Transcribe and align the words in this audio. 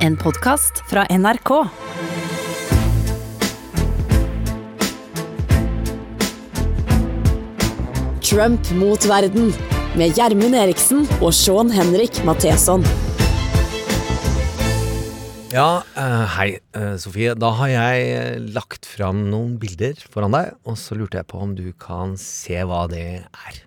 En 0.00 0.14
podkast 0.16 0.78
fra 0.88 1.02
NRK. 1.12 1.50
Trump 8.24 8.70
mot 8.80 9.04
verden 9.04 9.52
med 10.00 10.16
Gjermund 10.16 10.56
Eriksen 10.56 11.04
og 11.20 11.34
Sean 11.36 11.68
Henrik 11.76 12.22
Matheson. 12.24 12.88
Ja, 15.52 15.84
eh, 15.92 16.24
hei 16.38 16.48
eh, 16.56 16.96
Sofie. 16.96 17.36
Da 17.36 17.52
har 17.60 17.74
jeg 17.74 18.10
eh, 18.16 18.42
lagt 18.56 18.88
fram 18.88 19.26
noen 19.28 19.58
bilder 19.60 20.00
foran 20.00 20.32
deg, 20.32 20.54
og 20.64 20.80
så 20.80 20.96
lurte 20.96 21.20
jeg 21.20 21.28
på 21.28 21.44
om 21.44 21.52
du 21.60 21.74
kan 21.76 22.16
se 22.16 22.56
hva 22.64 22.86
det 22.88 23.08
er. 23.28 23.64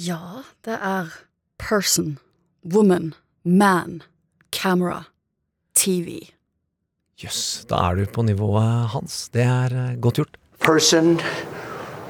Ja, 0.00 0.46
det 0.64 0.80
er 0.80 1.12
person, 1.60 2.14
woman, 2.64 3.12
man, 3.44 4.00
camera, 4.48 5.10
TV. 5.84 6.22
Jøss, 7.20 7.66
da 7.68 7.82
er 7.90 7.98
du 7.98 8.06
på 8.08 8.22
nivået 8.24 8.88
hans. 8.94 9.28
Det 9.34 9.42
er 9.44 9.74
eh, 9.80 10.00
godt 10.00 10.14
gjort. 10.14 10.38
person, 10.64 11.20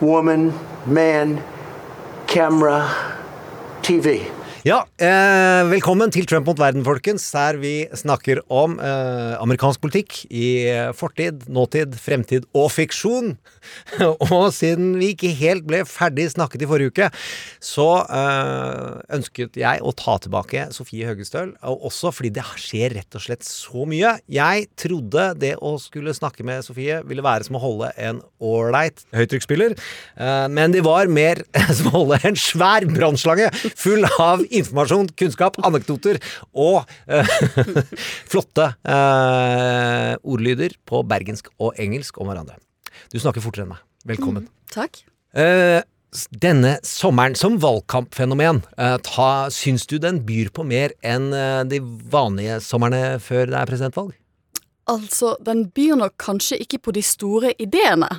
woman, 0.02 0.52
man, 0.86 1.40
camera, 2.28 2.88
TV. 3.82 4.20
Ja, 4.64 4.78
eh, 4.96 5.62
velkommen 5.68 6.08
til 6.08 6.24
Trump 6.24 6.46
mot 6.48 6.56
verden, 6.56 6.86
folkens. 6.86 7.26
Her 7.36 7.58
vi 7.60 7.84
snakker 7.92 8.38
om 8.48 8.78
eh, 8.80 9.34
amerikansk 9.36 9.82
politikk 9.82 10.22
i 10.32 10.46
eh, 10.72 10.92
fortid, 10.96 11.42
nåtid, 11.52 11.98
fremtid 12.00 12.46
og 12.56 12.70
fiksjon. 12.72 13.34
og 14.30 14.46
siden 14.56 14.94
vi 14.96 15.10
ikke 15.12 15.34
helt 15.36 15.66
ble 15.68 15.82
ferdig 15.84 16.30
snakket 16.32 16.64
i 16.64 16.68
forrige 16.70 16.94
uke, 16.94 17.08
så 17.60 17.88
eh, 18.08 19.02
ønsket 19.18 19.58
jeg 19.60 19.82
å 19.84 19.92
ta 20.00 20.14
tilbake 20.24 20.64
Sofie 20.72 21.10
Høgestøl. 21.10 21.52
Og 21.68 21.84
også 21.90 22.14
fordi 22.16 22.32
det 22.38 22.46
skjer 22.64 22.96
rett 22.96 23.20
og 23.20 23.26
slett 23.26 23.44
så 23.44 23.84
mye. 23.84 24.14
Jeg 24.32 24.70
trodde 24.80 25.26
det 25.44 25.58
å 25.60 25.74
skulle 25.76 26.16
snakke 26.16 26.40
med 26.48 26.64
Sofie 26.64 27.02
ville 27.04 27.26
være 27.26 27.50
som 27.50 27.60
å 27.60 27.64
holde 27.66 27.92
en 28.00 28.24
ålreit 28.40 29.04
høytrykksspiller, 29.12 29.76
eh, 29.76 30.48
men 30.48 30.72
det 30.72 30.86
var 30.88 31.12
mer 31.12 31.44
som 31.76 31.92
å 31.92 31.96
holde 31.98 32.22
en 32.24 32.42
svær 32.46 32.88
brannslange 32.88 33.52
full 33.76 34.08
av 34.16 34.48
informasjon, 34.60 35.10
kunnskap, 35.18 35.58
anekdoter 35.66 36.20
og 36.52 36.84
eh, 37.06 37.34
flotte 38.32 38.70
eh, 38.82 40.12
ordlyder 40.22 40.76
på 40.88 41.02
bergensk 41.08 41.50
og 41.58 41.80
engelsk 41.80 42.20
om 42.20 42.30
hverandre. 42.30 42.60
Du 43.12 43.18
snakker 43.20 43.44
fortere 43.44 43.66
enn 43.66 43.74
meg. 43.74 43.82
Velkommen. 44.08 44.48
Takk. 44.74 45.02
Eh, 45.34 45.80
denne 46.30 46.76
sommeren 46.86 47.34
som 47.34 47.56
valgkampfenomen, 47.62 48.62
eh, 48.78 48.96
ta, 49.02 49.50
syns 49.50 49.86
du 49.86 49.98
den 49.98 50.22
byr 50.26 50.52
på 50.54 50.66
mer 50.66 50.94
enn 51.02 51.32
eh, 51.34 51.64
de 51.66 51.80
vanlige 51.82 52.60
somrene 52.62 53.18
før 53.22 53.50
det 53.50 53.58
er 53.58 53.70
presidentvalg? 53.70 54.14
Altså, 54.90 55.34
den 55.40 55.66
byr 55.74 55.96
nok 55.96 56.14
kanskje 56.20 56.60
ikke 56.60 56.82
på 56.86 56.94
de 56.94 57.02
store 57.02 57.54
ideene. 57.58 58.10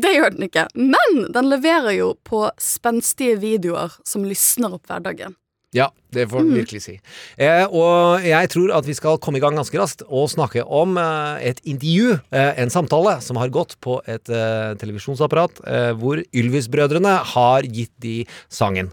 Det 0.00 0.12
gjør 0.14 0.34
den 0.36 0.46
ikke. 0.46 0.66
Men 0.76 1.26
den 1.32 1.48
leverer 1.50 1.96
jo 1.96 2.12
på 2.24 2.46
spenstige 2.60 3.38
videoer 3.40 3.96
som 4.08 4.24
lysner 4.24 4.76
opp 4.76 4.88
hverdagen. 4.88 5.36
Ja, 5.72 5.86
det 6.12 6.26
får 6.28 6.44
vi 6.44 6.58
virkelig 6.60 6.82
si. 6.84 6.98
Eh, 7.40 7.64
og 7.64 8.24
jeg 8.26 8.50
tror 8.52 8.74
at 8.76 8.84
vi 8.84 8.96
skal 8.96 9.16
komme 9.24 9.40
i 9.40 9.42
gang 9.44 9.56
ganske 9.56 9.78
raskt 9.80 10.04
og 10.04 10.28
snakke 10.28 10.66
om 10.68 10.98
eh, 11.00 11.46
et 11.48 11.62
intervju, 11.64 12.18
eh, 12.28 12.50
en 12.60 12.72
samtale, 12.72 13.16
som 13.24 13.40
har 13.40 13.52
gått 13.54 13.78
på 13.80 13.96
et 14.04 14.28
eh, 14.28 14.74
televisjonsapparat, 14.82 15.64
eh, 15.64 15.92
hvor 15.96 16.20
Ylvis-brødrene 16.28 17.16
har 17.32 17.64
gitt 17.64 17.94
de 18.04 18.20
sangen. 18.52 18.92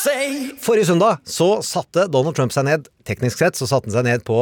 Forrige 0.00 0.86
søndag 0.88 1.18
så 1.28 1.58
satte 1.66 2.06
Donald 2.08 2.36
Trump 2.38 2.54
seg 2.54 2.64
ned 2.64 2.86
Teknisk 3.04 3.40
sett 3.42 3.58
så 3.58 3.66
satte 3.68 3.90
han 3.90 3.96
seg 3.98 4.06
ned 4.06 4.22
på 4.24 4.36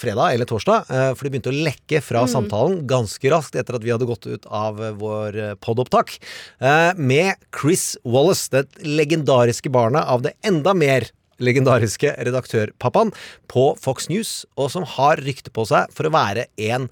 fredag 0.00 0.34
eller 0.34 0.48
torsdag, 0.48 0.88
eh, 0.88 1.10
for 1.14 1.26
det 1.26 1.32
begynte 1.34 1.52
å 1.52 1.64
lekke 1.66 2.00
fra 2.02 2.24
samtalen 2.30 2.80
ganske 2.88 3.30
raskt 3.30 3.58
etter 3.60 3.76
at 3.76 3.84
vi 3.84 3.92
hadde 3.92 4.08
gått 4.08 4.26
ut 4.26 4.48
av 4.48 4.80
vår 4.98 5.38
eh, 5.38 5.52
podopptak, 5.62 6.16
eh, 6.58 6.96
med 6.96 7.36
Chris 7.54 7.98
Wallace, 8.02 8.48
det 8.54 8.64
legendariske 8.86 9.70
barnet 9.70 10.08
av 10.08 10.24
det 10.24 10.34
enda 10.46 10.74
mer 10.74 11.10
legendariske 11.42 12.14
redaktørpappaen 12.24 13.12
på 13.50 13.68
Fox 13.82 14.08
News, 14.10 14.42
og 14.56 14.72
som 14.72 14.88
har 14.96 15.22
rykte 15.22 15.52
på 15.54 15.66
seg 15.68 15.92
for 15.94 16.08
å 16.08 16.14
være 16.14 16.48
en 16.70 16.88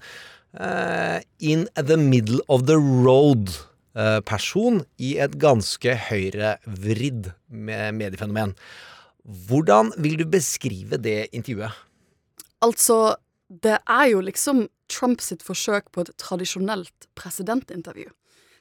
uh, 0.59 1.19
in 1.39 1.67
the 1.75 1.97
middle 1.97 2.43
of 2.47 2.67
the 2.69 2.77
road 2.77 3.49
person 4.25 4.81
i 4.97 5.11
et 5.21 5.35
ganske 5.37 5.93
høyrevridd 6.09 7.31
me- 7.47 7.91
mediefenomen. 7.93 8.55
Hvordan 9.23 9.93
vil 10.01 10.17
du 10.19 10.25
beskrive 10.27 10.97
det 10.97 11.29
intervjuet? 11.31 11.71
Altså, 12.63 13.15
det 13.47 13.77
er 13.87 14.09
jo 14.11 14.23
liksom 14.23 14.67
Trump 14.91 15.21
sitt 15.23 15.43
forsøk 15.45 15.91
på 15.93 16.03
et 16.03 16.11
tradisjonelt 16.21 17.07
presidentintervju. 17.17 18.09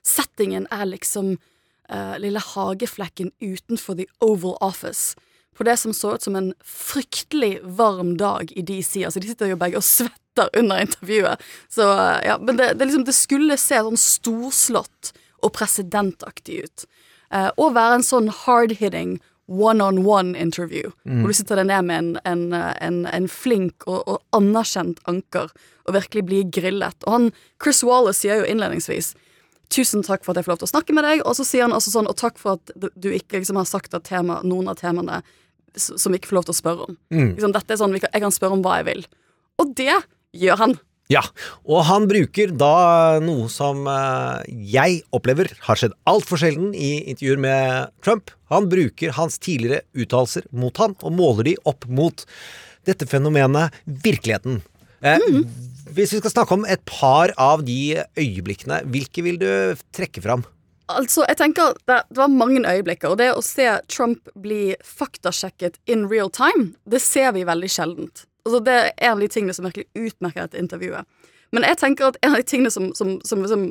Settingen 0.06 0.66
er 0.74 0.88
liksom 0.90 1.34
uh, 1.36 2.16
lille 2.22 2.42
hageflekken 2.42 3.32
utenfor 3.42 3.98
The 3.98 4.06
Oval 4.24 4.56
Office. 4.60 5.16
På 5.56 5.66
det 5.68 5.76
som 5.78 5.92
så 5.92 6.14
ut 6.16 6.24
som 6.24 6.36
en 6.38 6.52
fryktelig 6.64 7.58
varm 7.62 8.16
dag 8.16 8.52
i 8.56 8.64
DC. 8.64 9.02
Altså, 9.04 9.20
de 9.20 9.28
sitter 9.28 9.52
jo 9.52 9.60
begge 9.60 9.78
og 9.80 9.86
svetter 9.86 10.48
under 10.58 10.86
intervjuet. 10.86 11.42
Så, 11.68 11.86
uh, 11.86 12.18
ja, 12.24 12.38
men 12.38 12.58
det, 12.58 12.72
det, 12.78 12.88
liksom, 12.88 13.06
det 13.08 13.16
skulle 13.18 13.58
se 13.60 13.82
sånn 13.82 14.00
storslått 14.00 15.12
og 15.42 15.52
presidentaktig 15.56 16.62
ut. 16.64 16.86
Uh, 17.32 17.50
og 17.56 17.76
være 17.76 18.00
en 18.00 18.06
sånn 18.06 18.32
hard-hitting 18.42 19.18
one-on-one-interview. 19.52 20.92
Hvor 21.20 21.32
du 21.32 21.36
sitter 21.36 21.58
der 21.58 21.68
ned 21.68 21.82
med 21.88 21.98
en, 21.98 22.10
en, 22.24 22.54
en, 22.54 23.06
en 23.06 23.28
flink 23.28 23.84
og, 23.86 24.00
og 24.08 24.22
anerkjent 24.36 25.02
anker 25.10 25.50
og 25.86 25.96
virkelig 25.96 26.24
blir 26.28 26.48
grillet. 26.54 26.96
Og 27.04 27.12
han, 27.12 27.28
Chris 27.62 27.82
Wallace 27.84 28.22
sier 28.22 28.42
jo 28.42 28.48
innledningsvis 28.48 29.14
Tusen 29.72 30.02
takk 30.04 30.20
for 30.20 30.34
at 30.34 30.42
jeg 30.42 30.44
får 30.44 30.52
lov 30.52 30.58
til 30.60 30.66
å 30.66 30.72
snakke 30.74 30.92
med 30.92 31.06
deg. 31.06 31.22
Og 31.24 31.32
så 31.38 31.46
sier 31.48 31.64
han 31.64 31.72
også 31.72 31.94
sånn, 31.94 32.08
og 32.10 32.18
takk 32.20 32.36
for 32.36 32.58
at 32.58 32.72
du 32.76 33.06
ikke 33.08 33.38
liksom 33.38 33.56
har 33.56 33.64
sagt 33.64 33.94
at 33.96 34.04
tema, 34.04 34.42
noen 34.44 34.68
av 34.68 34.76
temaene 34.76 35.22
som 35.80 36.12
vi 36.12 36.18
ikke 36.20 36.28
får 36.28 36.36
lov 36.36 36.44
til 36.48 36.52
å 36.52 36.58
spørre 36.58 36.88
om. 36.90 36.98
Liksom, 37.32 37.54
dette 37.56 37.72
er 37.72 37.80
sånn, 37.80 37.94
kan, 37.96 38.12
Jeg 38.12 38.20
kan 38.20 38.34
spørre 38.36 38.58
om 38.58 38.64
hva 38.66 38.82
jeg 38.82 38.88
vil. 38.90 39.06
Og 39.64 39.72
det 39.78 39.94
gjør 40.36 40.60
han. 40.60 40.76
Ja, 41.10 41.22
og 41.66 41.82
han 41.88 42.06
bruker 42.08 42.52
da 42.56 43.18
noe 43.20 43.48
som 43.52 43.84
eh, 43.90 44.44
jeg 44.72 45.02
opplever 45.14 45.50
har 45.66 45.78
skjedd 45.78 45.96
altfor 46.08 46.40
sjelden 46.40 46.70
i 46.72 47.02
intervjuer 47.10 47.40
med 47.42 47.90
Trump. 48.04 48.30
Han 48.52 48.68
bruker 48.72 49.14
hans 49.18 49.40
tidligere 49.42 49.82
uttalelser 49.98 50.46
mot 50.54 50.78
han, 50.80 50.94
og 51.02 51.16
måler 51.18 51.50
de 51.50 51.56
opp 51.68 51.88
mot 51.90 52.24
dette 52.88 53.08
fenomenet 53.10 53.74
virkeligheten. 53.84 54.62
Eh, 55.02 55.28
Hvis 55.92 56.14
vi 56.14 56.22
skal 56.22 56.32
snakke 56.32 56.56
om 56.56 56.64
et 56.70 56.84
par 56.88 57.34
av 57.36 57.66
de 57.66 57.98
øyeblikkene, 58.16 58.84
hvilke 58.88 59.26
vil 59.26 59.40
du 59.42 59.50
trekke 59.92 60.22
fram? 60.24 60.46
Altså, 60.92 61.24
jeg 61.28 61.38
tenker 61.40 61.76
det, 61.88 62.02
det 62.10 62.20
var 62.20 62.32
mange 62.32 62.62
øyeblikker, 62.62 63.12
og 63.12 63.20
det 63.20 63.30
å 63.34 63.44
se 63.44 63.66
Trump 63.90 64.28
bli 64.38 64.74
faktasjekket 64.84 65.78
in 65.90 66.06
real 66.10 66.30
time, 66.32 66.72
det 66.88 67.00
ser 67.04 67.32
vi 67.36 67.46
veldig 67.48 67.70
sjeldent. 67.70 68.26
Altså, 68.46 68.60
det 68.64 68.74
er 68.74 68.90
en 68.98 69.16
av 69.16 69.22
de 69.22 69.30
tingene 69.30 69.54
som 69.56 69.66
virkelig 69.68 69.88
utmerker 69.94 70.46
dette 70.46 70.60
intervjuet. 70.60 71.08
Men 71.52 71.66
jeg 71.68 71.78
tenker 71.82 72.10
at 72.10 72.18
en 72.22 72.34
av 72.34 72.40
de 72.40 72.48
tingene 72.48 72.72
som, 72.72 72.90
som, 72.96 73.18
som, 73.28 73.44
som 73.48 73.68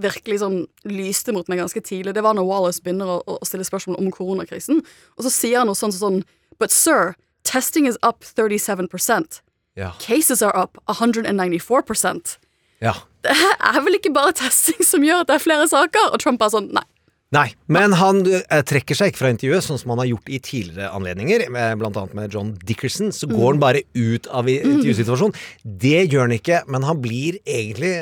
virkelig 0.00 0.40
sånn 0.42 0.60
lyste 0.88 1.34
mot 1.34 1.48
meg 1.50 1.60
ganske 1.62 1.82
tidlig, 1.84 2.14
det 2.14 2.22
var 2.24 2.36
når 2.38 2.48
Wallace 2.48 2.82
begynner 2.82 3.16
å, 3.16 3.18
å 3.26 3.46
stille 3.46 3.66
spørsmål 3.66 3.98
om 4.00 4.12
koronakrisen, 4.14 4.80
og 5.18 5.26
så 5.26 5.32
sier 5.34 5.60
han 5.60 5.70
noe 5.70 5.78
sånn 5.78 5.94
som 5.94 6.08
sånn 6.08 6.24
But 6.62 6.70
sir, 6.70 7.16
testing 7.42 7.88
is 7.90 7.98
up 8.06 8.22
37% 8.22 9.40
Ja. 9.74 9.90
Cases 9.98 10.42
are 10.42 10.54
up 10.54 10.78
194% 10.86 12.36
ja. 12.84 12.94
Det 13.24 13.32
er 13.32 13.80
vel 13.84 13.96
ikke 13.98 14.12
bare 14.14 14.34
testing 14.36 14.84
som 14.84 15.04
gjør 15.06 15.22
at 15.24 15.30
det 15.30 15.38
er 15.38 15.44
flere 15.44 15.68
saker? 15.70 16.10
Og 16.12 16.20
Trump 16.22 16.42
er 16.44 16.52
sånn, 16.52 16.68
nei. 16.76 16.84
Nei, 17.34 17.48
men 17.72 17.94
han 17.98 18.20
eh, 18.28 18.60
trekker 18.68 18.94
seg 18.98 19.10
ikke 19.10 19.22
fra 19.24 19.30
intervjuet, 19.32 19.64
sånn 19.64 19.78
som 19.80 19.90
han 19.94 20.02
har 20.04 20.10
gjort 20.12 20.28
i 20.30 20.38
tidligere 20.44 20.90
anledninger, 20.94 21.46
med- 21.50 21.78
blant 21.80 21.96
annet 21.98 22.14
med 22.14 22.34
John 22.36 22.52
Dickerson. 22.68 23.10
Så 23.16 23.26
går 23.30 23.54
han 23.56 23.62
bare 23.62 23.80
ut 23.96 24.28
av 24.30 24.46
intervjusituasjonen. 24.52 25.34
Det 25.64 26.04
gjør 26.12 26.26
han 26.28 26.36
ikke, 26.36 26.60
men 26.70 26.86
han 26.86 27.00
blir 27.02 27.40
egentlig 27.42 27.94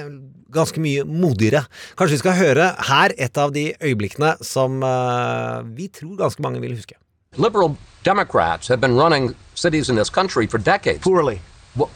ganske 0.53 0.83
mye 0.85 1.07
modigere. 1.09 1.63
Kanskje 1.97 2.19
vi 2.19 2.23
skal 2.27 2.37
høre 2.37 2.67
her 2.91 3.15
et 3.17 3.39
av 3.41 3.55
de 3.55 3.71
øyeblikkene 3.81 4.35
som 4.45 4.83
uh, 4.85 5.63
vi 5.65 5.87
tror 5.89 6.19
ganske 6.19 6.43
mange 6.45 6.61
vil 6.61 6.75
huske. 6.77 6.99
Liberal 7.41 7.73
Democrats 8.05 8.69
have 8.69 8.83
been 8.83 8.99
running 8.99 9.31
cities 9.55 9.89
in 9.89 9.97
this 9.97 10.11
country 10.11 10.47
for 10.47 10.59
decades. 10.59 11.01
Poorly. 11.01 11.39
Wh- 11.79 11.89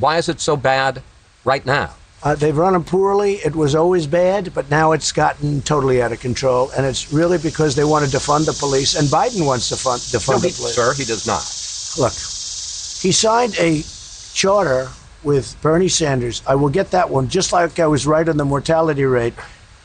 Why 0.00 0.16
is 0.16 0.28
it 0.30 0.40
so 0.40 0.56
bad 0.56 1.02
right 1.44 1.66
now? 1.66 1.90
Uh, 2.22 2.34
they've 2.34 2.56
run 2.56 2.72
them 2.72 2.82
poorly. 2.84 3.34
It 3.36 3.54
was 3.54 3.74
always 3.74 4.06
bad, 4.06 4.52
but 4.52 4.68
now 4.70 4.92
it's 4.92 5.12
gotten 5.12 5.62
totally 5.62 6.02
out 6.02 6.10
of 6.10 6.18
control. 6.20 6.70
And 6.76 6.84
it's 6.84 7.12
really 7.12 7.38
because 7.38 7.76
they 7.76 7.84
want 7.84 8.08
to 8.08 8.16
defund 8.16 8.46
the 8.46 8.52
police. 8.58 8.96
And 8.96 9.06
Biden 9.08 9.46
wants 9.46 9.68
to 9.68 9.76
fund, 9.76 10.00
defund 10.00 10.28
No, 10.28 10.38
the 10.38 10.54
police. 10.54 10.74
sir, 10.74 10.92
he 10.94 11.04
does 11.04 11.26
not. 11.26 11.42
Look, 12.02 12.12
he 12.12 13.12
signed 13.12 13.54
a 13.58 13.82
charter 14.34 14.88
with 15.22 15.60
Bernie 15.62 15.88
Sanders. 15.88 16.42
I 16.46 16.56
will 16.56 16.68
get 16.70 16.90
that 16.90 17.08
one, 17.08 17.28
just 17.28 17.52
like 17.52 17.78
I 17.78 17.86
was 17.86 18.06
right 18.06 18.28
on 18.28 18.36
the 18.36 18.44
mortality 18.44 19.04
rate. 19.04 19.34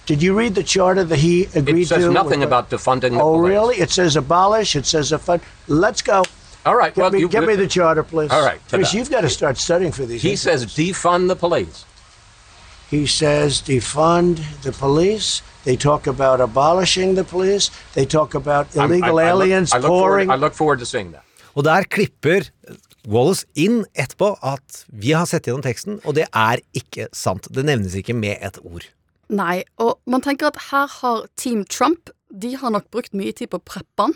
Did 0.08 0.22
you 0.22 0.38
read 0.38 0.56
the 0.56 0.64
charter 0.64 1.04
that 1.04 1.20
he 1.20 1.46
agreed 1.56 1.66
to? 1.66 1.80
It 1.82 1.88
says 1.88 2.06
to? 2.06 2.12
nothing 2.12 2.40
with- 2.40 2.48
about 2.48 2.70
defunding 2.72 3.12
the 3.12 3.22
Oh, 3.22 3.38
really? 3.38 3.76
It 3.78 3.92
says 3.92 4.16
abolish. 4.16 4.76
It 4.76 4.86
says 4.88 5.12
a 5.12 5.20
fund. 5.20 5.42
Let's 5.68 6.02
go. 6.02 6.24
All 6.66 6.76
right. 6.76 6.94
Get, 6.96 7.02
well, 7.02 7.12
me, 7.12 7.20
you, 7.20 7.30
get 7.30 7.46
me 7.46 7.56
the 7.56 7.68
charter, 7.68 8.04
please. 8.04 8.32
All 8.32 8.44
right, 8.44 8.60
Chris, 8.70 8.94
you've 8.94 9.12
got 9.12 9.22
to 9.22 9.30
start 9.30 9.58
studying 9.58 9.92
for 9.92 10.06
these. 10.06 10.22
he 10.22 10.36
says 10.36 10.66
defund 10.66 11.28
the 11.28 11.36
police. 11.36 11.86
He 12.94 13.08
says 13.08 13.60
defund 13.62 14.38
the 14.62 14.72
police. 14.72 15.42
They 15.66 15.76
talk 15.76 16.06
about 16.08 16.40
abolishing 16.42 17.16
the 17.16 17.24
police. 17.24 17.72
They 17.96 18.06
talk 18.06 18.36
about 18.36 18.68
illegal 18.76 19.20
I- 19.20 19.24
I 19.24 19.26
I 19.26 19.30
aliens 19.32 19.74
I 19.74 19.78
look, 19.78 19.88
forward. 19.88 20.30
I 20.30 20.36
look 20.36 20.54
forward 20.54 20.80
to 20.80 20.86
seeing 20.86 21.12
that. 21.14 21.24
Og 21.56 21.64
der 21.64 21.84
klipper 21.90 22.50
Wallace 23.08 23.46
inn 23.56 23.86
etterpå 23.96 24.38
at 24.44 24.86
vi 24.88 25.12
har 25.12 25.26
sett 25.26 25.48
gjennom 25.48 25.64
teksten, 25.66 26.00
og 26.06 26.16
det 26.16 26.28
er 26.34 26.62
ikke 26.78 27.08
sant. 27.14 27.48
Det 27.52 27.66
nevnes 27.66 27.96
ikke 27.96 28.14
med 28.14 28.38
et 28.42 28.60
ord. 28.64 28.86
Nei, 29.30 29.64
og 29.80 29.98
man 30.06 30.22
tenker 30.22 30.48
at 30.48 30.58
her 30.70 30.88
har 31.02 31.26
Team 31.36 31.66
Trump 31.66 32.10
De 32.42 32.56
har 32.58 32.70
nok 32.70 32.92
brukt 32.92 33.14
mye 33.14 33.32
tid 33.32 33.50
på 33.50 33.58
å 33.60 33.66
preppe 33.66 34.06
han. 34.06 34.14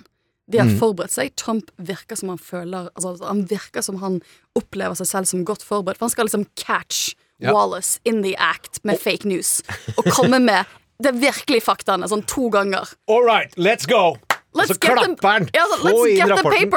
De 0.52 0.58
har 0.58 0.70
forberedt 0.80 1.12
seg. 1.14 1.36
Trump 1.36 1.72
virker 1.78 2.16
som 2.18 2.30
han 2.30 2.38
føler 2.38 2.90
Altså, 2.96 3.26
han 3.26 3.44
virker 3.50 3.82
som 3.82 3.98
han 4.02 4.22
opplever 4.56 4.96
seg 4.96 5.08
selv 5.08 5.26
som 5.26 5.46
godt 5.46 5.62
forberedt. 5.64 5.98
For 6.00 6.06
han 6.08 6.14
skal 6.16 6.26
liksom 6.26 6.46
catch 6.56 7.14
Ja. 7.40 7.54
Wallace 7.54 8.00
in 8.04 8.24
the 8.24 8.34
act 8.38 8.82
med 8.84 8.98
fake 9.00 9.28
news. 9.30 9.62
Og 9.98 10.10
komme 10.10 10.40
med 10.40 10.66
det 11.04 11.14
virkelige 11.22 11.62
faktaene 11.62 12.10
sånn 12.10 12.26
to 12.26 12.50
ganger. 12.54 12.90
All 13.08 13.26
right, 13.26 13.54
let's 13.58 13.86
go! 13.86 14.18
Og 14.64 14.72
så 14.72 14.78
klapper 14.82 15.28
han. 15.30 15.48
Ja, 15.56 15.66
så, 15.72 15.78
Få 15.82 15.92
let's 15.92 16.14
inn 16.14 16.32
rapporten. 16.32 16.72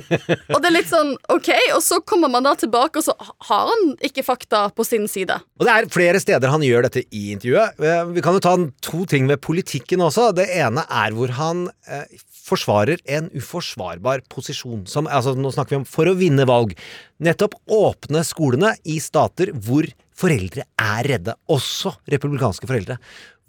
og 0.54 0.58
det 0.62 0.70
er 0.70 0.74
litt 0.74 0.90
sånn 0.90 1.12
ok, 1.32 1.50
og 1.76 1.82
så 1.84 2.00
kommer 2.06 2.32
man 2.32 2.46
da 2.46 2.54
tilbake, 2.58 3.00
og 3.00 3.06
så 3.06 3.14
har 3.50 3.70
han 3.70 3.92
ikke 4.06 4.24
fakta 4.26 4.66
på 4.76 4.86
sin 4.86 5.06
side. 5.10 5.36
Og 5.60 5.66
det 5.68 5.76
er 5.76 5.90
flere 5.92 6.22
steder 6.22 6.52
han 6.52 6.64
gjør 6.64 6.88
dette 6.88 7.04
i 7.10 7.30
intervjuet. 7.34 7.78
Eh, 7.80 8.02
Vi 8.16 8.24
kan 8.24 8.36
jo 8.36 8.42
ta 8.44 8.56
to 8.84 9.04
ting 9.10 9.28
ved 9.30 9.42
politikken 9.44 10.02
også. 10.06 10.30
Det 10.36 10.48
ene 10.56 10.84
er 10.86 11.16
hvor 11.16 11.32
han 11.38 11.66
eh, 11.88 12.06
forsvarer 12.50 13.00
en 13.10 13.30
uforsvarbar 13.36 14.24
posisjon. 14.32 14.84
Som, 14.90 15.08
altså, 15.10 15.36
nå 15.38 15.52
snakker 15.54 15.76
vi 15.76 15.80
om 15.82 15.88
for 15.88 16.10
å 16.10 16.16
vinne 16.18 16.46
valg. 16.48 16.74
Nettopp 17.22 17.58
åpne 17.70 18.24
skolene 18.26 18.74
i 18.88 18.98
stater 19.02 19.52
hvor 19.54 19.86
foreldre 20.20 20.66
er 20.80 21.08
redde. 21.14 21.36
Også 21.52 21.94
republikanske 22.10 22.68
foreldre. 22.68 22.98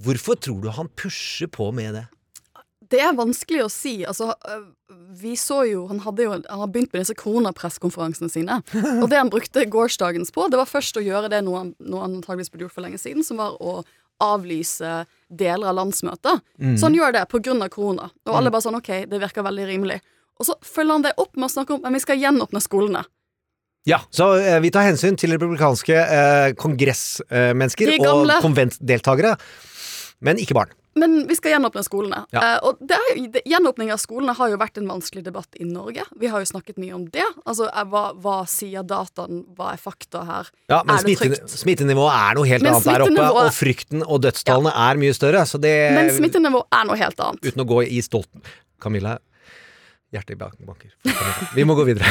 Hvorfor 0.01 0.39
tror 0.41 0.61
du 0.63 0.71
han 0.73 0.89
pusher 0.97 1.49
på 1.51 1.69
med 1.75 1.95
det? 1.99 2.05
Det 2.91 2.99
er 2.99 3.15
vanskelig 3.15 3.63
å 3.65 3.71
si. 3.71 3.93
Altså, 4.07 4.33
øh, 4.49 4.65
vi 5.21 5.37
så 5.39 5.61
jo 5.69 5.85
Han 5.87 6.01
hadde 6.03 6.25
jo 6.25 6.33
Han 6.35 6.59
har 6.63 6.69
begynt 6.71 6.91
med 6.91 7.03
disse 7.03 7.15
koronapresskonferansene 7.19 8.31
sine. 8.31 8.59
Og 8.99 9.07
det 9.11 9.19
han 9.19 9.31
brukte 9.31 9.65
gårsdagens 9.71 10.33
på, 10.35 10.49
det 10.51 10.59
var 10.59 10.69
først 10.69 10.99
å 10.99 11.05
gjøre 11.05 11.31
det 11.31 11.41
noe 11.47 11.63
han, 11.63 11.73
noe 11.79 12.03
han 12.03 12.19
antageligvis 12.19 12.51
burde 12.51 12.67
gjort 12.67 12.75
for 12.75 12.85
lenge 12.85 12.99
siden, 13.01 13.23
som 13.27 13.39
var 13.39 13.55
å 13.63 13.81
avlyse 14.21 14.89
deler 15.33 15.71
av 15.71 15.79
landsmøtet. 15.79 16.43
Så 16.77 16.85
han 16.85 16.93
gjør 16.93 17.15
det 17.15 17.23
av 17.25 17.69
korona. 17.73 18.11
Og 18.27 18.35
alle 18.37 18.51
bare 18.53 18.61
sånn 18.67 18.77
OK, 18.77 18.91
det 19.09 19.21
virker 19.23 19.47
veldig 19.47 19.65
rimelig. 19.65 19.97
Og 20.37 20.45
så 20.45 20.57
følger 20.65 20.97
han 20.97 21.05
det 21.05 21.15
opp 21.21 21.35
med 21.37 21.47
å 21.47 21.53
snakke 21.53 21.75
om 21.75 21.85
at 21.85 21.95
vi 21.95 22.03
skal 22.03 22.21
gjenåpne 22.21 22.61
skolene. 22.61 23.03
Ja, 23.89 23.97
så 24.13 24.35
eh, 24.37 24.59
vi 24.61 24.69
tar 24.73 24.85
hensyn 24.85 25.17
til 25.17 25.33
republikanske 25.33 25.95
eh, 25.97 26.51
kongressmennesker 26.57 27.95
eh, 27.95 28.05
og 28.05 28.29
konventdeltakere, 28.43 29.33
men 30.21 30.41
ikke 30.41 30.57
barn. 30.57 30.75
Men 30.95 31.27
vi 31.27 31.35
skal 31.35 31.53
gjenåpne 31.53 31.83
skolene. 31.87 32.25
Ja. 32.35 32.41
Eh, 32.55 32.59
og 32.67 32.77
det 32.83 32.97
jo- 33.15 33.27
det, 33.31 33.41
gjenåpning 33.47 33.91
av 33.93 33.99
skolene 34.01 34.35
har 34.35 34.49
jo 34.49 34.57
vært 34.57 34.77
en 34.77 34.87
vanskelig 34.89 35.23
debatt 35.23 35.47
i 35.59 35.63
Norge. 35.63 36.03
Vi 36.19 36.27
har 36.27 36.39
jo 36.43 36.45
snakket 36.45 36.77
mye 36.77 36.93
om 36.93 37.05
det. 37.05 37.23
Altså, 37.45 37.69
eh, 37.71 37.85
hva, 37.85 38.13
hva 38.19 38.45
sier 38.47 38.83
dataen? 38.83 39.45
Hva 39.55 39.71
er 39.73 39.77
fakta 39.77 40.25
her? 40.25 40.49
Ja, 40.69 40.83
men 40.83 40.97
er 40.97 41.03
det 41.03 41.17
trygt? 41.17 41.47
smittenivået 41.47 42.11
er 42.11 42.35
noe 42.35 42.45
helt 42.45 42.61
Men 42.63 42.73
annet 42.73 42.83
der 42.91 43.01
oppe, 43.07 43.31
og 43.45 43.51
frykten 43.55 44.03
og 44.07 44.21
dødstallene 44.21 44.73
er 44.75 44.95
mye 44.97 45.13
større. 45.15 45.45
Så 45.47 45.61
det 45.61 45.93
Men 45.95 46.09
smittenivå 46.09 46.65
er 46.71 46.85
noe 46.85 46.97
helt 46.97 47.19
annet. 47.19 47.41
Uten 47.41 47.63
å 47.63 47.67
gå 47.67 47.83
i 47.87 48.01
stolten 48.01 48.41
Camilla 48.81 49.17
Hjertet 50.11 50.33
i 50.35 50.39
baken 50.41 50.67
banker. 50.67 50.89
Vi 51.55 51.63
må 51.63 51.71
gå 51.77 51.85
videre. 51.87 52.03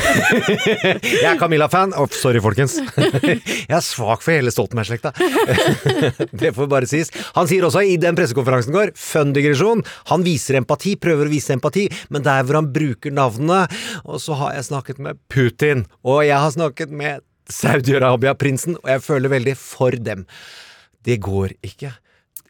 Jeg 1.05 1.27
er 1.29 1.37
Camilla-fan. 1.37 1.93
Oh, 2.01 2.09
sorry, 2.17 2.41
folkens. 2.41 2.79
Jeg 2.81 3.75
er 3.77 3.85
svak 3.85 4.25
for 4.25 4.33
hele 4.33 4.49
Stoltenberg-slekta. 4.55 5.13
Det 6.33 6.55
får 6.57 6.71
bare 6.73 6.89
sies. 6.89 7.13
Han 7.37 7.51
sier 7.51 7.67
også 7.69 7.83
i 7.85 7.99
den 8.01 8.17
pressekonferansen 8.17 8.73
går, 8.73 8.95
fun 8.97 9.35
digresjon, 9.37 9.85
han 10.09 10.25
viser 10.25 10.57
empati, 10.63 10.95
prøver 10.97 11.29
å 11.29 11.35
vise 11.35 11.53
empati, 11.53 11.91
men 12.09 12.25
der 12.25 12.47
hvor 12.49 12.63
han 12.63 12.71
bruker 12.73 13.13
navnene 13.13 13.67
Og 14.09 14.17
så 14.25 14.37
har 14.41 14.57
jeg 14.57 14.71
snakket 14.71 15.01
med 15.05 15.21
Putin, 15.33 15.85
og 16.01 16.23
jeg 16.25 16.41
har 16.41 16.57
snakket 16.57 16.93
med 16.97 17.21
Saudi-Arabia-prinsen, 17.53 18.81
og 18.81 18.95
jeg 18.95 19.05
føler 19.05 19.33
veldig 19.37 19.57
for 19.61 19.93
dem. 20.09 20.25
Det 21.05 21.21
går 21.21 21.53
ikke. 21.67 21.93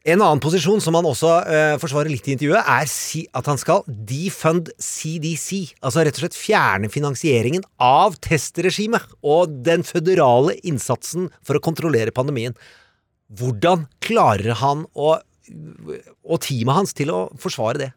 En 0.08 0.22
annen 0.24 0.40
posisjon 0.40 0.80
som 0.80 0.96
han 0.96 1.04
også 1.04 1.30
eh, 1.44 1.74
forsvarer 1.80 2.08
litt 2.08 2.24
i 2.24 2.32
intervjuet, 2.32 2.64
er 2.72 2.88
si 2.88 3.26
at 3.36 3.48
han 3.50 3.58
skal 3.60 3.82
defund 3.86 4.70
CDC. 4.80 5.74
Altså 5.84 6.06
rett 6.06 6.16
og 6.16 6.24
slett 6.24 6.38
fjerne 6.38 6.88
finansieringen 6.88 7.66
av 7.84 8.16
testregimet 8.24 9.04
og 9.20 9.58
den 9.66 9.84
føderale 9.84 10.56
innsatsen 10.64 11.28
for 11.44 11.58
å 11.58 11.64
kontrollere 11.64 12.16
pandemien. 12.16 12.56
Hvordan 13.36 13.84
klarer 14.00 14.56
han 14.62 14.86
og, 14.96 15.20
og 16.24 16.42
teamet 16.48 16.80
hans 16.80 16.96
til 16.96 17.12
å 17.12 17.26
forsvare 17.38 17.84
det? 17.84 17.92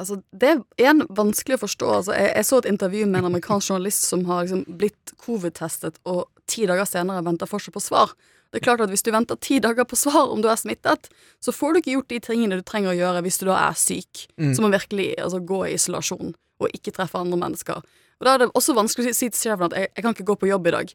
altså, 0.00 0.16
det 0.32 0.48
er 0.48 0.60
igjen 0.80 1.02
vanskelig 1.12 1.58
å 1.58 1.62
forstå. 1.66 1.88
Altså, 1.98 2.14
jeg, 2.16 2.30
jeg 2.38 2.48
så 2.48 2.60
et 2.60 2.68
intervju 2.70 3.06
med 3.08 3.20
en 3.20 3.28
amerikansk 3.30 3.72
journalist 3.72 4.06
som 4.08 4.24
har 4.28 4.46
liksom, 4.46 4.64
blitt 4.80 5.12
covid-testet, 5.20 5.98
og 6.08 6.24
ti 6.46 6.66
dager 6.66 6.84
senere 6.88 7.24
venter 7.24 7.46
fortsatt 7.46 7.74
på 7.74 7.80
svar. 7.82 8.12
Det 8.52 8.60
er 8.60 8.64
klart 8.66 8.82
at 8.84 8.90
Hvis 8.92 9.02
du 9.02 9.10
venter 9.10 9.36
ti 9.40 9.58
dager 9.60 9.84
på 9.88 9.96
svar 9.96 10.28
om 10.30 10.42
du 10.42 10.48
er 10.48 10.56
smittet, 10.60 11.08
så 11.40 11.52
får 11.52 11.72
du 11.72 11.78
ikke 11.80 11.94
gjort 11.96 12.08
de 12.08 12.18
tingene 12.20 12.58
du 12.58 12.62
trenger 12.62 12.92
å 12.92 12.98
gjøre 12.98 13.22
hvis 13.24 13.38
du 13.40 13.46
da 13.46 13.56
er 13.70 13.74
syk, 13.74 14.26
som 14.54 14.66
å 14.68 14.72
virkelig 14.72 15.14
altså, 15.18 15.40
gå 15.40 15.62
i 15.70 15.74
isolasjon 15.78 16.34
og 16.60 16.68
ikke 16.76 16.92
treffe 16.92 17.18
andre 17.18 17.38
mennesker. 17.40 17.80
Og 18.20 18.24
Da 18.26 18.34
er 18.34 18.38
det 18.44 18.52
også 18.54 18.74
vanskelig 18.76 19.10
å 19.10 19.14
si 19.16 19.30
til 19.30 19.40
sjefen 19.50 19.64
at 19.66 19.72
jeg, 19.72 19.88
jeg 19.96 20.04
kan 20.04 20.12
ikke 20.14 20.28
gå 20.28 20.36
på 20.38 20.50
jobb 20.52 20.66
i 20.68 20.70
dag. 20.76 20.92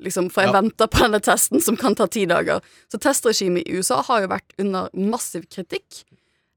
Liksom, 0.00 0.28
for 0.30 0.42
jeg 0.42 0.52
Ja. 0.52 0.60
venter 0.60 0.86
på 0.86 1.00
denne 1.02 1.18
testen 1.20 1.60
som 1.60 1.76
kan 1.76 1.94
ta 1.94 2.06
ti 2.06 2.24
dager. 2.26 2.60
Så 2.92 3.00
testregimet 3.00 3.66
i 3.66 3.72
USA 3.80 4.02
har 4.02 4.20
jo 4.20 4.28
vært 4.28 4.52
under 4.58 4.88
massiv 4.94 5.48
kritikk. 5.50 6.04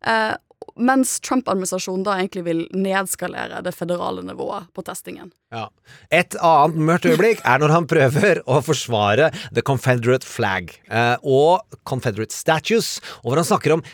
Eh, 0.05 0.35
mens 0.79 1.17
Trump-administrasjonen 1.25 2.05
da 2.07 2.17
egentlig 2.19 2.43
vil 2.47 2.61
nedskalere 2.75 3.61
det 3.65 3.73
federale 3.75 4.23
nivået 4.25 4.69
på 4.75 4.83
testingen. 4.87 5.31
Ja. 5.51 5.67
Et 6.13 6.37
annet 6.37 6.79
mørkt 6.91 7.09
øyeblikk 7.09 7.43
er 7.47 7.61
når 7.61 7.75
han 7.75 7.89
prøver 7.89 8.43
å 8.47 8.61
forsvare 8.65 9.31
The 9.51 9.63
Confederate 9.67 10.27
Flag 10.27 10.71
eh, 10.87 11.17
og 11.23 11.65
Confederate 11.87 12.35
Statues, 12.35 12.99
og 13.21 13.31
hvor 13.31 13.41
han 13.41 13.49
snakker 13.51 13.77
om 13.77 13.85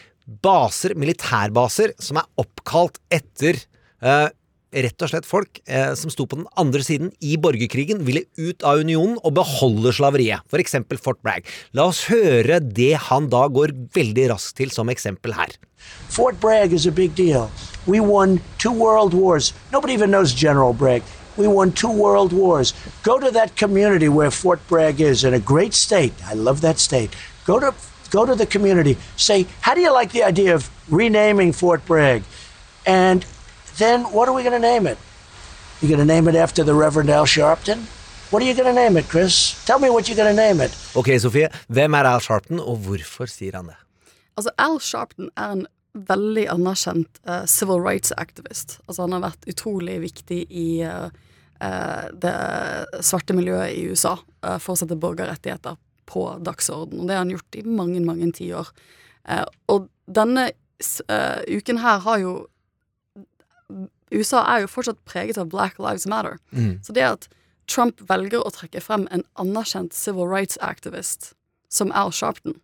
baser, 0.44 0.94
militærbaser, 1.00 1.96
som 2.04 2.20
er 2.20 2.28
oppkalt 2.42 3.00
etter 3.14 3.62
eh, 4.04 4.28
rett 4.72 5.04
og 5.04 5.12
slett 5.12 5.28
folk 5.28 5.62
eh, 5.66 5.94
som 5.98 6.12
sto 6.12 6.26
på 6.28 6.40
den 6.40 6.48
andre 6.60 6.84
siden 6.84 7.12
i 7.24 7.38
borgerkrigen, 7.40 8.04
ville 8.08 8.26
ut 8.38 8.66
av 8.68 8.84
unionen 8.84 9.18
og 9.24 9.36
beholde 9.38 9.94
slaveriet, 9.96 10.44
for 10.52 10.62
eksempel 10.64 11.00
Fort 11.02 11.22
Bragg. 11.24 11.48
La 11.78 11.88
oss 11.92 12.06
høre 12.12 12.60
det 12.60 12.94
han 13.08 13.30
da 13.32 13.46
går 13.48 13.76
veldig 13.96 14.30
raskt 14.34 14.58
til 14.60 14.74
som 14.74 14.92
eksempel 14.94 15.36
her. 15.38 15.56
Fort 16.10 16.40
Bragg 16.42 16.74
is 16.74 16.88
a 16.88 16.92
big 16.92 17.16
deal. 17.16 17.50
We 17.86 18.00
won 18.00 18.42
two 18.58 18.74
world 18.74 19.14
wars. 19.14 19.54
Nobody 19.72 19.94
even 19.94 20.12
knows 20.12 20.34
General 20.34 20.74
Bragg. 20.74 21.04
We 21.38 21.48
won 21.48 21.72
two 21.72 21.92
world 21.92 22.34
wars. 22.34 22.74
Go 23.04 23.20
to 23.20 23.32
that 23.32 23.56
community 23.56 24.10
where 24.10 24.32
Fort 24.32 24.60
Bragg 24.68 25.00
is 25.00 25.24
in 25.24 25.34
a 25.34 25.40
great 25.40 25.74
state. 25.74 26.14
I 26.26 26.34
love 26.34 26.62
that 26.62 26.80
state. 26.80 27.16
Go 27.46 27.60
to 27.60 27.74
go 28.10 28.26
to 28.26 28.36
the 28.36 28.46
community. 28.46 28.98
Say, 29.16 29.46
how 29.62 29.76
do 29.76 29.82
you 29.82 29.94
like 29.94 30.12
the 30.12 30.24
idea 30.24 30.56
of 30.56 30.70
renaming 30.90 31.54
Fort 31.54 31.86
Bragg? 31.86 32.24
And 32.86 33.26
then 33.78 34.04
what 34.12 34.28
are 34.28 34.36
we 34.36 34.44
going 34.44 34.60
to 34.62 34.68
name 34.68 34.88
it? 34.88 34.98
You're 35.82 35.96
going 35.96 36.08
to 36.08 36.14
name 36.14 36.28
it 36.28 36.36
after 36.36 36.64
the 36.64 36.74
Reverend 36.74 37.10
Al 37.10 37.26
Sharpton? 37.26 37.80
What 38.32 38.42
are 38.42 38.46
you 38.46 38.54
going 38.54 38.74
to 38.74 38.74
name 38.74 38.98
it, 38.98 39.08
Chris? 39.08 39.64
Tell 39.66 39.80
me 39.80 39.90
what 39.90 40.10
you're 40.10 40.18
going 40.18 40.36
to 40.36 40.42
name 40.42 40.60
it. 40.60 40.72
Ok, 40.96 41.14
Sofie, 41.20 41.50
hvem 41.70 41.94
er 41.94 42.10
Al 42.10 42.20
Sharpton, 42.20 42.60
og 42.60 42.78
hvorfor 42.88 43.30
sier 43.32 43.56
han 43.56 43.70
det? 43.72 43.78
Altså, 44.36 44.52
Al 44.58 44.80
Sharpton 44.82 45.30
er 45.38 45.54
en 45.56 45.66
veldig 45.94 46.46
anerkjent 46.54 47.22
uh, 47.30 47.46
civil 47.46 47.80
rights 47.82 48.12
activist. 48.18 48.80
Altså, 48.88 49.06
han 49.06 49.16
har 49.16 49.24
vært 49.30 49.48
utrolig 49.50 50.00
viktig 50.04 50.44
i 50.50 50.68
uh, 50.86 51.08
uh, 51.64 52.06
det 52.14 52.36
svarte 53.06 53.38
miljøet 53.38 53.78
i 53.78 53.88
USA 53.88 54.18
for 54.62 54.76
å 54.76 54.80
sette 54.80 54.98
borgerrettigheter 55.00 55.78
på 56.08 56.28
dagsorden. 56.46 57.02
Og 57.02 57.08
det 57.08 57.18
har 57.18 57.26
han 57.26 57.34
gjort 57.34 57.58
i 57.60 57.66
mange, 57.68 58.02
mange 58.06 58.30
tiår. 58.36 58.70
Uh, 59.28 59.46
og 59.74 59.90
denne 60.08 60.50
eh, 60.50 61.40
uken 61.58 61.82
her 61.84 62.00
har 62.06 62.22
jo 62.22 62.34
USA 64.12 64.44
er 64.48 64.64
jo 64.64 64.72
fortsatt 64.72 65.00
preget 65.10 65.38
av 65.38 65.50
Black 65.52 65.80
Lives 65.80 66.08
Matter. 66.08 66.38
Så 66.84 66.94
det 66.96 67.04
at 67.04 67.28
Trump 67.68 68.00
velger 68.10 68.40
å 68.40 68.54
trekke 68.56 68.82
frem 68.82 69.08
en 69.12 69.26
anerkjent 69.36 69.94
civil 69.94 70.30
rights 70.32 70.58
activist 70.62 71.34
som 71.70 71.92
Al 71.92 72.14
Sharpton 72.16 72.56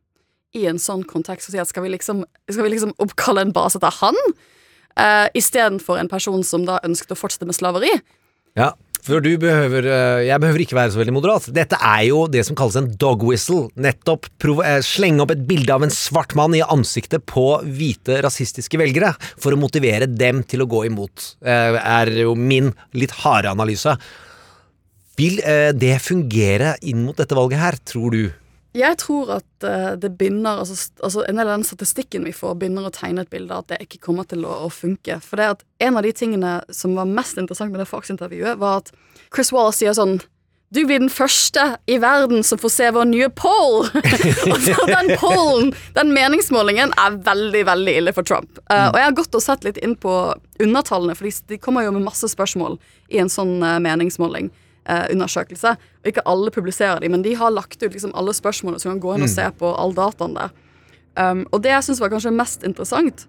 i 0.55 0.65
en 0.69 0.79
sånn 0.79 1.03
kontekst 1.09 1.49
og 1.49 1.55
si 1.55 1.61
at 1.61 1.69
skal 1.69 1.83
vi 1.83 1.91
liksom, 1.95 2.23
skal 2.49 2.67
vi 2.67 2.75
liksom 2.75 2.93
oppkalle 3.03 3.43
en 3.43 3.53
base 3.55 3.79
etter 3.79 3.93
han, 3.99 4.19
uh, 4.99 5.27
istedenfor 5.35 5.97
en 5.99 6.11
person 6.11 6.45
som 6.45 6.67
da 6.67 6.79
ønsket 6.85 7.15
å 7.15 7.19
fortsette 7.19 7.47
med 7.49 7.57
slaveri? 7.57 7.91
Ja, 8.57 8.71
For 9.03 9.19
du 9.23 9.33
behøver 9.39 9.83
eh, 9.83 10.25
Jeg 10.29 10.39
behøver 10.39 10.63
ikke 10.63 10.77
være 10.77 10.93
så 10.93 11.01
veldig 11.01 11.15
moderat. 11.17 11.49
Dette 11.55 11.75
er 11.75 12.05
jo 12.07 12.23
det 12.31 12.45
som 12.47 12.55
kalles 12.59 12.77
en 12.79 12.89
dog 12.99 13.25
whistle. 13.27 13.67
Nettopp 13.75 14.29
eh, 14.63 14.79
slenge 14.85 15.23
opp 15.25 15.33
et 15.35 15.43
bilde 15.47 15.75
av 15.75 15.83
en 15.83 15.93
svart 15.93 16.35
mann 16.39 16.55
i 16.55 16.63
ansiktet 16.63 17.25
på 17.27 17.45
hvite 17.63 18.21
rasistiske 18.23 18.79
velgere 18.79 19.11
for 19.33 19.55
å 19.55 19.59
motivere 19.59 20.07
dem 20.07 20.43
til 20.47 20.63
å 20.63 20.69
gå 20.71 20.85
imot, 20.87 21.33
eh, 21.43 21.79
er 21.79 22.13
jo 22.23 22.37
min 22.39 22.71
litt 22.95 23.15
harde 23.23 23.51
analyse. 23.51 23.97
Vil 25.19 25.35
det 25.77 25.99
fungere 26.01 26.71
inn 26.89 27.03
mot 27.05 27.19
dette 27.19 27.35
valget 27.37 27.61
her, 27.61 27.75
tror 27.85 28.15
du? 28.15 28.23
Jeg 28.73 28.97
tror 29.03 29.35
at 29.35 29.65
eh, 29.67 29.91
det 30.01 30.15
binder 30.17 30.63
altså, 30.63 30.89
altså 31.05 31.21
En 31.29 31.37
del 31.37 31.45
av 31.45 31.59
den 31.59 31.67
statistikken 31.67 32.25
vi 32.25 32.33
får, 32.33 32.55
begynner 32.57 32.89
å 32.89 32.93
tegne 32.93 33.21
et 33.21 33.31
bilde 33.33 33.53
av 33.53 33.63
at 33.63 33.73
det 33.73 33.83
ikke 33.85 34.01
kommer 34.07 34.25
til 34.29 34.47
å, 34.49 34.63
å 34.65 34.69
funke. 34.73 35.19
For 35.21 35.39
det 35.39 35.49
at 35.55 35.65
en 35.85 35.99
av 35.99 36.05
de 36.05 36.13
tingene 36.17 36.57
som 36.73 36.97
var 36.97 37.09
mest 37.09 37.37
interessant 37.37 37.73
med 37.73 37.83
det 37.83 37.89
Fox-intervjuet, 37.91 38.57
var 38.61 38.81
at 38.81 38.93
Chris 39.33 39.53
Wallace 39.53 39.83
sier 39.83 39.93
sånn 39.97 40.17
du 40.73 40.79
blir 40.89 40.97
den 41.03 41.11
første 41.13 41.75
i 41.85 41.99
verden 42.01 42.41
som 42.41 42.57
får 42.57 42.71
se 42.73 42.87
vår 42.95 43.05
nye 43.05 43.27
poll! 43.37 43.83
og 44.49 44.55
så 44.63 44.87
den 44.89 45.11
pollen, 45.21 45.69
den 45.93 46.13
meningsmålingen, 46.15 46.95
er 46.97 47.19
veldig, 47.27 47.61
veldig 47.69 47.93
ille 47.99 48.13
for 48.15 48.25
Trump. 48.25 48.57
Eh, 48.73 48.87
og 48.87 48.97
jeg 48.97 49.05
har 49.05 49.17
gått 49.19 49.37
og 49.37 49.43
sett 49.45 49.67
litt 49.67 49.77
inn 49.85 49.93
på 49.93 50.15
undertallene, 50.63 51.13
for 51.19 51.29
de, 51.29 51.35
de 51.53 51.59
kommer 51.61 51.85
jo 51.85 51.93
med 51.93 52.07
masse 52.07 52.25
spørsmål 52.31 52.79
i 53.13 53.21
en 53.21 53.29
sånn 53.29 53.59
uh, 53.61 53.77
meningsmåling. 53.85 54.49
Eh, 54.85 55.05
undersøkelse. 55.13 55.75
Og 56.03 56.11
ikke 56.11 56.25
alle 56.29 56.51
publiserer 56.53 57.03
de, 57.03 57.09
men 57.09 57.25
de 57.25 57.35
har 57.39 57.53
lagt 57.53 57.81
ut 57.83 57.91
liksom 57.91 58.13
alle 58.15 58.33
spørsmålene, 58.35 58.79
så 58.79 58.89
du 58.89 58.93
kan 58.93 59.03
gå 59.03 59.15
inn 59.15 59.27
og 59.27 59.31
se 59.33 59.45
på 59.59 59.73
all 59.79 59.95
dataen 59.97 60.37
der. 60.37 60.53
Um, 61.13 61.43
og 61.53 61.61
det 61.61 61.69
jeg 61.69 61.85
syns 61.85 62.01
var 62.01 62.09
kanskje 62.09 62.33
mest 62.33 62.63
interessant, 62.65 63.27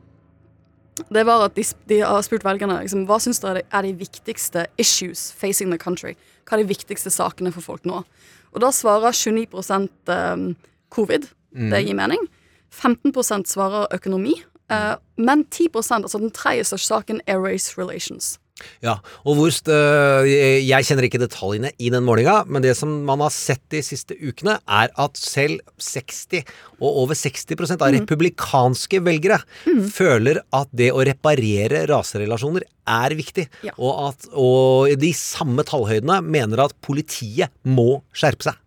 det 1.12 1.25
var 1.26 1.42
at 1.44 1.56
de, 1.58 1.64
de 1.90 1.99
har 2.00 2.23
spurt 2.25 2.46
velgerne 2.46 2.78
liksom, 2.80 3.02
hva 3.08 3.18
syns 3.20 3.42
dere 3.42 3.64
er 3.68 3.84
de 3.84 3.90
viktigste 3.99 4.62
issues 4.80 5.26
facing 5.37 5.73
the 5.75 5.78
country. 5.78 6.14
Hva 6.49 6.56
er 6.56 6.62
de 6.62 6.70
viktigste 6.70 7.12
sakene 7.12 7.52
for 7.52 7.66
folk 7.66 7.84
nå? 7.88 8.04
Og 8.54 8.62
da 8.62 8.70
svarer 8.73 9.12
29 9.12 9.90
um, 10.08 10.54
covid. 10.94 11.28
Det 11.54 11.84
gir 11.84 11.94
mening. 11.99 12.25
15 12.75 13.44
svarer 13.46 13.87
økonomi. 13.94 14.42
eh, 14.70 14.96
men 15.16 15.44
10% 15.44 16.02
altså 16.02 16.18
den 16.18 16.30
tredje 16.30 16.64
største 16.64 16.87
saken, 16.87 17.20
er 17.26 17.38
race 17.38 17.75
relations. 17.78 18.38
Ja, 18.84 19.00
og 19.26 19.34
hvor 19.34 19.50
øh, 19.50 20.28
Jeg 20.62 20.87
kjenner 20.87 21.06
ikke 21.08 21.18
detaljene 21.18 21.73
i 21.82 21.88
den 21.90 22.04
målinga, 22.06 22.44
men 22.46 22.62
det 22.62 22.76
som 22.78 22.92
man 23.08 23.23
har 23.25 23.32
sett 23.34 23.62
de 23.75 23.80
siste 23.82 24.14
ukene, 24.23 24.61
er 24.70 24.92
at 25.00 25.18
selv 25.18 25.58
60 25.82 26.44
og 26.78 27.00
over 27.02 27.18
60% 27.18 27.82
av 27.82 27.90
republikanske 27.96 29.00
velgere 29.04 29.40
føler 29.90 30.38
at 30.54 30.70
det 30.76 30.92
å 30.94 31.02
reparere 31.06 31.82
raserelasjoner 31.90 32.62
er 32.94 33.16
viktig, 33.18 33.49
Ja. 33.66 33.73
og 33.78 33.92
at 34.12 34.28
og 34.38 34.94
de 35.00 35.11
samme 35.16 35.64
tallhøydene 35.66 36.20
mener 36.23 36.62
at 36.66 36.76
politiet 36.84 37.50
må 37.64 38.02
skjerpe 38.14 38.50
seg. 38.52 38.61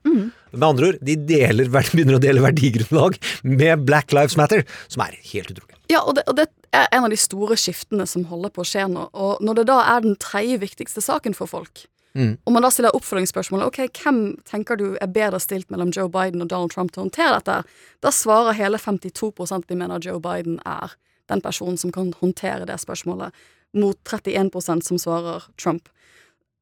Med 0.58 0.64
andre 0.68 0.92
ord, 0.92 1.00
de 1.06 1.16
deler, 1.30 1.70
begynner 1.74 2.18
å 2.18 2.24
dele 2.24 2.44
verdigrunnlag 2.44 3.20
med 3.46 3.86
Black 3.88 4.12
Lives 4.16 4.36
Matter, 4.40 4.66
som 4.92 5.06
er 5.08 5.16
helt 5.32 5.52
utrolig. 5.56 5.77
Ja, 5.92 6.02
og 6.04 6.18
det, 6.18 6.24
og 6.28 6.36
det 6.36 6.48
er 6.76 6.90
en 6.92 7.06
av 7.08 7.14
de 7.14 7.20
store 7.20 7.56
skiftene 7.60 8.08
som 8.10 8.26
holder 8.28 8.52
på 8.54 8.64
å 8.64 8.68
skje 8.68 8.88
nå. 8.92 9.08
Og 9.16 9.44
når 9.44 9.62
det 9.62 9.68
da 9.70 9.78
er 9.96 10.04
den 10.04 10.18
tredje 10.20 10.60
viktigste 10.64 11.04
saken 11.04 11.38
for 11.38 11.50
folk, 11.50 11.86
og 12.18 12.54
man 12.54 12.66
da 12.66 12.70
stiller 12.74 12.96
oppfølgingsspørsmålet 12.98 13.68
ok, 13.70 14.00
hvem 14.02 14.22
tenker 14.48 14.80
du 14.80 14.86
er 14.98 15.10
bedre 15.14 15.38
stilt 15.44 15.70
mellom 15.70 15.92
Joe 15.94 16.10
Biden 16.10 16.42
og 16.42 16.50
Donald 16.50 16.74
Trump 16.74 16.90
til 16.94 17.04
å 17.04 17.06
håndtere 17.06 17.36
dette, 17.38 17.58
da 18.02 18.14
svarer 18.14 18.58
hele 18.58 18.80
52 18.82 19.30
at 19.54 19.68
de 19.70 19.78
mener 19.78 20.02
Joe 20.02 20.18
Biden 20.24 20.58
er 20.66 20.96
den 21.30 21.44
personen 21.46 21.78
som 21.78 21.94
kan 21.94 22.10
håndtere 22.18 22.66
det 22.66 22.80
spørsmålet, 22.82 23.36
mot 23.78 24.00
31% 24.10 24.88
som 24.88 24.98
svarer 24.98 25.46
Trump. 25.62 25.92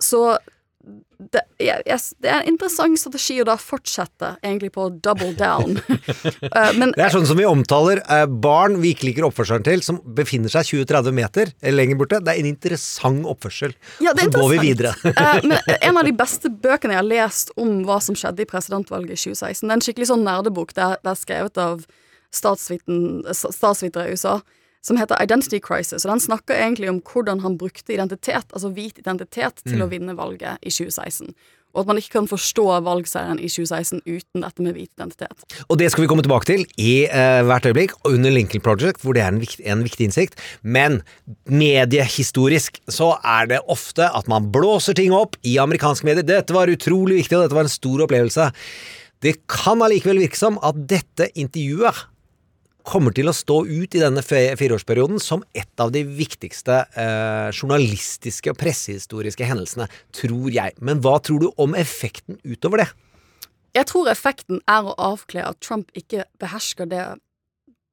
Så 0.01 0.37
det, 1.31 1.41
jeg, 1.63 1.81
det 2.21 2.29
er 2.29 2.41
en 2.43 2.49
interessant 2.51 2.99
strategi 2.99 3.37
å 3.41 3.45
da 3.47 3.55
fortsette 3.59 4.33
egentlig 4.43 4.71
på 4.75 4.87
double 5.03 5.33
down. 5.37 5.79
Eh, 6.55 6.71
Men 6.77 6.91
Det 6.95 7.01
er 7.01 7.11
sånn 7.11 7.25
som 7.27 7.37
vi 7.39 7.45
omtaler 7.47 7.99
eh, 8.11 8.25
barn 8.29 8.77
vi 8.81 8.91
ikke 8.93 9.07
liker 9.09 9.25
oppførselen 9.27 9.63
til, 9.65 9.81
som 9.83 9.97
befinner 10.17 10.51
seg 10.51 10.67
20-30 10.69 11.15
meter 11.15 11.51
eller 11.61 11.77
lenger 11.79 11.99
borte. 11.99 12.19
Det 12.23 12.31
er 12.31 12.41
en 12.41 12.49
interessant 12.49 13.25
oppførsel. 13.27 13.73
Ja, 14.03 14.13
det 14.15 14.27
er 14.27 14.29
så 14.29 14.43
går 14.43 14.51
vi 14.53 14.59
videre. 14.61 14.93
Eh, 15.09 15.39
men 15.47 15.57
en 15.89 15.99
av 15.99 16.07
de 16.07 16.13
beste 16.15 16.51
bøkene 16.51 16.95
jeg 16.95 17.01
har 17.01 17.09
lest 17.09 17.51
om 17.59 17.81
hva 17.87 17.97
som 18.03 18.17
skjedde 18.17 18.45
i 18.45 18.49
presidentvalget 18.49 19.17
i 19.17 19.21
2016, 19.33 19.65
det 19.65 19.71
er 19.73 19.75
en 19.79 19.85
skikkelig 19.87 20.09
sånn 20.11 20.25
nerdebok. 20.27 20.75
Det 20.77 20.85
er, 20.85 21.01
det 21.01 21.13
er 21.13 21.21
skrevet 21.23 21.61
av 21.65 21.85
statsvitere 22.35 24.07
i 24.09 24.15
USA, 24.15 24.37
som 24.85 24.99
heter 25.01 25.17
Identity 25.23 25.59
Crisis. 25.63 26.05
Og 26.05 26.13
den 26.13 26.23
snakker 26.23 26.55
egentlig 26.55 26.91
om 26.91 27.01
hvordan 27.01 27.41
han 27.41 27.57
brukte 27.57 27.95
identitet, 27.95 28.47
altså 28.53 28.69
hvit 28.75 29.01
identitet, 29.01 29.63
til 29.65 29.79
Mm. 29.79 29.85
å 29.85 29.89
vinne 29.89 30.17
valget 30.17 30.61
i 30.61 30.69
2016. 30.69 31.33
Og 31.75 31.81
at 31.81 31.87
man 31.89 31.97
ikke 31.99 32.13
kan 32.13 32.27
forstå 32.27 32.63
valgseieren 32.85 33.39
i 33.43 33.49
2016 33.51 33.99
uten 34.07 34.45
dette 34.45 34.63
med 34.63 34.77
hvit 34.77 34.91
identitet. 34.95 35.43
Og 35.67 35.75
det 35.77 35.89
skal 35.91 36.05
vi 36.05 36.07
komme 36.07 36.23
tilbake 36.23 36.47
til 36.47 36.61
i 36.79 37.03
eh, 37.03 37.41
hvert 37.43 37.65
øyeblikk, 37.67 37.97
under 38.07 38.31
Lincoln 38.31 38.63
Project, 38.63 39.01
hvor 39.03 39.11
det 39.17 39.25
er 39.25 39.33
en, 39.33 39.41
viktig, 39.41 39.65
en 39.67 39.83
viktig 39.83 40.07
innsikt. 40.07 40.39
Men 40.63 41.01
mediehistorisk 41.51 42.79
så 42.87 43.17
er 43.25 43.49
det 43.51 43.59
ofte 43.67 44.07
at 44.07 44.29
man 44.31 44.47
blåser 44.53 44.95
ting 44.95 45.11
opp 45.11 45.35
i 45.43 45.57
amerikanske 45.59 46.07
medier. 46.07 46.23
Dette 46.23 46.55
var 46.55 46.71
utrolig 46.71 47.19
viktig, 47.25 47.35
og 47.35 47.43
dette 47.43 47.57
var 47.57 47.67
en 47.67 47.75
stor 47.75 48.05
opplevelse. 48.07 48.49
Det 49.25 49.41
kan 49.51 49.81
allikevel 49.83 50.23
virke 50.23 50.39
som 50.39 50.59
at 50.63 50.79
dette 50.87 51.27
intervjuet 51.35 52.05
kommer 52.85 53.15
til 53.15 53.29
å 53.29 53.35
stå 53.35 53.61
ut 53.65 53.97
i 53.97 54.01
denne 54.01 54.21
fireårsperioden 54.25 55.19
som 55.23 55.43
et 55.57 55.81
av 55.81 55.91
de 55.95 56.03
viktigste 56.05 56.83
eh, 56.93 57.49
journalistiske 57.49 58.53
og 58.53 58.59
pressehistoriske 58.61 59.47
hendelsene, 59.47 59.89
tror 60.15 60.53
jeg. 60.53 60.75
Men 60.79 61.01
hva 61.03 61.17
tror 61.23 61.41
du 61.41 61.49
om 61.61 61.75
effekten 61.77 62.39
utover 62.45 62.83
det? 62.83 62.89
Jeg 63.75 63.89
tror 63.89 64.07
effekten 64.07 64.61
er 64.71 64.87
å 64.87 64.95
avkle 65.01 65.43
at 65.43 65.59
Trump 65.65 65.89
ikke 65.97 66.27
behersker 66.39 66.87
det 66.91 67.05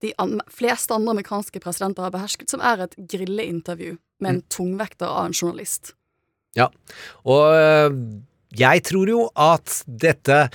de 0.02 0.10
an 0.18 0.40
fleste 0.50 0.94
andre 0.94 1.14
amerikanske 1.14 1.62
presidenter 1.62 2.06
har 2.06 2.14
behersket, 2.14 2.50
som 2.50 2.62
er 2.62 2.84
et 2.84 2.96
grilleintervju 2.98 3.96
med 4.22 4.30
en 4.32 4.40
tungvekter 4.50 5.06
av 5.06 5.28
en 5.28 5.36
journalist. 5.36 5.94
Ja, 6.58 6.68
og 7.22 7.54
øh, 7.54 7.94
jeg 8.58 8.82
tror 8.88 9.10
jo 9.10 9.26
at 9.38 9.82
dette 9.86 10.48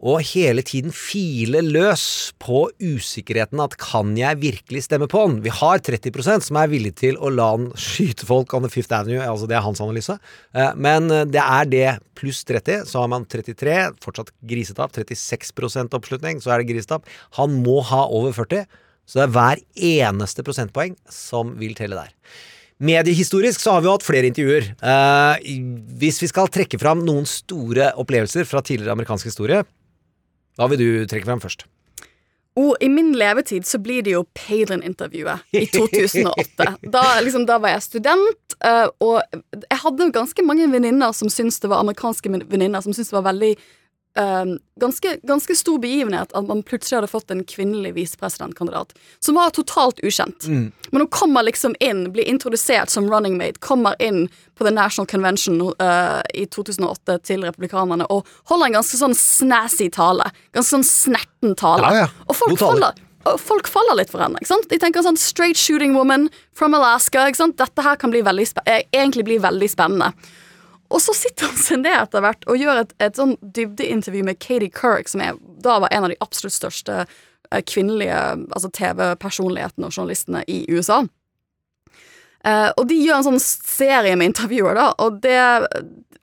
å 0.00 0.14
hele 0.24 0.62
tiden 0.64 0.94
file 0.96 1.60
løs 1.66 2.32
på 2.40 2.62
usikkerheten 2.80 3.60
at 3.60 3.76
kan 3.80 4.14
jeg 4.16 4.38
virkelig 4.40 4.86
stemme 4.86 5.08
på 5.10 5.24
han? 5.26 5.40
Vi 5.44 5.52
har 5.52 5.82
30% 5.84 6.46
som 6.46 6.58
er 6.60 6.70
villig 6.72 6.94
til 7.02 7.18
å 7.20 7.32
la 7.34 7.50
han 7.52 7.68
skyte 7.76 8.24
folk 8.28 8.54
on 8.56 8.64
the 8.64 8.72
Fifth 8.72 8.94
Avenue, 8.96 9.20
altså 9.20 9.48
det 9.50 9.58
er 9.58 9.66
hans 9.66 9.82
analyse. 9.84 10.16
Eh, 10.56 10.72
Men 10.76 11.10
eh, 11.12 11.26
det 11.28 11.42
er 11.42 11.68
det 11.68 11.88
pluss 12.16 12.40
30, 12.48 12.86
så 12.88 13.02
har 13.02 13.10
man 13.12 13.26
33, 13.28 13.76
fortsatt 14.00 14.32
grisetap, 14.40 14.94
36% 14.96 15.96
oppslutning, 15.96 16.40
så 16.40 16.54
er 16.54 16.62
det 16.62 16.70
grisetap. 16.72 17.08
Han 17.36 17.60
må 17.64 17.80
ha 17.90 18.06
over 18.08 18.32
40, 18.36 18.64
så 19.04 19.20
det 19.20 19.26
er 19.26 19.36
hver 19.36 19.62
eneste 19.90 20.46
prosentpoeng 20.46 20.96
som 21.12 21.56
vil 21.60 21.76
telle 21.76 21.98
der. 21.98 22.16
Mediehistorisk 22.80 23.60
så 23.60 23.74
har 23.74 23.82
vi 23.82 23.90
jo 23.90 23.96
hatt 23.96 24.06
flere 24.06 24.28
intervjuer. 24.30 24.70
Eh, 24.80 25.50
hvis 26.00 26.20
vi 26.22 26.30
skal 26.30 26.48
trekke 26.52 26.80
fram 26.80 27.02
noen 27.04 27.26
store 27.28 27.90
opplevelser 28.00 28.48
fra 28.48 28.62
tidligere 28.64 28.94
amerikansk 28.96 29.28
historie, 29.28 29.60
hva 30.56 30.68
vil 30.72 30.80
du 30.80 30.88
trekke 31.10 31.28
fram 31.28 31.42
først? 31.42 31.66
Oh, 32.58 32.72
i 32.80 32.88
min 32.90 33.12
levetid 33.14 33.66
så 33.68 33.78
blir 33.78 34.02
det 34.02 34.14
jo 34.16 34.24
Palin-intervjuet 34.34 35.44
i 35.54 35.66
2008. 35.70 36.66
Da, 36.94 37.04
liksom, 37.22 37.44
da 37.46 37.60
var 37.62 37.76
jeg 37.76 37.84
student, 37.84 38.56
eh, 38.66 38.88
og 39.04 39.20
jeg 39.60 39.80
hadde 39.84 40.08
ganske 40.16 40.44
mange 40.44 40.66
venninner 40.72 41.14
som 41.16 41.30
syntes 41.32 41.60
det 41.62 41.70
var 41.70 41.84
amerikanske 41.84 42.32
venninner 42.32 42.82
som 42.82 42.96
syntes 42.96 43.12
det 43.12 43.18
var 43.20 43.28
veldig 43.28 43.52
eh, 44.16 44.44
ganske, 44.80 45.18
ganske 45.22 45.54
stor 45.56 45.78
begivenhet 45.78 46.32
at 46.32 46.46
man 46.46 46.62
plutselig 46.62 46.98
hadde 46.98 47.10
fått 47.10 47.30
en 47.30 47.44
kvinnelig 47.44 47.92
visepresidentkandidat, 47.96 48.94
som 49.18 49.38
var 49.38 49.50
totalt 49.54 50.00
ukjent. 50.02 50.46
Men 50.90 51.04
hun 51.04 51.10
kommer 51.12 51.42
liksom 51.46 51.74
inn, 51.80 52.06
blir 52.12 52.24
introdusert 52.24 52.90
som 52.90 53.10
running 53.10 53.36
mate, 53.38 53.60
kommer 53.60 53.94
inn 54.02 54.28
på 54.58 54.64
The 54.66 54.70
National 54.70 55.06
Convention 55.06 55.60
uh, 55.62 56.20
i 56.34 56.46
2008 56.46 57.18
til 57.24 57.44
republikanerne 57.46 58.08
og 58.12 58.26
holder 58.50 58.70
en 58.70 58.80
ganske 58.80 58.98
sånn 59.00 59.14
snazzy 59.16 59.90
tale. 59.94 60.30
Ganske 60.56 60.76
sånn 60.76 60.88
snerten 60.88 61.54
tale. 61.56 61.88
Ja, 61.88 62.04
ja. 62.04 62.26
Og 62.28 62.36
folk 62.36 62.58
faller, 62.60 62.98
folk 63.40 63.70
faller 63.70 64.00
litt 64.00 64.12
for 64.12 64.22
henne. 64.24 64.40
ikke 64.40 64.52
sant? 64.52 64.68
De 64.72 64.78
tenker 64.80 65.04
sånn 65.06 65.18
straight 65.20 65.60
shooting 65.60 65.94
woman 65.96 66.28
from 66.56 66.76
Alaska. 66.76 67.28
ikke 67.28 67.44
sant? 67.44 67.58
Dette 67.60 67.84
her 67.84 67.96
kan 68.00 68.12
bli 68.12 68.22
veldig 68.26 68.46
eh, 68.66 68.84
egentlig 68.92 69.26
bli 69.28 69.40
veldig 69.40 69.70
spennende. 69.70 70.12
Og 70.90 71.02
så 71.02 71.14
sitter 71.14 71.50
han 71.50 71.58
seg 71.60 71.82
ned 71.84 71.94
etter 71.94 72.24
hvert 72.24 72.46
og 72.50 72.58
gjør 72.58 72.82
et, 72.82 72.94
et 73.02 73.18
sånn 73.18 73.36
dybdeintervju 73.40 74.24
med 74.26 74.40
Katie 74.42 74.72
Couric, 74.74 75.12
som 75.12 75.22
er, 75.22 75.38
da 75.62 75.78
var 75.84 75.94
en 75.94 76.08
av 76.08 76.12
de 76.12 76.18
absolutt 76.24 76.56
største 76.56 77.04
eh, 77.04 77.62
kvinnelige 77.62 78.18
altså 78.50 78.70
TV-personlighetene 78.74 79.86
og 79.86 79.94
journalistene 79.94 80.42
i 80.50 80.64
USA. 80.72 81.04
Eh, 82.44 82.68
og 82.74 82.86
de 82.90 82.98
gjør 82.98 83.20
en 83.20 83.28
sånn 83.30 83.42
serie 83.44 84.16
med 84.18 84.32
intervjuer, 84.32 84.74
da, 84.78 84.90
og 84.98 85.20
det 85.22 85.38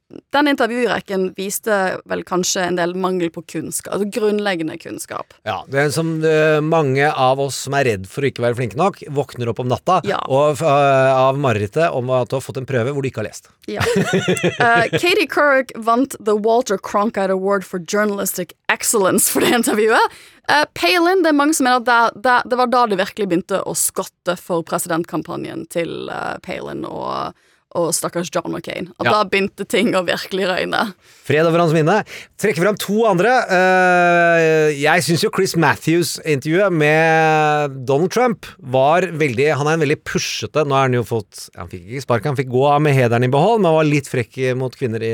den 0.07 0.47
intervjurekken 0.47 1.33
viste 1.35 1.77
vel 2.07 2.21
kanskje 2.27 2.61
en 2.63 2.77
del 2.79 2.93
mangel 2.95 3.27
på 3.33 3.41
kunnskap, 3.51 3.91
altså 3.97 4.07
grunnleggende 4.15 4.77
kunnskap. 4.79 5.33
Ja, 5.47 5.57
det 5.67 5.81
er 5.81 5.89
som 5.91 6.13
eh, 6.23 6.59
mange 6.63 7.09
av 7.11 7.41
oss 7.43 7.57
som 7.65 7.75
er 7.75 7.89
redd 7.89 8.05
for 8.07 8.23
å 8.23 8.29
ikke 8.29 8.45
være 8.45 8.55
flinke 8.55 8.79
nok, 8.79 9.01
våkner 9.11 9.51
opp 9.51 9.59
om 9.63 9.67
natta 9.67 9.99
Ja. 10.07 10.21
og, 10.31 10.61
uh, 10.63 11.27
av 11.27 11.39
marerittet 11.41 11.91
om 11.91 12.11
at 12.15 12.31
du 12.31 12.37
har 12.37 12.45
fått 12.45 12.61
en 12.61 12.69
prøve 12.69 12.93
hvor 12.95 13.03
du 13.03 13.09
ikke 13.09 13.19
har 13.23 13.27
lest. 13.27 13.51
Ja. 13.67 13.83
Uh, 13.83 14.87
Katie 14.95 15.27
Couric 15.27 15.73
vant 15.75 16.15
The 16.23 16.37
Walter 16.39 16.79
Cronkite 16.79 17.35
Award 17.35 17.67
for 17.67 17.83
Journalistic 17.83 18.55
Excellence 18.71 19.27
for 19.31 19.43
det 19.43 19.51
intervjuet. 19.59 20.15
Uh, 20.47 20.63
Palin, 20.77 21.25
det 21.25 21.33
er 21.33 21.39
mange 21.41 21.57
som 21.57 21.67
mener 21.67 21.83
at 21.83 21.89
det, 21.89 22.23
det, 22.23 22.37
det 22.47 22.61
var 22.61 22.71
da 22.71 22.85
det 22.87 23.01
virkelig 23.03 23.27
begynte 23.27 23.59
å 23.59 23.75
skotte 23.75 24.37
for 24.39 24.63
presidentkampanjen 24.63 25.67
til 25.73 26.07
Palin 26.47 26.87
og, 26.87 27.35
og 27.75 27.89
stakkars 27.93 28.29
John 28.33 28.53
McCain. 28.53 28.87
At 28.99 29.05
Ja. 29.05 29.11
da 29.11 29.23
begynte 29.27 29.67
ting 29.67 29.91
å 29.93 30.05
virkelig 30.05 30.47
røyne. 30.47 30.93
Fred 31.27 31.45
over 31.45 31.59
hans 31.59 31.73
minne. 31.73 32.05
Trekker 32.39 32.63
fram 32.63 32.77
to 32.79 33.05
andre. 33.05 33.33
Eh, 33.51 34.69
jeg 34.79 35.03
syns 35.03 35.21
jo 35.23 35.29
Chris 35.35 35.53
Matthews-intervjuet 35.55 36.71
med 36.71 37.85
Donald 37.85 38.11
Trump 38.11 38.45
var 38.59 39.01
veldig 39.01 39.49
Han 39.57 39.67
er 39.67 39.73
en 39.73 39.83
veldig 39.83 40.03
pushete 40.03 40.65
Nå 40.65 40.71
har 40.73 40.87
han 40.87 40.93
jo 40.93 41.03
fått 41.03 41.49
Han 41.57 41.67
fikk 41.67 41.85
ikke 41.87 42.01
spark, 42.05 42.23
han 42.23 42.35
fikk 42.35 42.49
gå 42.49 42.63
av 42.69 42.81
med 42.81 42.95
hederen 42.95 43.23
i 43.27 43.27
behold, 43.31 43.61
men 43.61 43.73
var 43.75 43.83
litt 43.83 44.07
frekk 44.07 44.55
mot 44.55 44.73
kvinner 44.75 45.03
i, 45.03 45.11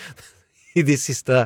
i 0.80 0.82
de 0.82 0.96
siste 0.96 1.44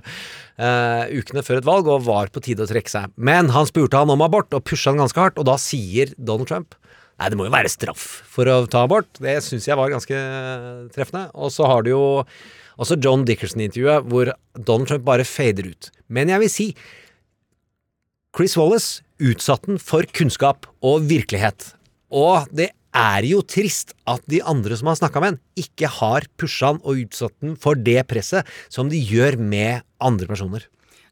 uh, 0.60 1.04
ukene 1.10 1.42
før 1.46 1.58
et 1.60 1.64
valg, 1.68 1.86
og 1.90 2.04
var 2.06 2.30
på 2.34 2.42
tide 2.42 2.64
å 2.64 2.70
trekke 2.70 2.90
seg. 2.90 3.12
Men 3.16 3.50
han 3.54 3.66
spurte 3.66 3.98
han 3.98 4.10
om 4.10 4.22
abort, 4.22 4.52
og 4.54 4.64
pusha 4.66 4.90
han 4.90 4.98
ganske 4.98 5.20
hardt, 5.20 5.38
og 5.38 5.46
da 5.46 5.56
sier 5.60 6.12
Donald 6.18 6.48
Trump 6.50 6.74
Nei, 7.20 7.28
det 7.28 7.36
må 7.36 7.44
jo 7.44 7.52
være 7.52 7.68
straff 7.68 8.04
for 8.32 8.48
å 8.48 8.62
ta 8.70 8.86
abort. 8.86 9.10
Det 9.20 9.36
syns 9.44 9.66
jeg 9.68 9.76
var 9.76 9.92
ganske 9.92 10.16
treffende. 10.94 11.26
Og 11.36 11.52
så 11.52 11.68
har 11.68 11.84
du 11.84 11.90
jo 11.92 12.02
også 12.80 12.96
John 13.04 13.26
Dickerson-intervjuet, 13.28 14.06
hvor 14.08 14.32
Donald 14.56 14.88
Trump 14.88 15.04
bare 15.04 15.28
fader 15.28 15.68
ut. 15.68 15.90
Men 16.08 16.32
jeg 16.32 16.40
vil 16.40 16.52
si 16.52 16.66
Chris 18.36 18.56
Wallace 18.56 19.04
utsatte 19.20 19.68
den 19.68 19.82
for 19.82 20.08
kunnskap 20.16 20.64
og 20.80 21.04
virkelighet. 21.10 21.74
Og 22.08 22.48
det 22.56 22.70
er 22.96 23.28
jo 23.28 23.44
trist 23.44 23.92
at 24.08 24.24
de 24.30 24.40
andre 24.40 24.80
som 24.80 24.88
har 24.88 24.98
snakka 24.98 25.20
med 25.20 25.34
han, 25.34 25.40
ikke 25.60 25.92
har 26.00 26.26
pusha 26.40 26.72
han 26.72 26.80
og 26.80 27.04
utsatt 27.04 27.36
den 27.44 27.52
for 27.60 27.76
det 27.76 28.00
presset 28.10 28.48
som 28.72 28.88
de 28.88 28.96
gjør 28.96 29.36
med 29.38 29.84
andre 30.00 30.30
personer. 30.30 30.64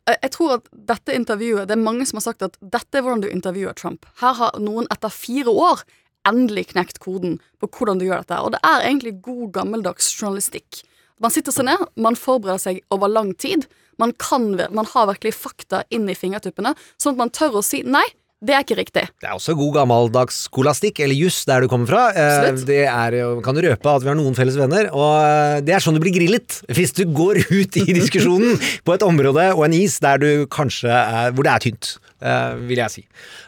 Jeg 0.09 0.31
tror 0.33 0.55
at 0.57 0.69
dette 0.73 1.13
intervjuet 1.13 1.69
Det 1.69 1.75
er 1.75 1.83
mange 1.83 2.07
som 2.09 2.17
har 2.17 2.25
sagt 2.31 2.45
at 2.47 2.55
dette 2.61 2.97
er 2.97 3.05
hvordan 3.05 3.25
du 3.25 3.29
intervjuer 3.29 3.77
Trump. 3.77 4.07
Her 4.23 4.37
har 4.39 4.61
noen 4.63 4.89
etter 4.95 5.13
fire 5.13 5.53
år 5.53 5.83
endelig 6.29 6.71
knekt 6.73 7.01
koden 7.03 7.39
på 7.61 7.69
hvordan 7.73 8.01
du 8.01 8.07
gjør 8.07 8.25
dette. 8.25 8.39
Og 8.43 8.55
det 8.55 8.63
er 8.67 8.87
egentlig 8.87 9.19
god, 9.25 9.51
gammeldags 9.57 10.11
journalistikk. 10.15 10.83
Man 11.23 11.35
sitter 11.35 11.55
seg 11.55 11.67
ned, 11.67 11.83
man 11.99 12.19
forbereder 12.19 12.63
seg 12.63 12.81
over 12.95 13.11
lang 13.11 13.33
tid. 13.41 13.67
Man, 13.99 14.15
kan, 14.23 14.53
man 14.55 14.87
har 14.93 15.09
virkelig 15.11 15.35
fakta 15.35 15.83
inn 15.95 16.07
i 16.09 16.17
fingertuppene, 16.17 16.75
sånn 17.01 17.17
at 17.17 17.23
man 17.25 17.35
tør 17.35 17.59
å 17.59 17.65
si 17.67 17.83
nei, 17.83 18.07
det 18.39 18.55
er 18.55 18.63
ikke 18.63 18.77
riktig. 18.79 19.03
Det 19.19 19.27
er 19.27 19.35
også 19.35 19.57
god 19.59 19.73
gammeldags 19.81 20.45
skolastikk, 20.47 21.01
eller 21.03 21.17
juss, 21.19 21.41
der 21.49 21.65
du 21.65 21.71
kommer 21.71 21.91
fra. 21.91 22.03
Eh, 22.15 22.35
Absolutt. 22.39 22.67
Det 22.69 22.85
er, 22.87 23.17
kan 23.43 23.57
du 23.57 23.65
røpe 23.65 23.95
at 23.95 24.05
vi 24.05 24.13
har 24.13 24.19
noen 24.19 24.37
felles 24.39 24.59
venner, 24.61 24.91
og 24.95 25.15
eh, 25.19 25.59
det 25.67 25.75
er 25.75 25.83
sånn 25.83 25.99
du 25.99 26.03
blir 26.05 26.15
grillet. 26.15 26.61
Hvis 26.71 26.95
du 26.95 27.03
går 27.11 27.43
ut 27.59 27.81
i 27.83 27.87
diskusjonen 27.97 28.61
på 28.87 28.95
et 28.95 29.07
område 29.07 29.49
og 29.57 29.65
en 29.67 29.75
is 29.81 29.99
der 30.05 30.23
du 30.23 30.31
kanskje 30.55 30.93
er, 30.93 31.35
hvor 31.35 31.49
det 31.49 31.57
er 31.57 31.67
tynt, 31.67 31.97
vil 32.21 32.81
jeg 32.81 32.91
si. 32.91 33.03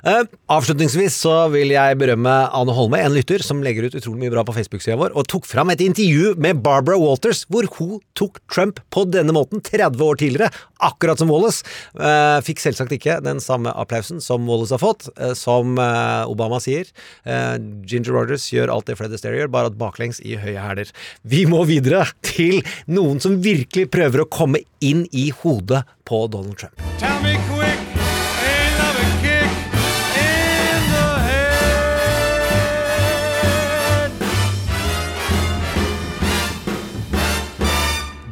Eh, 0.06 0.22
Avslutningsvis 0.50 1.16
så 1.24 1.34
vil 1.52 1.72
jeg 1.74 1.98
berømme 2.00 2.32
Ane 2.54 2.74
Holme, 2.76 3.00
en 3.02 3.14
lytter 3.14 3.42
som 3.42 3.62
legger 3.64 3.88
ut 3.88 3.96
utrolig 3.98 4.24
mye 4.24 4.32
bra 4.34 4.44
på 4.46 4.54
Facebook-sida 4.56 4.96
vår, 5.00 5.14
og 5.18 5.26
tok 5.30 5.46
fram 5.48 5.72
et 5.74 5.82
intervju 5.84 6.34
med 6.40 6.60
Barbara 6.64 6.98
Walters, 7.00 7.44
hvor 7.50 7.66
hun 7.78 7.98
tok 8.18 8.38
Trump 8.52 8.78
på 8.94 9.04
denne 9.10 9.34
måten 9.36 9.62
30 9.66 10.04
år 10.06 10.20
tidligere, 10.20 10.50
akkurat 10.80 11.18
som 11.20 11.30
Wallace. 11.32 11.64
Eh, 11.98 12.38
Fikk 12.46 12.62
selvsagt 12.62 12.94
ikke 12.96 13.18
den 13.24 13.42
samme 13.42 13.72
applausen 13.74 14.22
som 14.24 14.46
Wallace 14.48 14.74
har 14.76 14.82
fått, 14.82 15.08
eh, 15.18 15.34
som 15.38 15.74
eh, 15.80 16.30
Obama 16.30 16.60
sier. 16.62 16.88
Eh, 17.26 17.56
Ginger 17.90 18.14
Rogers 18.16 18.48
gjør 18.54 18.72
alt 18.74 18.86
det 18.90 18.98
Fred 19.00 19.14
Astaire 19.16 19.42
gjør, 19.42 19.52
bare 19.52 19.72
at 19.72 19.78
baklengs 19.80 20.22
i 20.22 20.36
høye 20.40 20.60
hæler. 20.62 20.90
Vi 21.26 21.44
må 21.50 21.64
videre 21.68 22.06
til 22.26 22.62
noen 22.90 23.20
som 23.22 23.40
virkelig 23.44 23.90
prøver 23.92 24.24
å 24.24 24.30
komme 24.30 24.62
inn 24.80 25.06
i 25.12 25.28
hodet 25.42 25.82
på 26.08 26.24
Donald 26.32 26.56
Trump. 26.60 26.78
Tell 27.00 27.18
me 27.24 27.34
quick, 27.50 27.80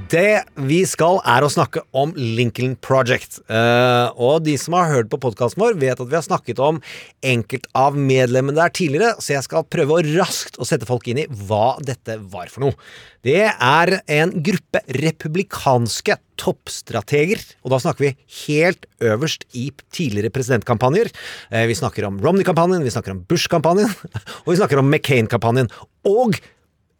Det 0.09 0.41
vi 0.65 0.79
skal 0.89 1.19
er 1.29 1.45
å 1.45 1.51
snakke 1.53 1.83
om 1.97 2.15
Lincoln 2.17 2.79
Project. 2.81 3.43
Uh, 3.51 4.09
og 4.17 4.47
de 4.47 4.55
som 4.61 4.73
har 4.79 4.89
hørt 4.89 5.11
på 5.13 5.19
podkasten 5.21 5.61
vår, 5.61 5.75
vet 5.77 6.01
at 6.01 6.09
vi 6.09 6.17
har 6.17 6.25
snakket 6.25 6.63
om 6.65 6.79
enkelt 7.21 7.67
av 7.77 7.99
medlemmene 7.99 8.57
der 8.57 8.73
tidligere, 8.73 9.19
så 9.21 9.35
jeg 9.35 9.45
skal 9.45 9.67
prøve 9.69 9.99
å 9.99 10.07
raskt 10.17 10.57
å 10.57 10.65
sette 10.69 10.89
folk 10.89 11.11
inn 11.13 11.21
i 11.21 11.27
hva 11.29 11.77
dette 11.85 12.17
var 12.33 12.49
for 12.49 12.65
noe. 12.65 12.79
Det 13.27 13.51
er 13.51 13.95
en 14.17 14.33
gruppe 14.47 14.81
republikanske 14.97 16.17
toppstrateger, 16.41 17.45
og 17.67 17.75
da 17.75 17.83
snakker 17.85 18.07
vi 18.07 18.15
helt 18.47 18.89
øverst 19.05 19.45
i 19.53 19.67
tidligere 19.93 20.33
presidentkampanjer. 20.33 21.13
Uh, 21.53 21.67
vi 21.69 21.77
snakker 21.77 22.09
om 22.09 22.17
Romney-kampanjen, 22.25 22.87
vi 22.87 22.95
snakker 22.97 23.13
om 23.13 23.27
Bush-kampanjen, 23.29 23.93
og 24.47 24.49
vi 24.55 24.57
snakker 24.63 24.81
om 24.81 24.89
McCain-kampanjen. 24.89 25.69
Og 26.09 26.41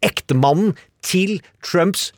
ektemannen 0.05 0.77
til 1.01 1.39
Trumps 1.65 2.11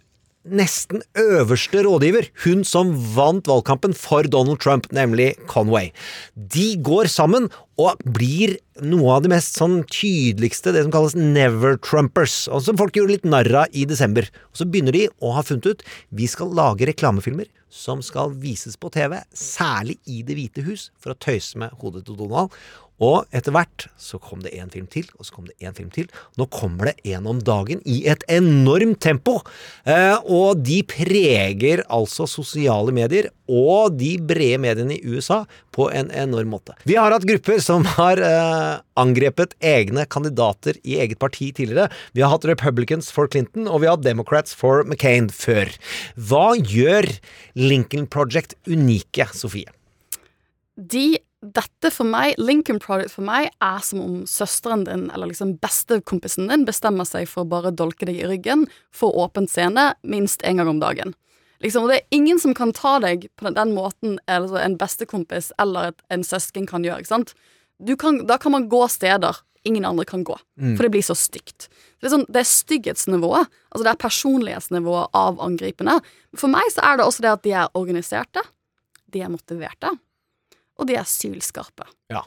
nesten 0.47 1.03
øverste 1.17 1.83
rådgiver, 1.85 2.27
hun 2.45 2.63
som 2.65 2.93
vant 3.15 3.47
valgkampen 3.49 3.93
for 3.97 4.25
Donald 4.25 4.61
Trump, 4.63 4.87
nemlig 4.95 5.35
Conway. 5.51 5.91
De 6.35 6.73
går 6.81 7.09
sammen 7.11 7.49
og 7.81 8.01
blir 8.17 8.57
noe 8.81 9.15
av 9.15 9.23
det 9.25 9.31
mest 9.33 9.57
sånn 9.59 9.81
tydeligste, 9.89 10.73
det 10.73 10.85
som 10.85 10.93
kalles 10.93 11.17
never-trumpers, 11.17 12.45
og 12.49 12.65
som 12.65 12.79
folk 12.79 12.97
gjorde 12.97 13.17
litt 13.17 13.29
narr 13.29 13.49
av 13.63 13.77
i 13.77 13.85
desember. 13.89 14.27
Og 14.51 14.61
så 14.61 14.67
begynner 14.67 14.97
de 14.97 15.07
å 15.21 15.33
ha 15.37 15.45
funnet 15.45 15.69
ut 15.69 15.85
vi 16.09 16.29
skal 16.29 16.53
lage 16.57 16.89
reklamefilmer 16.89 17.49
som 17.71 18.01
skal 18.03 18.33
vises 18.35 18.75
på 18.75 18.91
TV, 18.91 19.15
særlig 19.33 19.97
i 20.05 20.21
Det 20.27 20.35
hvite 20.35 20.65
hus, 20.65 20.89
for 20.99 21.13
å 21.13 21.19
tøyse 21.21 21.57
med 21.57 21.71
hodet 21.79 22.03
til 22.07 22.17
Donald. 22.19 22.51
Og 23.01 23.25
etter 23.33 23.53
hvert 23.55 23.87
så 23.99 24.19
kom 24.21 24.43
det 24.45 24.53
en 24.57 24.69
film 24.73 24.85
til, 24.91 25.07
og 25.17 25.25
så 25.25 25.35
kom 25.35 25.47
det 25.49 25.57
en 25.65 25.75
film 25.77 25.89
til. 25.93 26.09
Nå 26.37 26.47
kommer 26.53 26.91
det 26.91 27.13
en 27.15 27.27
om 27.29 27.39
dagen 27.41 27.81
i 27.89 28.03
et 28.11 28.23
enormt 28.29 29.01
tempo. 29.01 29.39
Eh, 29.89 30.17
og 30.29 30.61
de 30.61 30.81
preger 30.85 31.81
altså 31.89 32.27
sosiale 32.29 32.93
medier 32.95 33.31
og 33.51 33.97
de 33.99 34.13
brede 34.23 34.59
mediene 34.63 34.95
i 34.95 35.15
USA 35.15 35.41
på 35.75 35.89
en 35.91 36.11
enorm 36.15 36.53
måte. 36.53 36.75
Vi 36.87 36.95
har 36.99 37.11
hatt 37.11 37.25
grupper 37.27 37.59
som 37.63 37.83
har 37.97 38.21
eh, 38.23 38.77
angrepet 39.01 39.57
egne 39.65 40.05
kandidater 40.11 40.77
i 40.85 40.99
eget 41.03 41.19
parti 41.19 41.51
tidligere. 41.57 41.89
Vi 42.15 42.23
har 42.23 42.31
hatt 42.31 42.47
Republicans 42.47 43.11
for 43.11 43.27
Clinton, 43.31 43.67
og 43.67 43.81
vi 43.81 43.89
har 43.89 43.97
hatt 43.97 44.07
Democrats 44.07 44.55
for 44.57 44.85
McCain 44.85 45.31
før. 45.33 45.73
Hva 46.15 46.53
gjør 46.55 47.09
Lincoln 47.57 48.07
Project 48.11 48.55
unike, 48.69 49.27
Sofie? 49.35 49.73
De, 50.77 51.19
dette 51.41 51.89
for 51.89 52.05
meg, 52.05 52.35
Lincoln 52.37 52.77
Project 52.81 53.15
for 53.15 53.25
meg, 53.25 53.49
er 53.65 53.81
som 53.85 54.01
om 54.03 54.17
søsteren 54.29 54.85
din, 54.85 55.07
eller 55.09 55.31
liksom 55.31 55.55
bestekompisen 55.61 56.51
din, 56.51 56.67
bestemmer 56.67 57.07
seg 57.09 57.25
for 57.29 57.43
å 57.43 57.49
bare 57.49 57.73
dolke 57.73 58.05
deg 58.05 58.19
i 58.21 58.27
ryggen 58.29 58.67
for 58.93 59.17
åpen 59.17 59.49
scene 59.49 59.91
minst 60.05 60.45
én 60.45 60.61
gang 60.61 60.69
om 60.69 60.81
dagen. 60.83 61.15
Liksom, 61.61 61.85
og 61.85 61.93
det 61.93 61.99
er 61.99 62.17
ingen 62.17 62.39
som 62.41 62.53
kan 62.57 62.73
ta 62.73 62.95
deg 63.01 63.27
på 63.37 63.49
den, 63.53 63.73
måten 63.77 64.17
altså 64.29 64.61
en 64.61 64.77
bestekompis 64.81 65.51
eller 65.61 65.91
et, 65.91 66.03
en 66.13 66.25
søsken 66.25 66.65
kan 66.69 66.85
gjøre. 66.85 67.03
ikke 67.03 67.13
sant? 67.13 67.33
Du 67.81 67.95
kan, 67.97 68.23
da 68.29 68.37
kan 68.41 68.53
man 68.53 68.69
gå 68.69 68.81
steder 68.89 69.41
ingen 69.65 69.85
andre 69.85 70.07
kan 70.09 70.23
gå, 70.25 70.33
for 70.57 70.81
det 70.81 70.89
blir 70.89 71.05
så 71.05 71.13
stygt. 71.17 71.67
Det 72.01 72.07
er, 72.07 72.13
sånn, 72.15 72.25
det 72.33 72.41
er 72.41 72.49
stygghetsnivået, 72.49 73.49
altså 73.69 73.85
det 73.85 73.91
er 73.91 73.99
personlighetsnivået 74.01 75.17
av 75.17 75.37
angripende. 75.45 75.99
For 76.33 76.49
meg 76.49 76.65
så 76.73 76.81
er 76.85 76.97
det 76.97 77.05
også 77.05 77.25
det 77.25 77.29
at 77.29 77.43
de 77.45 77.53
er 77.53 77.77
organiserte, 77.77 78.41
de 79.13 79.21
er 79.21 79.29
motiverte, 79.29 79.93
og 80.81 80.89
de 80.89 80.97
er 80.99 81.07
sylskarpe. 81.07 81.85
Ja. 82.11 82.25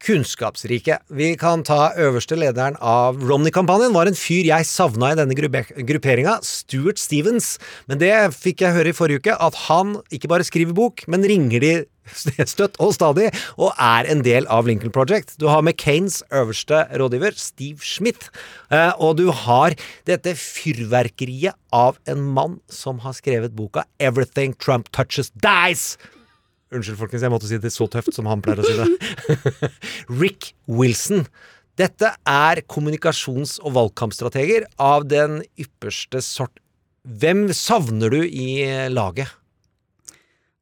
Kunnskapsrike. 0.00 0.96
Vi 1.12 1.34
kan 1.38 1.60
ta 1.66 1.90
øverste 2.00 2.38
lederen 2.38 2.78
av 2.80 3.18
Romney-kampanjen. 3.20 3.92
Var 3.94 4.08
en 4.08 4.16
fyr 4.18 4.46
jeg 4.48 4.66
savna 4.66 5.12
i 5.12 5.18
denne 5.18 5.36
gruppe- 5.36 5.84
grupperinga. 5.86 6.38
Stuart 6.46 6.98
Stevens. 6.98 7.58
Men 7.86 8.00
det 8.00 8.14
fikk 8.34 8.64
jeg 8.64 8.74
høre 8.78 8.94
i 8.94 8.96
forrige 8.96 9.20
uke, 9.20 9.36
at 9.36 9.58
han 9.68 9.98
ikke 10.10 10.30
bare 10.32 10.46
skriver 10.48 10.74
bok, 10.74 11.04
men 11.06 11.26
ringer 11.28 11.60
de 11.62 11.72
støtt 12.48 12.80
og 12.82 12.94
stadig, 12.96 13.28
og 13.60 13.76
er 13.76 14.08
en 14.10 14.24
del 14.26 14.48
av 14.50 14.66
Lincoln 14.66 14.90
Project. 14.94 15.36
Du 15.38 15.46
har 15.52 15.60
McCains 15.62 16.22
øverste 16.32 16.86
rådgiver, 16.98 17.36
Steve 17.38 17.84
Smith, 17.84 18.32
eh, 18.72 18.90
og 18.98 19.18
du 19.20 19.28
har 19.44 19.76
dette 20.08 20.32
fyrverkeriet 20.34 21.54
av 21.76 22.00
en 22.10 22.24
mann 22.34 22.56
som 22.72 23.04
har 23.04 23.14
skrevet 23.20 23.54
boka 23.54 23.84
Everything 24.00 24.56
Trump 24.58 24.90
Touches 24.96 25.30
Dies. 25.44 25.98
Unnskyld, 26.70 26.98
folkens, 27.00 27.24
jeg 27.26 27.32
måtte 27.32 27.48
si 27.50 27.58
det 27.58 27.72
så 27.74 27.88
tøft 27.90 28.14
som 28.14 28.28
han 28.30 28.42
pleier 28.44 28.62
å 28.62 28.66
si 28.66 28.76
det. 28.78 29.70
Rick 30.22 30.52
Wilson. 30.70 31.24
Dette 31.80 32.12
er 32.28 32.60
kommunikasjons- 32.70 33.58
og 33.64 33.74
valgkampstrateger 33.78 34.66
av 34.82 35.06
den 35.10 35.40
ypperste 35.58 36.22
sort 36.24 36.58
Hvem 37.08 37.46
savner 37.56 38.12
du 38.12 38.18
i 38.28 38.60
laget? 38.92 39.30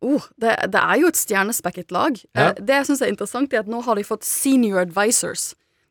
Oh, 0.06 0.22
det, 0.38 0.52
det 0.70 0.78
er 0.78 1.00
jo 1.02 1.08
et 1.10 1.18
stjernespekket 1.18 1.90
lag. 1.90 2.14
Ja. 2.38 2.52
Eh, 2.52 2.60
det 2.62 2.76
jeg 2.76 2.86
syns 2.86 3.00
er 3.02 3.10
interessant, 3.10 3.50
er 3.52 3.64
at 3.64 3.70
nå 3.72 3.80
har 3.82 3.98
de 3.98 4.04
fått 4.06 4.22
senior 4.24 4.78
advisors. 4.84 5.48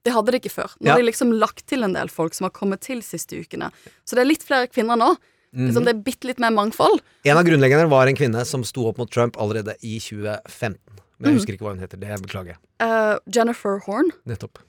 Det 0.08 0.14
hadde 0.16 0.32
de 0.32 0.40
ikke 0.40 0.54
før. 0.54 0.72
Nå 0.80 0.88
Ja. 0.88 0.94
har 0.96 1.02
de 1.04 1.10
liksom 1.10 1.34
lagt 1.36 1.66
til 1.68 1.84
en 1.84 1.92
del 1.98 2.08
folk 2.08 2.34
som 2.38 2.48
har 2.48 2.54
kommet 2.56 2.80
til 2.88 3.04
siste 3.04 3.36
ukene. 3.44 3.68
Så 4.08 4.16
det 4.16 4.24
er 4.24 4.30
litt 4.32 4.46
flere 4.48 4.72
kvinner 4.72 4.96
nå. 4.96 5.10
Mhm. 5.56 5.68
Liksom 5.70 5.86
det 5.86 5.96
er 5.96 6.04
bitte 6.04 6.28
litt 6.28 6.40
mer 6.40 6.52
mangfold. 6.52 7.00
En 7.26 7.38
av 7.38 7.44
grunnleggerne 7.48 7.90
var 7.90 8.08
en 8.08 8.16
kvinne 8.16 8.46
som 8.46 8.64
sto 8.64 8.88
opp 8.90 8.98
mot 8.98 9.10
Trump 9.12 9.38
allerede 9.40 9.76
i 9.82 9.98
2015. 10.00 10.78
Men 11.20 11.24
Mhm. 11.24 11.26
jeg 11.26 11.34
husker 11.40 11.54
ikke 11.54 11.66
hva 11.66 11.74
hun 11.76 11.80
heter. 11.80 11.98
Det 12.00 12.22
beklager 12.22 12.48
jeg. 12.56 12.58
Uh, 12.82 13.18
Jennifer 13.34 13.80
Horn. 13.88 14.12
Nettopp. 14.28 14.60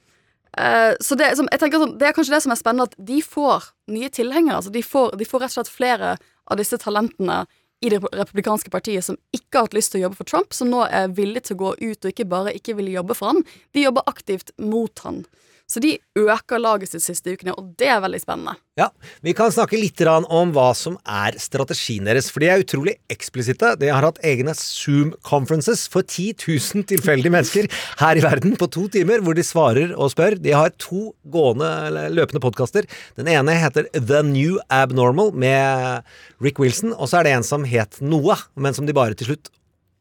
Uh, 0.59 0.95
så 1.01 1.17
det, 1.17 1.37
som, 1.37 1.47
jeg 1.53 1.61
tenker 1.61 1.79
sånn, 1.79 1.99
det 1.99 2.09
er 2.09 2.13
kanskje 2.17 2.35
det 2.35 2.43
som 2.43 2.53
er 2.53 2.57
spennende, 2.57 2.89
at 2.89 2.95
de 3.05 3.21
får 3.23 3.69
nye 3.89 4.09
tilhengere. 4.09 4.57
Altså 4.57 4.73
de, 4.73 4.83
får, 4.83 5.17
de 5.19 5.25
får 5.29 5.41
rett 5.45 5.53
og 5.53 5.59
slett 5.67 5.75
flere 5.77 6.17
av 6.51 6.57
disse 6.57 6.79
talentene 6.79 7.47
i 7.85 7.91
det 7.93 8.01
republikanske 8.03 8.71
partiet 8.71 9.05
som 9.05 9.17
ikke 9.33 9.55
har 9.61 9.69
hatt 9.69 9.75
lyst 9.77 9.93
til 9.93 10.01
å 10.01 10.09
jobbe 10.09 10.17
for 10.17 10.25
Trump, 10.25 10.53
som 10.57 10.71
nå 10.73 10.81
er 10.91 11.13
villige 11.15 11.45
til 11.51 11.57
å 11.57 11.61
gå 11.61 11.75
ut 11.79 12.05
og 12.05 12.11
ikke 12.11 12.27
bare 12.29 12.55
ikke 12.57 12.75
vil 12.75 12.89
jobbe 12.91 13.15
for 13.15 13.27
han. 13.35 13.45
De 13.77 13.85
jobber 13.85 14.03
aktivt 14.11 14.51
mot 14.59 14.99
han. 15.05 15.25
Så 15.69 15.83
de 15.85 15.99
øker 16.17 16.61
laget 16.63 16.89
sitt 16.89 17.05
siste 17.05 17.35
ukene, 17.37 17.53
og 17.53 17.75
det 17.77 17.91
er 17.93 18.01
veldig 18.01 18.21
spennende. 18.23 18.55
Ja, 18.81 18.89
Vi 19.21 19.35
kan 19.37 19.53
snakke 19.53 19.77
litt 19.77 20.01
om 20.09 20.53
hva 20.55 20.71
som 20.75 20.97
er 21.05 21.37
strategien 21.37 22.09
deres. 22.09 22.31
For 22.33 22.41
de 22.41 22.49
er 22.49 22.63
utrolig 22.63 22.95
eksplisitte. 23.13 23.75
De 23.77 23.91
har 23.93 24.07
hatt 24.07 24.21
egne 24.25 24.55
Zoom-conferences 24.57 25.85
for 25.93 26.01
10 26.03 26.39
000 26.41 26.87
tilfeldige 26.89 27.35
mennesker 27.35 27.69
her 28.01 28.17
i 28.17 28.25
verden 28.25 28.57
på 28.57 28.71
to 28.73 28.87
timer, 28.89 29.21
hvor 29.21 29.37
de 29.37 29.45
svarer 29.45 29.93
og 29.93 30.15
spør. 30.15 30.39
De 30.41 30.57
har 30.57 30.73
to 30.81 31.13
gående, 31.29 31.69
løpende 32.17 32.41
podkaster. 32.41 32.89
Den 33.21 33.29
ene 33.29 33.59
heter 33.61 33.91
The 33.93 34.23
New 34.25 34.57
Abnormal 34.71 35.35
med 35.37 36.01
Rick 36.41 36.59
Wilson, 36.59 36.97
og 36.97 37.11
så 37.11 37.21
er 37.21 37.29
det 37.29 37.37
en 37.37 37.45
som 37.45 37.69
het 37.69 38.01
Noah, 38.01 38.49
men 38.57 38.73
som 38.73 38.89
de 38.89 38.97
bare 38.97 39.19
til 39.19 39.35
slutt 39.35 39.53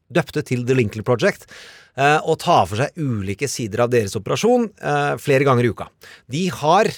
døpte 0.08 0.40
til 0.48 0.64
The 0.64 0.76
Lincoln 0.78 1.04
Project, 1.04 1.44
og 1.98 2.38
ta 2.44 2.62
for 2.68 2.78
seg 2.82 2.96
ulike 3.00 3.48
sider 3.50 3.84
av 3.84 3.92
deres 3.92 4.16
operasjon 4.18 4.68
eh, 4.78 5.12
flere 5.18 5.46
ganger 5.48 5.66
i 5.66 5.72
uka. 5.74 5.88
De 6.30 6.46
har 6.60 6.92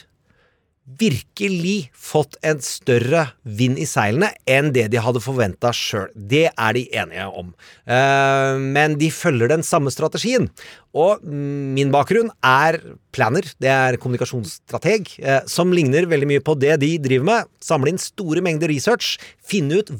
virkelig 0.98 1.90
fått 1.94 2.36
en 2.46 2.60
større 2.64 3.26
vind 3.44 3.78
i 3.78 3.86
seilene 3.88 4.30
enn 4.48 4.70
det 4.74 4.88
de 4.92 5.00
hadde 5.02 5.22
forventa 5.22 5.72
sjøl. 5.76 6.08
Det 6.14 6.48
er 6.50 6.76
de 6.76 6.84
enige 7.02 7.26
om. 7.42 7.52
Eh, 7.86 8.56
men 8.58 8.96
de 9.00 9.10
følger 9.14 9.52
den 9.52 9.64
samme 9.66 9.92
strategien. 9.94 10.48
Og 10.96 11.22
min 11.22 11.92
bakgrunn 11.94 12.32
er 12.46 12.80
planner, 13.14 13.46
det 13.62 13.70
er 13.70 14.00
kommunikasjonsstrateg, 14.02 15.14
eh, 15.20 15.44
som 15.50 15.74
ligner 15.74 16.08
veldig 16.10 16.32
mye 16.32 16.44
på 16.44 16.56
det 16.58 16.80
de 16.82 16.96
driver 17.02 17.30
med. 17.30 17.52
Samle 17.62 17.94
inn 17.94 18.02
store 18.02 18.42
mengder 18.44 18.72
research, 18.72 19.18
finne 19.46 19.82
ut 19.82 19.94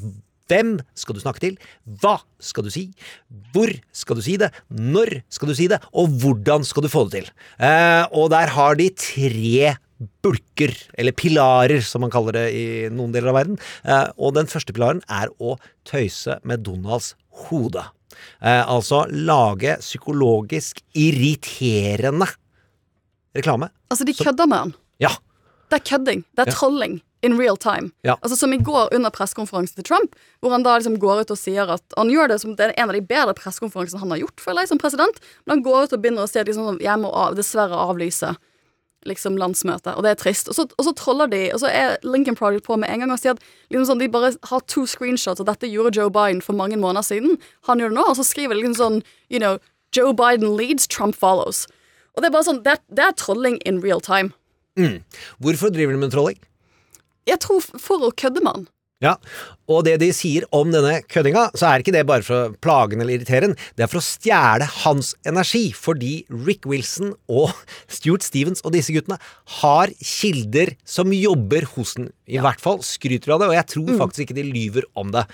hvem 0.51 0.73
skal 0.99 1.15
du 1.15 1.21
snakke 1.23 1.41
til? 1.43 1.55
Hva 2.03 2.17
skal 2.43 2.67
du 2.67 2.71
si? 2.73 2.89
Hvor 3.55 3.71
skal 3.95 4.19
du 4.19 4.23
si 4.25 4.35
det? 4.41 4.51
Når 4.69 5.21
skal 5.31 5.51
du 5.51 5.55
si 5.57 5.69
det? 5.71 5.79
Og 5.95 6.11
hvordan 6.21 6.67
skal 6.67 6.83
du 6.85 6.91
få 6.91 7.05
det 7.07 7.21
til? 7.21 7.31
Eh, 7.63 8.03
og 8.11 8.29
der 8.35 8.51
har 8.57 8.75
de 8.79 8.89
tre 8.91 9.77
bulker, 10.25 10.73
eller 10.97 11.13
pilarer, 11.13 11.81
som 11.85 12.01
man 12.01 12.11
kaller 12.13 12.33
det 12.39 12.45
i 12.57 12.65
noen 12.93 13.13
deler 13.13 13.29
av 13.31 13.37
verden. 13.37 13.57
Eh, 13.85 14.07
og 14.17 14.33
den 14.37 14.49
første 14.49 14.73
pilaren 14.75 15.01
er 15.13 15.31
å 15.39 15.55
tøyse 15.87 16.39
med 16.47 16.63
Donalds 16.65 17.13
hode. 17.47 17.83
Eh, 18.41 18.63
altså 18.65 19.03
lage 19.13 19.77
psykologisk 19.81 20.81
irriterende 20.97 22.27
reklame. 23.37 23.69
Altså, 23.91 24.07
de 24.07 24.17
kødder 24.17 24.49
med 24.49 24.65
han. 24.65 24.73
Ja. 25.01 25.13
Det 25.71 25.79
er 25.79 25.85
kødding. 25.93 26.25
Det 26.35 26.47
er 26.47 26.51
Ja. 26.51 26.57
In 27.21 27.37
real 27.37 27.57
time. 27.57 27.91
Ja. 28.01 28.17
Altså 28.21 28.35
Som 28.35 28.53
i 28.53 28.57
går 28.57 28.93
under 28.95 29.13
pressekonferansen 29.13 29.75
til 29.79 29.87
Trump, 29.87 30.15
hvor 30.41 30.53
han 30.55 30.63
da 30.65 30.77
liksom 30.77 30.99
går 30.99 31.23
ut 31.23 31.33
og 31.33 31.39
sier 31.39 31.69
at 31.69 31.97
Han 31.97 32.09
gjør 32.09 32.33
det 32.33 32.39
som 32.41 32.55
det 32.55 32.69
er 32.69 32.77
en 32.77 32.89
av 32.89 32.97
de 32.97 33.01
bedre 33.01 33.35
pressekonferansene 33.37 34.01
han 34.01 34.13
har 34.15 34.23
gjort, 34.23 34.39
føler 34.41 34.65
jeg, 34.65 34.73
som 34.73 34.81
president. 34.81 35.19
Men 35.45 35.57
han 35.57 35.65
går 35.65 35.83
ut 35.85 35.93
og 35.93 36.01
begynner 36.01 36.25
å 36.25 36.31
si 36.31 36.41
at 36.41 36.49
liksom, 36.49 36.79
jeg 36.81 37.01
må 37.01 37.11
av, 37.13 37.35
dessverre 37.37 37.77
avlyse 37.77 38.33
liksom 39.09 39.37
landsmøtet, 39.41 39.95
og 39.97 40.05
det 40.05 40.11
er 40.11 40.17
trist. 40.19 40.49
Og 40.51 40.53
så, 40.53 40.67
og 40.77 40.85
så 40.85 40.91
troller 40.93 41.29
de, 41.31 41.39
og 41.55 41.63
så 41.63 41.71
er 41.73 41.95
Lincoln 42.05 42.37
Project 42.37 42.67
på 42.67 42.77
med 42.77 42.91
en 42.91 43.01
gang 43.01 43.13
og 43.13 43.17
sier 43.17 43.33
at 43.33 43.41
liksom 43.73 43.87
sånn, 43.89 44.03
de 44.03 44.09
bare 44.13 44.29
har 44.51 44.61
to 44.69 44.83
screenshots, 44.85 45.41
og 45.41 45.47
dette 45.49 45.69
gjorde 45.69 45.95
Joe 45.97 46.11
Biden 46.13 46.43
for 46.45 46.57
mange 46.57 46.77
måneder 46.77 47.07
siden. 47.07 47.39
Han 47.69 47.81
gjør 47.81 47.93
det 47.93 47.97
nå, 47.97 48.05
og 48.11 48.19
så 48.19 48.27
skriver 48.27 48.53
de 48.53 48.61
liksom 48.61 48.77
sånn 48.77 48.99
You 49.33 49.41
know, 49.41 49.57
Joe 49.95 50.13
Biden 50.13 50.53
leads, 50.53 50.85
Trump 50.85 51.17
follows. 51.17 51.65
Og 52.13 52.21
det 52.21 52.29
er 52.29 52.35
bare 52.35 52.45
sånn, 52.45 52.61
det 52.61 52.77
det 52.93 53.07
er 53.07 53.17
trolling 53.17 53.57
in 53.65 53.81
real 53.81 54.03
time. 54.05 54.35
Hvorfor 55.41 55.73
driver 55.73 55.97
de 55.97 56.03
med 56.05 56.13
trolling? 56.13 56.37
Jeg 57.29 57.41
tror 57.43 57.63
for 57.81 58.07
å 58.07 58.13
kødde 58.17 58.43
med 58.43 58.55
han. 58.55 58.69
Ja, 59.01 59.15
og 59.65 59.87
det 59.87 59.95
de 60.03 60.11
sier 60.13 60.43
om 60.53 60.69
denne 60.69 60.99
køddinga, 61.09 61.47
så 61.57 61.71
er 61.71 61.81
ikke 61.81 61.93
det 61.95 62.03
bare 62.05 62.21
for 62.25 62.37
å 62.37 62.51
plage 62.61 62.93
eller 62.99 63.15
irritere 63.15 63.47
den, 63.47 63.55
det 63.73 63.87
er 63.87 63.89
for 63.89 63.97
å 63.97 64.05
stjele 64.05 64.67
hans 64.83 65.15
energi, 65.25 65.63
fordi 65.73 66.11
Rick 66.29 66.67
Wilson 66.69 67.15
og 67.25 67.49
Stuart 67.95 68.25
Stevens 68.25 68.61
og 68.61 68.75
disse 68.75 68.93
guttene 68.93 69.17
har 69.57 69.93
kilder 69.97 70.75
som 70.85 71.09
jobber 71.17 71.65
hos 71.73 71.95
den. 71.97 72.11
I 72.29 72.37
hvert 72.45 72.61
fall 72.61 72.83
skryter 72.85 73.31
de 73.31 73.35
av 73.35 73.41
det, 73.41 73.49
og 73.49 73.57
jeg 73.57 73.69
tror 73.73 74.01
faktisk 74.03 74.27
ikke 74.27 74.37
de 74.37 74.45
lyver 74.51 74.85
om 74.93 75.09
det. 75.15 75.25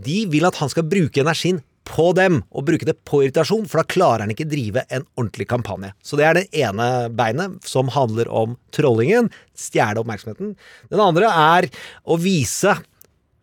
De 0.00 0.22
vil 0.32 0.48
at 0.48 0.56
han 0.62 0.72
skal 0.72 0.88
bruke 0.88 1.20
energien 1.20 1.60
på 1.90 2.10
dem, 2.16 2.40
og 2.54 2.66
bruke 2.68 2.86
det 2.86 2.96
på 3.08 3.24
irritasjon, 3.24 3.66
for 3.68 3.80
da 3.80 3.90
klarer 3.90 4.24
han 4.24 4.32
ikke 4.34 4.48
drive 4.50 4.84
en 4.88 5.04
ordentlig 5.18 5.48
kampanje. 5.50 5.92
Så 6.06 6.18
det 6.18 6.28
er 6.28 6.38
det 6.38 6.46
ene 6.62 6.86
beinet, 7.16 7.58
som 7.66 7.90
handler 7.92 8.30
om 8.30 8.54
trollingen, 8.74 9.30
stjele 9.58 10.02
oppmerksomheten. 10.02 10.54
Den 10.92 11.02
andre 11.02 11.30
er 11.30 11.68
å 12.06 12.18
vise 12.20 12.76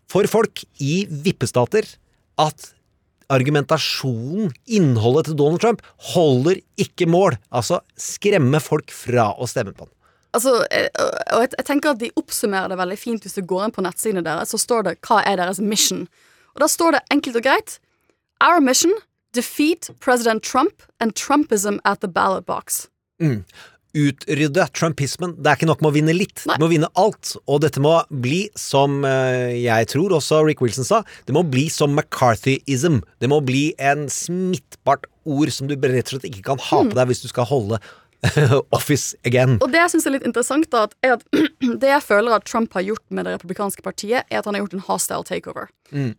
for 0.07 0.27
folk 0.31 0.63
i 0.79 1.01
vippestater 1.11 1.89
at 2.39 2.71
argumentasjonen, 3.33 4.53
innholdet 4.71 5.27
til 5.27 5.37
Donald 5.39 5.59
Trump, 5.63 5.83
holder 6.13 6.61
ikke 6.79 7.09
mål. 7.11 7.35
Altså 7.51 7.81
skremme 7.99 8.61
folk 8.63 8.93
fra 8.95 9.33
å 9.35 9.49
stemme 9.49 9.75
på 9.75 9.83
han. 9.83 9.93
Altså, 10.37 10.53
eh, 10.71 10.87
og 11.33 11.43
jeg, 11.43 11.65
tenker 11.65 11.93
at 11.93 11.99
De 12.01 12.11
oppsummerer 12.19 12.69
det 12.69 12.77
veldig 12.77 12.97
fint 12.99 13.23
hvis 13.23 13.37
du 13.39 13.45
går 13.47 13.65
inn 13.65 13.75
på 13.75 13.83
nettsidene 13.83 14.23
deres. 14.23 14.53
Så 14.53 14.61
står 14.61 14.87
det 14.87 14.95
hva 15.07 15.19
er 15.25 15.39
deres 15.41 15.59
mission. 15.59 16.05
Og 16.55 16.63
Da 16.63 16.71
står 16.71 16.95
det 16.95 17.05
enkelt 17.13 17.39
og 17.41 17.47
greit 17.47 17.77
Our 18.41 18.61
mission 18.61 18.93
defeat 19.33 19.89
President 19.99 20.43
Trump 20.43 20.83
and 20.99 21.15
Trumpism 21.15 21.79
at 21.85 22.01
the 22.01 22.07
ballot 22.07 22.45
box. 22.45 22.87
Utrydde 23.97 24.67
trumpismen. 24.77 25.33
Det 25.41 25.49
er 25.49 25.57
ikke 25.57 25.69
nok 25.69 25.81
med 25.81 25.89
å 25.89 25.95
vinne 25.95 26.13
litt, 26.13 26.43
Nei. 26.45 26.57
du 26.59 26.65
må 26.65 26.69
vinne 26.69 26.89
alt. 27.01 27.33
Og 27.49 27.63
dette 27.63 27.81
må 27.81 27.95
bli, 28.13 28.43
som 28.59 28.99
eh, 29.07 29.55
jeg 29.63 29.89
tror 29.89 30.13
også 30.19 30.43
Rick 30.45 30.61
Wilson 30.61 30.85
sa, 30.85 31.01
det 31.25 31.33
må 31.33 31.41
bli 31.49 31.65
som 31.73 31.95
McCarthyism. 31.97 32.99
Det 33.23 33.31
må 33.31 33.39
bli 33.45 33.71
en 33.81 34.05
smittbart 34.11 35.09
ord 35.25 35.49
som 35.53 35.69
du 35.69 35.73
rett 35.73 36.05
og 36.05 36.13
slett 36.13 36.29
ikke 36.29 36.45
kan 36.51 36.61
ha 36.69 36.83
på 36.85 36.93
deg 36.93 37.09
hvis 37.09 37.25
du 37.25 37.31
skal 37.31 37.49
holde 37.49 37.81
office 38.77 39.15
again. 39.25 39.57
Og 39.61 39.71
det 39.71 39.81
jeg 39.81 39.93
syns 39.93 40.07
er 40.07 40.15
litt 40.15 40.27
interessant, 40.27 40.69
da, 40.73 40.87
er 41.05 41.17
at 41.17 41.25
det 41.83 41.91
jeg 41.91 42.03
føler 42.05 42.37
at 42.37 42.47
Trump 42.49 42.73
har 42.77 42.85
gjort 42.85 43.03
med 43.09 43.27
det 43.27 43.37
republikanske 43.37 43.83
partiet, 43.85 44.25
er 44.29 44.39
at 44.41 44.49
han 44.49 44.57
har 44.57 44.65
gjort 44.65 44.77
en 44.77 44.85
hostile 44.87 45.27
takeover. 45.27 45.69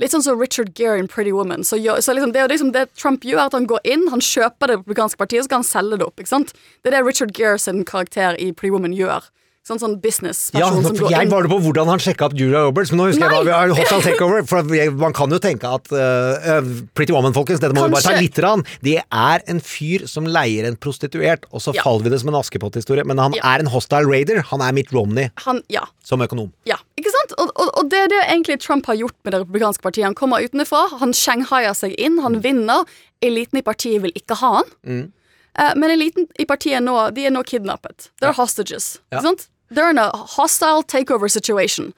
Litt 0.00 0.14
sånn 0.14 0.24
som 0.24 0.38
Richard 0.40 0.72
Gere 0.78 0.96
in 0.96 1.10
Pretty 1.10 1.32
Woman. 1.34 1.64
Så, 1.66 1.76
så 2.00 2.14
liksom 2.16 2.32
det, 2.32 2.40
er 2.40 2.52
liksom 2.52 2.72
det 2.72 2.86
Trump 2.96 3.26
gjør, 3.26 3.42
er 3.42 3.50
at 3.50 3.56
han 3.58 3.68
går 3.68 3.82
inn, 3.84 4.06
han 4.12 4.22
kjøper 4.24 4.70
det 4.70 4.78
republikanske 4.80 5.20
partiet, 5.20 5.44
så 5.44 5.52
kan 5.52 5.64
han 5.64 5.68
selge 5.68 5.98
det 6.00 6.06
opp. 6.06 6.16
ikke 6.20 6.32
sant? 6.32 6.54
Det 6.82 6.92
er 6.92 6.98
det 6.98 7.04
Richard 7.04 7.34
Gere 7.36 7.58
sin 7.60 7.84
karakter 7.88 8.38
i 8.40 8.52
Pretty 8.52 8.72
Woman 8.72 8.96
gjør. 8.96 9.28
Sånn, 9.68 9.76
sånn 9.82 9.98
businessperson 10.00 10.62
Ja, 10.62 10.68
som 10.72 10.96
går 10.96 11.02
går 11.04 11.10
jeg 11.12 11.28
var 11.28 11.42
det 11.44 11.50
på 11.52 11.58
hvordan 11.60 11.90
han 11.92 12.00
sjekka 12.00 12.24
opp 12.30 12.34
Julia 12.38 12.62
Roberts, 12.64 12.88
men 12.90 13.02
nå 13.02 13.06
husker 13.10 13.26
jeg 13.26 13.34
hva 13.34 13.44
vi 13.44 13.52
har 13.52 13.68
hostile 13.76 14.00
takeover. 14.08 14.46
For 14.48 14.62
jeg- 14.74 14.94
man 14.96 15.12
kan 15.12 15.28
jo 15.34 15.38
tenke 15.44 15.68
at 15.68 15.92
eh, 15.92 16.62
Pretty 16.96 17.12
Woman, 17.12 17.34
folkens, 17.36 17.60
dette 17.60 17.76
må 17.76 17.84
vi 17.84 17.92
bare 17.92 18.00
ta 18.06 18.14
Kanskje- 18.14 18.22
litt 18.24 18.38
rann. 18.46 18.64
Det 18.82 18.94
er 19.12 19.44
en 19.46 19.60
fyr 19.60 20.06
som 20.08 20.24
leier 20.24 20.64
en 20.64 20.76
prostituert, 20.80 21.44
og 21.52 21.60
så 21.60 21.74
Ja. 21.76 21.82
faller 21.84 22.04
vi 22.08 22.14
det 22.14 22.20
som 22.20 22.30
en 22.32 22.40
Askepott-historie. 22.40 23.04
Men 23.04 23.18
han 23.18 23.34
Ja. 23.36 23.44
er 23.44 23.58
en 23.60 23.66
hostile 23.66 24.08
raider. 24.08 24.40
Han 24.48 24.62
er 24.62 24.72
Mitt 24.72 24.90
Romney 24.92 25.28
Han, 25.44 25.60
ja, 25.68 25.84
som 26.02 26.20
økonom. 26.24 26.50
Ja, 26.64 26.76
ikke 26.96 27.12
sant? 27.12 27.36
Og, 27.38 27.52
og, 27.56 27.68
og 27.76 27.90
det 27.90 27.98
er 27.98 28.08
det 28.08 28.22
egentlig 28.30 28.58
Trump 28.60 28.86
har 28.86 28.96
gjort 28.96 29.14
med 29.24 29.32
det 29.34 29.42
republikanske 29.44 29.82
partiet. 29.82 30.04
Han 30.04 30.14
kommer 30.14 30.40
utenfra, 30.40 30.86
han 30.98 31.12
shanghaier 31.12 31.74
seg 31.76 31.92
inn, 31.98 32.16
Mm. 32.16 32.22
han 32.22 32.40
vinner. 32.40 32.84
Eliten 33.20 33.58
i 33.58 33.62
partiet 33.62 34.00
vil 34.00 34.12
ikke 34.16 34.36
ha 34.40 34.62
han. 34.62 35.12
Eh, 35.58 35.72
men 35.74 35.90
eliten 35.90 36.28
i 36.38 36.44
partiet 36.46 36.80
nå, 36.82 37.12
de 37.12 37.26
er 37.26 37.30
nå 37.34 37.42
kidnappet. 37.44 38.10
They're 38.22 38.32
hostages. 38.36 38.98
Ikke 39.12 39.22
sant? 39.22 39.48
They're 39.70 39.90
in 39.90 39.98
a 39.98 40.10
hostile 40.36 40.82
takeover 40.82 41.28
situation. 41.28 41.92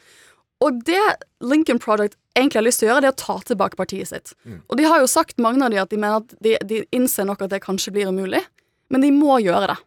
Og 0.61 0.83
det 0.85 1.01
Lincoln 1.41 1.79
Project 1.79 2.17
egentlig 2.37 2.59
har 2.59 2.67
lyst 2.67 2.83
til 2.83 2.89
å 2.89 2.93
gjøre, 2.93 3.05
det 3.05 3.11
er 3.11 3.17
å 3.17 3.21
ta 3.23 3.37
tilbake 3.49 3.79
partiet 3.81 4.11
sitt. 4.11 4.35
Mm. 4.45 4.59
Og 4.69 4.77
de 4.77 4.89
har 4.89 5.01
jo 5.01 5.09
sagt, 5.11 5.39
mange 5.41 5.65
av 5.65 5.73
de, 5.73 5.79
at 5.81 5.93
de 5.93 6.01
mener 6.01 6.21
at 6.21 6.35
de, 6.45 6.57
de 6.69 6.83
innser 6.95 7.29
nok 7.29 7.47
at 7.47 7.55
det 7.55 7.63
kanskje 7.65 7.95
blir 7.95 8.11
umulig, 8.13 8.43
men 8.93 9.05
de 9.05 9.13
må 9.15 9.39
gjøre 9.41 9.73
det. 9.73 9.79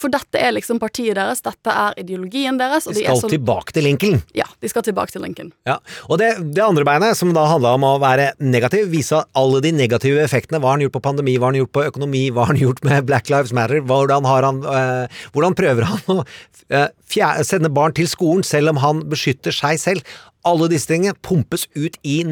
For 0.00 0.12
dette 0.12 0.40
er 0.40 0.54
liksom 0.56 0.78
partiet 0.80 1.18
deres, 1.18 1.42
dette 1.44 1.72
er 1.72 1.98
ideologien 2.00 2.56
deres. 2.60 2.86
De 2.88 2.94
de 2.96 3.02
skal 3.02 3.18
så, 3.20 3.28
tilbake 3.28 3.74
til 3.76 3.84
Lincoln. 3.84 4.22
ja, 4.36 4.46
de 4.62 4.70
skal 4.72 4.84
tilbake 4.86 5.12
til 5.12 5.20
Lincoln. 5.24 5.50
Ja, 5.68 5.76
og 6.08 6.22
det, 6.22 6.30
det 6.56 6.62
andre 6.64 6.86
beinet, 6.88 7.18
som 7.18 7.34
da 7.36 7.44
handla 7.50 7.74
om 7.76 7.84
å 7.84 7.92
være 8.00 8.30
negativ, 8.40 8.88
vise 8.94 9.20
alle 9.36 9.60
de 9.64 9.74
negative 9.76 10.22
effektene. 10.24 10.62
Hva 10.62 10.72
har 10.72 10.78
han 10.78 10.86
gjort 10.86 10.96
på 10.96 11.04
pandemi, 11.10 11.36
hva 11.36 11.50
har 11.50 11.54
han 11.54 11.60
gjort 11.60 11.74
på 11.76 11.84
økonomi, 11.90 12.24
hva 12.32 12.46
har 12.46 12.54
han 12.54 12.62
gjort 12.62 12.80
med 12.88 13.10
Black 13.10 13.28
Lives 13.32 13.52
Matter? 13.56 13.84
Hvordan, 13.84 14.28
han, 14.30 14.64
øh, 14.64 15.20
hvordan 15.36 15.58
prøver 15.58 15.90
han 15.90 16.16
å 16.16 16.18
øh, 16.24 17.44
sende 17.44 17.72
barn 17.74 17.96
til 17.96 18.08
skolen 18.08 18.46
selv 18.46 18.72
om 18.72 18.80
han 18.80 19.04
beskytter 19.12 19.54
seg 19.54 19.80
selv? 19.82 20.18
Alle 20.48 20.70
disse 20.72 20.88
tingene 20.88 21.18
pumpes 21.20 21.68
ut 21.76 22.00
i 22.00 22.22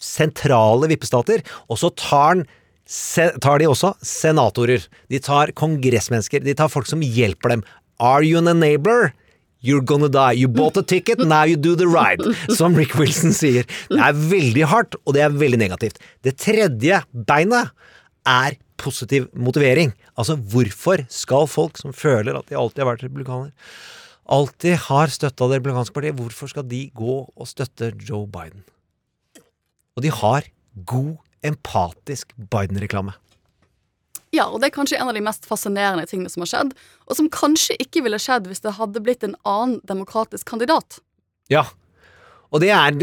sentrale 0.00 0.88
vippestater, 0.90 1.44
og 1.68 1.80
så 1.80 1.92
tar 1.96 2.26
han 2.34 2.48
tar 3.40 3.60
de 3.62 3.68
også 3.70 3.94
senatorer. 4.02 4.86
De 5.10 5.20
tar 5.22 5.52
kongressmennesker. 5.58 6.42
De 6.44 6.54
tar 6.58 6.70
folk 6.72 6.88
som 6.90 7.02
hjelper 7.04 7.54
dem. 7.54 7.64
Are 8.00 8.24
you 8.26 8.38
an 8.40 8.50
enabler? 8.50 9.12
You're 9.62 9.84
gonna 9.84 10.08
die. 10.08 10.40
You 10.40 10.48
bought 10.48 10.78
a 10.78 10.82
ticket, 10.82 11.18
now 11.18 11.44
you 11.44 11.56
do 11.56 11.76
the 11.76 11.86
ride. 11.86 12.24
Som 12.56 12.74
Rick 12.74 12.94
Wilson 12.96 13.34
sier. 13.36 13.68
Det 13.90 14.00
er 14.00 14.16
veldig 14.16 14.64
hardt, 14.72 14.96
og 15.04 15.14
det 15.14 15.26
er 15.26 15.36
veldig 15.36 15.60
negativt. 15.60 16.00
Det 16.24 16.38
tredje 16.40 17.02
beinet 17.12 17.68
er 18.24 18.56
positiv 18.80 19.28
motivering. 19.36 19.92
Altså, 20.16 20.38
hvorfor 20.40 21.04
skal 21.12 21.48
folk 21.50 21.76
som 21.80 21.92
føler 21.92 22.38
at 22.38 22.48
de 22.48 22.56
alltid 22.56 22.86
har 22.86 22.94
vært 22.94 23.04
republikaner, 23.04 23.52
alltid 24.30 24.78
har 24.86 25.12
støtta 25.12 25.50
det 25.50 25.60
republikanske 25.60 25.96
partiet, 25.96 26.16
hvorfor 26.16 26.48
skal 26.48 26.64
de 26.70 26.86
gå 26.96 27.18
og 27.28 27.50
støtte 27.50 27.92
Joe 28.00 28.24
Biden? 28.30 28.64
Og 29.96 30.06
de 30.06 30.12
har 30.22 30.48
god, 30.88 31.18
empatisk 31.46 32.34
Biden-reklame. 32.36 33.14
Ja, 34.30 34.46
og 34.46 34.60
det 34.60 34.70
er 34.70 34.76
kanskje 34.76 34.98
en 35.00 35.10
av 35.10 35.16
de 35.16 35.22
mest 35.26 35.46
fascinerende 35.48 36.06
tingene 36.06 36.30
som 36.30 36.44
har 36.44 36.50
skjedd, 36.52 36.74
og 37.10 37.18
som 37.18 37.30
kanskje 37.34 37.74
ikke 37.82 38.04
ville 38.06 38.20
skjedd 38.22 38.46
hvis 38.46 38.62
det 38.62 38.76
hadde 38.78 39.02
blitt 39.02 39.26
en 39.26 39.34
annen 39.48 39.80
demokratisk 39.90 40.46
kandidat. 40.52 41.00
Ja. 41.50 41.66
Og 42.50 42.62
det 42.64 42.72
er 42.74 42.98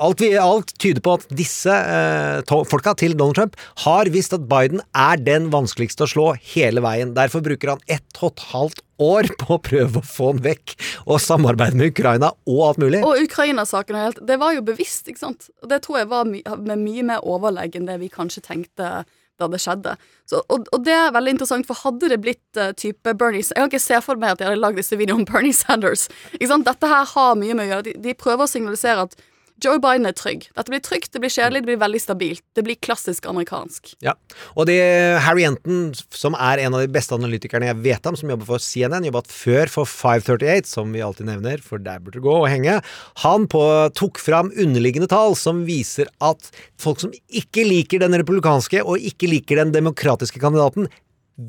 Alt, 0.00 0.22
vi, 0.22 0.30
alt 0.40 0.70
tyder 0.80 1.02
på 1.04 1.12
at 1.18 1.26
disse 1.36 1.68
eh, 1.68 2.52
folka 2.70 2.94
til 2.96 3.12
Donald 3.18 3.36
Trump 3.36 3.58
har 3.82 4.08
visst 4.08 4.32
at 4.32 4.46
Biden 4.48 4.80
er 4.96 5.20
den 5.20 5.50
vanskeligste 5.52 6.06
å 6.06 6.08
slå 6.08 6.24
hele 6.54 6.80
veien. 6.80 7.12
Derfor 7.12 7.44
bruker 7.44 7.74
han 7.74 7.82
ett 7.84 8.22
og 8.22 8.30
et 8.30 8.44
halvt 8.54 8.80
år 9.04 9.28
på 9.42 9.58
å 9.58 9.60
prøve 9.60 10.00
å 10.00 10.06
få 10.06 10.30
han 10.32 10.40
vekk, 10.46 10.72
og 11.04 11.20
samarbeide 11.20 11.76
med 11.76 11.92
Ukraina 11.92 12.32
og 12.48 12.62
alt 12.70 12.80
mulig. 12.80 13.02
Og 13.04 13.26
Ukraina-saken 13.26 14.00
helt 14.00 14.24
Det 14.24 14.40
var 14.40 14.56
jo 14.56 14.64
bevisst, 14.64 15.04
ikke 15.12 15.26
sant? 15.26 15.50
Det 15.68 15.82
tror 15.84 16.00
jeg 16.00 16.12
var 16.14 16.28
my 16.28 16.40
med 16.64 16.80
mye 16.80 17.04
mer 17.12 17.26
overlegg 17.28 17.76
enn 17.76 17.90
det 17.90 18.00
vi 18.00 18.08
kanskje 18.12 18.46
tenkte 18.46 19.02
da 19.40 19.48
det 19.50 19.60
skjedde. 19.62 19.96
Så, 20.28 20.42
og, 20.52 20.68
og 20.70 20.84
det 20.86 20.94
er 20.94 21.14
veldig 21.16 21.34
interessant, 21.36 21.68
for 21.68 21.80
hadde 21.82 22.12
det 22.12 22.20
blitt 22.22 22.60
uh, 22.60 22.70
type 22.76 23.14
Bernie 23.18 23.42
Jeg 23.42 23.56
kan 23.56 23.72
ikke 23.72 23.82
se 23.82 24.00
for 24.04 24.20
meg 24.20 24.34
at 24.34 24.42
de 24.42 24.48
hadde 24.48 24.60
lagd 24.60 24.78
disse 24.80 24.98
videoene 25.00 25.24
om 25.24 25.28
Bernie 25.28 25.56
Sanders. 25.56 26.08
Dette 26.38 26.92
her 26.92 27.08
har 27.14 27.36
mye 27.40 27.56
med 27.56 27.66
å 27.66 27.70
gjøre. 27.72 27.86
De, 27.88 27.96
de 28.04 28.16
prøver 28.18 28.46
å 28.46 28.50
signalisere 28.50 29.08
at 29.08 29.18
Joe 29.60 29.80
Biden 29.82 30.08
er 30.08 30.14
trygg. 30.16 30.46
Dette 30.56 30.72
blir 30.72 30.82
trygt, 30.84 31.10
det 31.12 31.20
blir 31.22 31.32
kjedelig, 31.32 31.62
det 31.62 31.68
blir 31.68 31.80
veldig 31.82 32.00
stabilt. 32.00 32.44
Det 32.56 32.64
blir 32.64 32.78
klassisk 32.80 33.26
amerikansk. 33.28 33.92
Ja, 34.04 34.14
og 34.56 34.68
det 34.70 34.78
Harry 35.26 35.44
Enton, 35.48 35.90
som 36.16 36.36
er 36.38 36.62
en 36.62 36.76
av 36.76 36.84
de 36.84 36.92
beste 36.92 37.16
analytikerne 37.16 37.68
jeg 37.68 37.80
vet 37.84 38.08
om, 38.08 38.16
som 38.16 38.32
jobber 38.32 38.48
for 38.48 38.64
CNN, 38.64 39.08
jobbet 39.10 39.28
før 39.32 39.72
for 39.72 39.90
538, 39.90 40.70
som 40.70 40.94
vi 40.96 41.04
alltid 41.04 41.28
nevner, 41.28 41.60
for 41.64 41.82
der 41.82 42.00
burde 42.00 42.20
du 42.20 42.24
gå 42.24 42.38
og 42.40 42.48
henge, 42.50 42.78
han 43.24 43.46
på, 43.50 43.62
tok 43.96 44.22
fram 44.22 44.52
underliggende 44.56 45.10
tall 45.10 45.36
som 45.38 45.64
viser 45.68 46.08
at 46.24 46.50
folk 46.80 47.02
som 47.04 47.12
ikke 47.28 47.66
liker 47.68 48.02
den 48.02 48.16
republikanske 48.20 48.82
og 48.84 49.04
ikke 49.12 49.30
liker 49.30 49.60
den 49.60 49.74
demokratiske 49.76 50.40
kandidaten, 50.42 50.88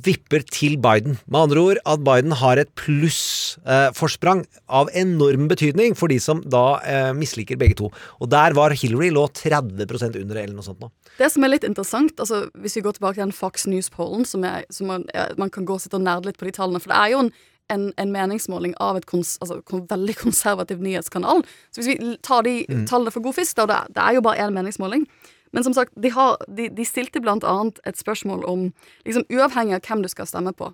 vipper 0.06 0.44
til 0.48 0.78
Biden. 0.82 1.18
Med 1.28 1.40
andre 1.44 1.60
ord 1.62 1.80
at 1.86 2.04
Biden 2.06 2.32
har 2.40 2.58
et 2.62 2.72
plussforsprang 2.80 4.44
eh, 4.46 4.62
av 4.72 4.90
enorm 4.98 5.48
betydning 5.52 5.96
for 6.00 6.12
de 6.12 6.18
som 6.24 6.42
da 6.48 6.64
eh, 6.88 7.12
misliker 7.18 7.60
begge 7.60 7.78
to. 7.82 7.90
Og 8.24 8.30
der 8.32 8.56
var 8.58 8.76
Hillary 8.78 9.10
lå 9.14 9.26
30 9.36 9.84
under 10.22 10.40
eller 10.42 10.56
noe 10.56 10.66
sånt 10.66 10.82
nå. 10.84 10.92
Det 11.20 11.30
som 11.34 11.44
er 11.46 11.54
litt 11.54 11.68
interessant, 11.68 12.16
altså 12.22 12.46
hvis 12.62 12.78
vi 12.80 12.84
går 12.86 12.98
tilbake 12.98 13.20
til 13.20 13.26
den 13.28 13.36
Fox 13.36 13.68
News-pollen, 13.70 14.26
som, 14.26 14.44
er- 14.48 14.66
som 14.74 14.88
man, 14.92 15.06
er, 15.14 15.34
man 15.42 15.52
kan 15.54 15.66
gå 15.68 15.76
og 15.78 15.84
sitte 15.84 16.00
og 16.00 16.06
nerde 16.08 16.32
litt 16.32 16.40
på 16.42 16.48
de 16.48 16.56
tallene, 16.56 16.82
for 16.82 16.94
det 16.94 17.00
er 17.02 17.14
jo 17.16 17.26
en, 17.26 17.34
en, 17.72 17.86
en 18.02 18.14
meningsmåling 18.16 18.74
av 18.84 18.98
et 19.02 19.06
kons, 19.10 19.36
altså, 19.44 19.60
veldig 19.92 20.16
konservativ 20.24 20.82
nyhetskanal. 20.84 21.44
Så 21.72 21.82
hvis 21.84 21.92
vi 21.94 22.16
tar 22.26 22.48
de 22.48 22.56
tallene 22.90 23.14
for 23.14 23.24
god 23.28 23.38
fisk, 23.42 23.60
da, 23.60 23.68
det, 23.74 23.82
det 23.98 24.08
er 24.08 24.18
jo 24.20 24.26
bare 24.26 24.48
én 24.48 24.56
meningsmåling. 24.56 25.06
Men 25.52 25.66
som 25.68 25.76
sagt, 25.76 25.96
de, 26.00 26.12
har, 26.16 26.38
de, 26.48 26.70
de 26.72 26.86
stilte 26.88 27.22
blant 27.24 27.44
annet 27.48 27.82
et 27.88 28.00
spørsmål 28.00 28.46
om 28.48 28.70
liksom 29.08 29.26
Uavhengig 29.32 29.76
av 29.78 29.88
hvem 29.88 30.06
du 30.06 30.12
skal 30.12 30.30
stemme 30.30 30.54
på, 30.56 30.70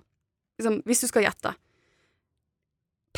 liksom, 0.60 0.82
hvis 0.86 1.02
du 1.02 1.10
skal 1.10 1.26
gjette 1.26 1.54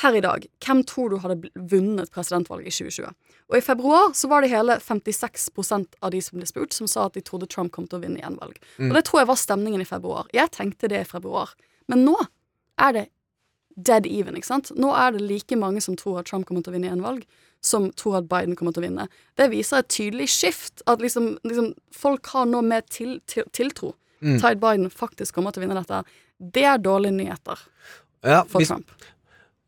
Per 0.01 0.15
i 0.17 0.23
dag, 0.25 0.45
hvem 0.65 0.81
tror 0.89 1.11
du 1.13 1.19
hadde 1.21 1.51
vunnet 1.69 2.09
presidentvalget 2.15 2.71
i 2.71 2.87
2020? 2.87 3.17
Og 3.51 3.57
i 3.59 3.65
februar 3.65 4.15
så 4.17 4.31
var 4.31 4.41
det 4.41 4.53
hele 4.53 4.79
56% 4.81 5.99
av 6.01 6.13
de 6.15 6.21
som 6.25 6.39
ble 6.39 6.47
spurt, 6.49 6.73
som 6.73 6.89
sa 6.89 7.09
at 7.09 7.19
de 7.19 7.23
trodde 7.27 7.49
Trump 7.51 7.73
kom 7.75 7.89
til 7.91 7.99
å 7.99 8.05
vinne 8.07 8.23
gjenvalg. 8.23 8.57
Og 8.87 8.95
det 8.97 9.03
tror 9.09 9.21
jeg 9.21 9.31
var 9.33 9.41
stemningen 9.43 9.83
i 9.83 9.89
februar. 9.89 10.31
Jeg 10.33 10.55
tenkte 10.55 10.89
det 10.89 11.03
i 11.03 11.11
februar. 11.11 11.53
Men 11.91 12.07
nå 12.07 12.15
er 12.81 12.97
det 12.97 13.05
dead 13.77 14.07
even, 14.09 14.39
ikke 14.39 14.49
sant? 14.49 14.73
Nå 14.79 14.95
er 14.97 15.13
det 15.13 15.27
like 15.27 15.59
mange 15.59 15.83
som 15.85 15.99
tror 15.99 16.23
at 16.23 16.31
Trump 16.31 16.47
kommer 16.49 16.65
til 16.65 16.73
å 16.73 16.79
vinne 16.79 16.89
gjenvalg, 16.89 17.27
som 17.61 17.91
tror 17.93 18.21
at 18.21 18.29
Biden 18.29 18.57
kommer 18.57 18.73
til 18.73 18.85
å 18.85 18.89
vinne. 18.89 19.09
Det 19.37 19.51
viser 19.53 19.83
et 19.83 19.91
tydelig 19.93 20.31
skift, 20.33 20.85
at 20.89 21.03
liksom, 21.05 21.35
liksom 21.45 21.75
folk 21.93 22.31
har 22.33 22.47
nå 22.49 22.63
mer 22.65 22.87
til, 22.89 23.19
til, 23.29 23.45
tiltro 23.53 23.95
Mm. 24.21 24.41
Tide 24.41 24.57
Biden 24.57 24.91
faktisk 24.91 25.35
kommer 25.35 25.53
til 25.53 25.63
å 25.63 25.65
vinne 25.65 25.81
dette. 25.81 26.03
Det 26.41 26.65
er 26.69 26.81
dårlige 26.81 27.17
nyheter 27.17 27.61
Ja, 28.21 28.43
for 28.45 28.61
hvis, 28.61 28.69
Trump. 28.69 28.93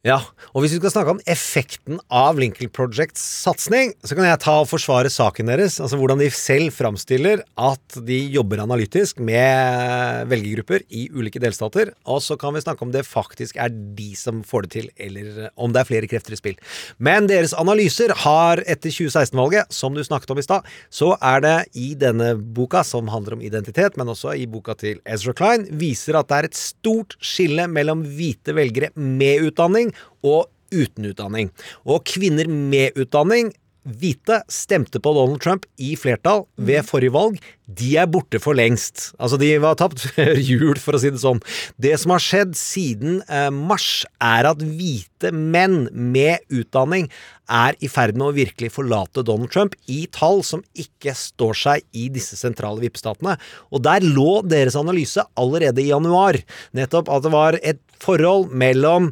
Ja, 0.03 0.17
og 0.51 0.65
hvis 0.65 0.73
vi 0.75 0.81
skal 0.81 0.91
snakke 0.91 1.13
om 1.15 1.21
effekten 1.31 2.01
av 2.11 2.35
Lincoln 2.43 2.73
Projects 2.75 3.23
satsing, 3.23 3.93
så 4.03 4.17
kan 4.19 4.27
jeg 4.27 4.41
ta 4.43 4.57
og 4.59 4.67
forsvare 4.67 5.07
saken 5.15 5.47
deres. 5.47 5.77
Altså 5.79 5.95
hvordan 6.01 6.19
de 6.19 6.27
selv 6.35 6.75
framstiller 6.75 7.45
at 7.55 7.99
de 8.09 8.17
jobber 8.35 8.65
analytisk 8.65 9.21
med 9.23 10.27
velgergrupper 10.27 10.83
i 10.91 11.05
ulike 11.15 11.39
delstater. 11.39 11.93
Og 12.11 12.19
så 12.27 12.35
kan 12.35 12.51
vi 12.57 12.65
snakke 12.65 12.83
om 12.83 12.91
det 12.91 13.05
faktisk 13.07 13.61
er 13.63 13.71
de 13.71 14.09
som 14.19 14.41
får 14.43 14.67
det 14.67 14.73
til, 14.75 14.89
eller 15.07 15.39
om 15.55 15.71
det 15.71 15.85
er 15.85 15.91
flere 15.93 16.11
krefter 16.11 16.35
i 16.35 16.41
spill. 16.41 16.59
Men 16.99 17.31
deres 17.31 17.55
analyser 17.55 18.11
har 18.25 18.65
etter 18.67 18.91
2016-valget, 18.91 19.71
som 19.71 19.95
du 19.95 20.03
snakket 20.03 20.35
om 20.35 20.43
i 20.43 20.47
stad, 20.49 20.67
så 20.91 21.13
er 21.23 21.47
det 21.47 21.55
i 21.79 21.93
denne 21.95 22.33
boka, 22.43 22.83
som 22.83 23.07
handler 23.15 23.39
om 23.39 23.47
identitet, 23.47 23.95
men 23.95 24.11
også 24.11 24.35
i 24.35 24.51
boka 24.51 24.75
til 24.83 24.99
Ezra 25.07 25.39
Klein, 25.39 25.71
viser 25.71 26.19
at 26.19 26.35
det 26.35 26.43
er 26.43 26.51
et 26.51 26.61
stort 26.65 27.15
skille 27.23 27.71
mellom 27.71 28.03
hvite 28.19 28.59
velgere 28.59 28.91
med 28.99 29.47
utdanning 29.47 29.92
og 30.23 30.49
uten 30.73 31.11
utdanning. 31.11 31.51
Og 31.85 32.05
kvinner 32.09 32.49
med 32.49 32.97
utdanning, 32.99 33.53
hvite, 33.83 34.39
stemte 34.53 35.01
på 35.03 35.11
Donald 35.17 35.41
Trump 35.43 35.65
i 35.83 35.97
flertall 35.99 36.45
ved 36.55 36.87
forrige 36.87 37.15
valg. 37.15 37.41
De 37.67 37.97
er 37.99 38.07
borte 38.11 38.39
for 38.43 38.55
lengst. 38.55 39.09
Altså, 39.19 39.39
de 39.41 39.51
var 39.63 39.79
tapt 39.81 40.05
før 40.05 40.39
jul, 40.51 40.79
for 40.79 40.95
å 40.95 41.01
si 41.03 41.11
det 41.11 41.23
sånn. 41.23 41.43
Det 41.83 41.97
som 42.01 42.15
har 42.15 42.23
skjedd 42.23 42.55
siden 42.59 43.21
eh, 43.27 43.51
mars, 43.51 44.05
er 44.23 44.47
at 44.53 44.63
hvite 44.63 45.33
menn 45.35 45.89
med 45.93 46.47
utdanning 46.53 47.09
er 47.53 47.77
i 47.83 47.91
ferd 47.91 48.15
med 48.17 48.29
å 48.29 48.37
virkelig 48.37 48.71
forlate 48.77 49.25
Donald 49.27 49.51
Trump 49.53 49.75
i 49.91 50.05
tall 50.15 50.45
som 50.47 50.63
ikke 50.79 51.17
står 51.19 51.59
seg 51.59 51.87
i 51.99 52.07
disse 52.13 52.39
sentrale 52.39 52.83
vippestatene. 52.85 53.35
Og 53.75 53.83
der 53.85 54.07
lå 54.07 54.41
deres 54.47 54.79
analyse 54.79 55.27
allerede 55.35 55.83
i 55.83 55.91
januar. 55.91 56.39
Nettopp 56.77 57.11
at 57.11 57.27
det 57.27 57.35
var 57.35 57.59
et 57.63 57.83
forhold 58.03 58.55
mellom 58.55 59.11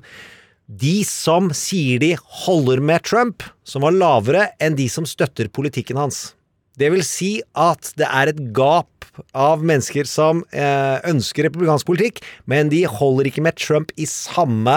de 0.70 1.00
som 1.06 1.50
sier 1.56 1.98
de 2.02 2.12
holder 2.44 2.82
med 2.84 3.02
Trump, 3.02 3.42
som 3.66 3.82
var 3.82 3.96
lavere 3.96 4.50
enn 4.62 4.76
de 4.78 4.86
som 4.92 5.06
støtter 5.08 5.50
politikken 5.50 5.98
hans. 5.98 6.30
Det 6.78 6.92
vil 6.94 7.02
si 7.04 7.40
at 7.58 7.90
det 7.98 8.06
er 8.06 8.30
et 8.30 8.38
gap 8.56 9.08
av 9.36 9.64
mennesker 9.66 10.06
som 10.08 10.44
eh, 10.54 11.02
ønsker 11.10 11.48
republikansk 11.48 11.88
politikk, 11.88 12.22
men 12.48 12.70
de 12.72 12.84
holder 12.88 13.28
ikke 13.28 13.44
med 13.44 13.58
Trump 13.58 13.90
i 14.00 14.06
samme 14.08 14.76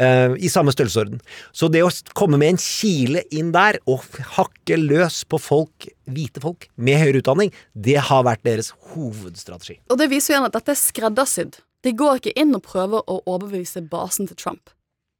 eh, 0.00 0.32
i 0.40 0.50
samme 0.50 0.72
størrelsesorden. 0.74 1.20
Så 1.52 1.68
det 1.68 1.84
å 1.84 1.92
komme 2.16 2.40
med 2.40 2.54
en 2.54 2.62
kile 2.62 3.22
inn 3.34 3.52
der 3.54 3.78
og 3.84 4.06
hakke 4.38 4.80
løs 4.80 5.20
på 5.28 5.38
folk, 5.42 5.88
hvite 6.08 6.42
folk 6.42 6.66
med 6.74 7.02
høyere 7.02 7.20
utdanning, 7.20 7.52
det 7.74 8.00
har 8.08 8.24
vært 8.26 8.46
deres 8.48 8.72
hovedstrategi. 8.94 9.82
Og 9.92 10.00
det 10.00 10.08
viser 10.12 10.34
igjen 10.34 10.48
at 10.48 10.56
dette 10.56 10.74
er 10.74 10.80
skreddersydd. 10.80 11.60
De 11.84 11.92
går 11.92 12.22
ikke 12.22 12.38
inn 12.40 12.56
og 12.56 12.64
prøver 12.64 13.04
å 13.04 13.20
overbevise 13.28 13.84
basen 13.92 14.30
til 14.30 14.40
Trump. 14.40 14.72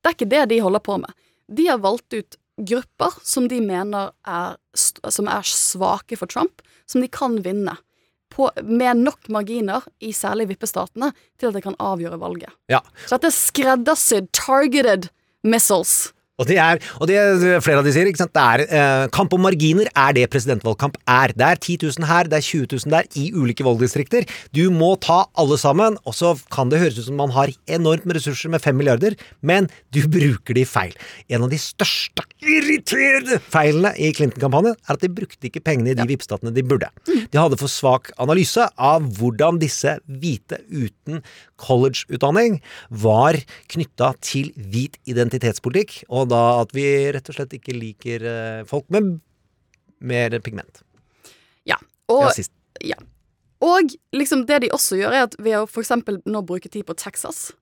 Det 0.04 0.10
er 0.10 0.16
ikke 0.18 0.32
det 0.34 0.42
de 0.52 0.60
holder 0.60 0.82
på 0.84 0.98
med. 1.00 1.12
De 1.48 1.68
har 1.70 1.80
valgt 1.80 2.12
ut 2.12 2.36
grupper 2.60 3.16
som 3.24 3.48
de 3.48 3.58
mener 3.64 4.12
er, 4.28 4.56
som 4.76 5.28
er 5.32 5.48
svake 5.48 6.18
for 6.20 6.30
Trump, 6.30 6.62
som 6.86 7.00
de 7.00 7.08
kan 7.08 7.40
vinne. 7.44 7.78
På, 8.34 8.48
med 8.66 8.98
nok 9.04 9.28
marginer 9.30 9.84
i 10.02 10.10
særlig 10.12 10.48
vippestatene 10.50 11.12
til 11.38 11.48
at 11.48 11.56
det 11.56 11.62
kan 11.62 11.76
avgjøre 11.78 12.18
valget. 12.18 12.50
Ja, 12.68 12.80
Så 13.06 13.16
dette 13.16 13.30
er 13.30 13.36
skreddersydd, 13.36 14.32
targeted 14.34 15.08
missiles 15.46 16.13
Og, 16.35 16.49
det 16.49 16.57
er, 16.59 16.81
og 16.99 17.07
det 17.07 17.14
er 17.14 17.61
flere 17.62 17.79
av 17.79 17.87
de 17.87 17.92
sier, 17.94 18.09
ikke 18.11 18.18
sant? 18.25 18.33
Det 18.35 18.42
er, 18.42 18.62
eh, 18.66 19.05
kamp 19.14 19.31
om 19.37 19.44
marginer 19.47 19.87
er 19.94 20.16
det 20.16 20.25
presidentvalgkamp 20.33 20.97
er. 21.07 21.31
Det 21.31 21.47
er 21.47 21.61
10 21.61 21.77
000 21.85 22.09
her, 22.11 22.27
det 22.27 22.40
er 22.40 22.47
20 22.47 22.66
000 22.73 22.90
der, 22.90 23.07
i 23.14 23.29
ulike 23.31 23.62
valgdistrikter. 23.62 24.27
Du 24.51 24.64
må 24.75 24.97
ta 24.99 25.20
alle 25.38 25.59
sammen, 25.62 25.94
og 26.03 26.16
så 26.18 26.33
kan 26.51 26.73
det 26.73 26.81
høres 26.83 26.99
ut 26.99 27.07
som 27.07 27.20
man 27.23 27.31
har 27.37 27.53
enormt 27.70 28.03
med 28.03 28.18
ressurser 28.18 28.51
med 28.51 28.64
5 28.64 28.75
milliarder, 28.75 29.14
men 29.47 29.70
du 29.94 30.03
bruker 30.11 30.59
de 30.59 30.66
feil. 30.66 30.97
En 31.31 31.47
av 31.47 31.55
de 31.55 31.61
største 31.62 32.27
irriterende 32.42 33.38
feilene 33.38 33.94
i 33.94 34.11
Clinton-kampanjen 34.16 34.75
er 34.75 34.99
at 34.99 35.07
de 35.07 35.14
brukte 35.14 35.47
ikke 35.47 35.62
pengene 35.62 35.94
i 35.94 35.99
de 35.99 36.09
vippstatene 36.11 36.51
de 36.55 36.66
burde. 36.66 36.90
De 37.07 37.38
hadde 37.38 37.61
for 37.62 37.70
svak 37.70 38.11
analyse 38.18 38.66
av 38.75 39.07
hvordan 39.20 39.62
disse 39.62 40.01
hvite 40.11 40.64
uten 40.66 41.23
college-utdanning 41.64 42.61
var 42.90 43.38
knytta 43.72 44.12
til 44.24 44.53
hvit 44.55 44.98
identitetspolitikk, 45.11 46.03
og 46.12 46.31
da 46.33 46.42
at 46.61 46.74
vi 46.77 46.87
rett 47.14 47.31
og 47.31 47.38
slett 47.38 47.57
ikke 47.57 47.77
liker 47.77 48.29
eh, 48.29 48.62
folk 48.68 48.87
med 48.94 49.18
mer 50.05 50.38
pigment. 50.44 50.83
Ja. 51.68 51.79
Og, 52.12 52.31
ja. 52.85 52.98
og 53.64 53.94
liksom 54.12 54.44
det 54.48 54.64
de 54.66 54.72
også 54.77 55.00
gjør, 55.00 55.16
er 55.16 55.29
at 55.29 55.37
ved 55.40 55.62
å 55.62 55.68
eksempel 55.81 56.20
nå 56.29 56.44
bruke 56.44 56.68
tid 56.68 56.85
på 56.88 56.96
Texas 57.00 57.53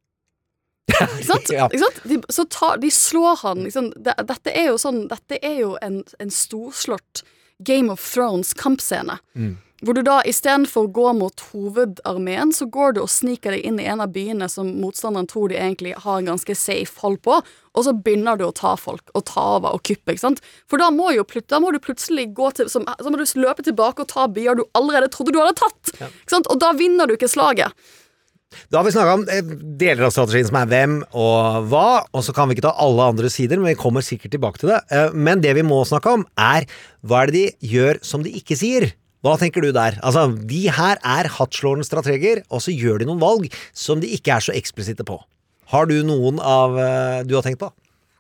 Ikke 0.91 1.29
sant? 1.29 1.53
Ja. 1.55 1.69
Ikke 1.69 1.85
sant? 1.85 2.01
De, 2.09 2.19
så 2.33 2.47
ta, 2.51 2.73
de 2.83 2.91
slår 2.91 3.39
han 3.45 3.63
liksom, 3.69 3.93
Dette 4.03 4.51
er 4.51 4.73
jo 4.73 4.81
sånn 4.83 5.05
Dette 5.13 5.39
er 5.39 5.61
jo 5.61 5.77
en, 5.85 6.01
en 6.19 6.35
storslått 6.35 7.23
Game 7.63 7.93
of 7.93 8.03
Thrones-kampscene. 8.03 9.21
Mm. 9.39 9.53
Hvor 9.83 9.97
du 9.99 10.03
da 10.07 10.21
istedenfor 10.31 10.87
å 10.87 10.91
gå 10.95 11.13
mot 11.19 11.43
hovedarmeen, 11.51 12.53
så 12.55 12.69
går 12.71 12.95
du 12.95 13.01
og 13.03 13.11
sniker 13.11 13.57
deg 13.57 13.65
inn 13.67 13.81
i 13.83 13.87
en 13.91 14.03
av 14.05 14.13
byene 14.15 14.47
som 14.51 14.69
motstanderen 14.79 15.27
tror 15.27 15.51
de 15.51 15.57
egentlig 15.59 15.97
har 16.05 16.21
en 16.21 16.29
ganske 16.31 16.55
safe 16.55 17.03
hold 17.03 17.19
på, 17.27 17.41
og 17.73 17.87
så 17.87 17.95
begynner 17.97 18.39
du 18.39 18.45
å 18.47 18.53
ta 18.55 18.77
folk 18.79 19.11
og 19.11 19.25
ta 19.27 19.47
over 19.57 19.75
og 19.75 19.83
kuppe. 19.83 20.15
ikke 20.15 20.23
sant? 20.23 20.43
For 20.71 20.79
da 20.79 20.93
må, 20.95 21.11
jo, 21.17 21.25
da 21.51 21.59
må 21.59 21.73
du 21.75 21.81
plutselig 21.83 22.29
gå 22.37 22.53
til 22.55 22.71
som, 22.71 22.87
Så 22.87 23.11
må 23.11 23.19
du 23.19 23.27
løpe 23.43 23.65
tilbake 23.67 24.05
og 24.05 24.13
ta 24.13 24.29
byer 24.31 24.61
du 24.61 24.65
allerede 24.79 25.11
trodde 25.11 25.35
du 25.35 25.41
hadde 25.43 25.59
tatt. 25.59 25.97
Ikke 25.99 26.37
sant? 26.37 26.47
Og 26.47 26.61
da 26.63 26.71
vinner 26.79 27.11
du 27.11 27.17
ikke 27.17 27.33
slaget. 27.33 27.75
Da 28.71 28.79
har 28.79 28.85
vi 28.87 28.93
snakka 28.95 29.15
om 29.17 29.27
eh, 29.33 29.43
deler 29.81 30.07
av 30.07 30.15
strategien 30.15 30.47
som 30.47 30.59
er 30.61 30.71
hvem 30.71 30.97
og 31.17 31.69
hva, 31.73 32.05
og 32.13 32.23
så 32.23 32.35
kan 32.37 32.47
vi 32.47 32.57
ikke 32.57 32.69
ta 32.69 32.75
alle 32.85 33.11
andre 33.15 33.31
sider, 33.33 33.59
men 33.59 33.73
vi 33.73 33.81
kommer 33.81 34.05
sikkert 34.05 34.35
tilbake 34.37 34.63
til 34.63 34.75
det. 34.75 34.83
Eh, 34.93 35.11
Men 35.17 35.43
det 35.43 35.57
vi 35.59 35.67
må 35.67 35.83
snakke 35.89 36.13
om, 36.19 36.27
er 36.39 36.69
hva 37.03 37.23
er 37.25 37.33
det 37.33 37.39
de 37.41 37.73
gjør 37.75 38.03
som 38.07 38.23
de 38.23 38.35
ikke 38.39 38.59
sier? 38.61 38.93
Hva 39.23 39.37
tenker 39.39 39.63
du 39.63 39.71
der? 39.75 39.99
Altså, 40.03 40.27
De 40.35 40.65
her 40.75 40.99
er 40.99 41.29
hardtslående 41.31 41.87
strateger, 41.87 42.43
og 42.51 42.63
så 42.65 42.75
gjør 42.75 42.99
de 43.03 43.07
noen 43.07 43.23
valg 43.23 43.47
som 43.73 44.03
de 44.03 44.11
ikke 44.17 44.35
er 44.35 44.43
så 44.43 44.55
eksplisitte 44.57 45.07
på. 45.07 45.21
Har 45.73 45.87
du 45.87 46.01
noen 46.05 46.41
av 46.43 46.75
eh, 46.79 47.23
du 47.25 47.37
har 47.39 47.47
tenkt 47.47 47.63
på? 47.63 47.71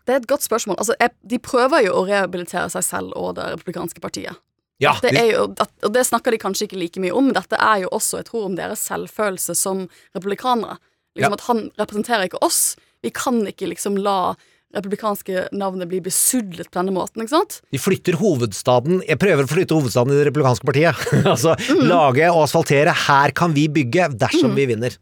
Det 0.07 0.15
er 0.15 0.23
et 0.23 0.31
godt 0.31 0.47
spørsmål. 0.47 0.79
Altså, 0.83 0.95
jeg, 0.99 1.13
de 1.31 1.39
prøver 1.43 1.85
jo 1.87 1.93
å 1.99 2.07
rehabilitere 2.07 2.71
seg 2.73 2.87
selv 2.87 3.17
og 3.19 3.35
det 3.39 3.51
republikanske 3.53 4.03
partiet. 4.03 4.39
Ja, 4.83 4.97
Det 5.03 5.13
er 5.15 5.29
jo, 5.31 5.43
og 5.55 5.93
det 5.95 6.03
snakker 6.09 6.35
de 6.35 6.41
kanskje 6.43 6.67
ikke 6.67 6.79
like 6.81 7.03
mye 7.03 7.15
om, 7.15 7.29
men 7.29 7.37
dette 7.37 7.55
er 7.55 7.85
jo 7.85 7.91
også, 7.95 8.19
jeg 8.19 8.27
tror, 8.33 8.49
om 8.49 8.57
deres 8.59 8.83
selvfølelse 8.89 9.55
som 9.59 9.85
republikanere. 10.17 10.79
Liksom 11.15 11.31
Ja. 11.31 11.37
At 11.39 11.45
han 11.47 11.61
representerer 11.79 12.27
ikke 12.27 12.41
oss. 12.43 12.75
Vi 13.03 13.11
kan 13.15 13.43
ikke 13.47 13.69
liksom 13.71 13.99
la 14.01 14.35
republikanske 14.77 15.47
navnet 15.57 15.91
blir 15.91 16.03
besudlet 16.05 16.71
på 16.71 16.79
denne 16.81 16.95
måten, 16.97 17.23
ikke 17.23 17.35
sant? 17.35 17.61
De 17.73 17.81
flytter 17.81 18.17
hovedstaden 18.21 19.03
Jeg 19.07 19.21
prøver 19.21 19.45
å 19.45 19.51
flytte 19.51 19.77
hovedstaden 19.77 20.15
i 20.15 20.19
det 20.19 20.27
republikanske 20.31 20.69
partiet. 20.69 21.07
altså 21.35 21.57
lage 21.83 22.29
og 22.33 22.45
asfaltere. 22.47 22.95
Her 23.07 23.35
kan 23.37 23.57
vi 23.57 23.69
bygge 23.73 24.11
dersom 24.17 24.57
vi 24.57 24.69
vinner. 24.73 24.97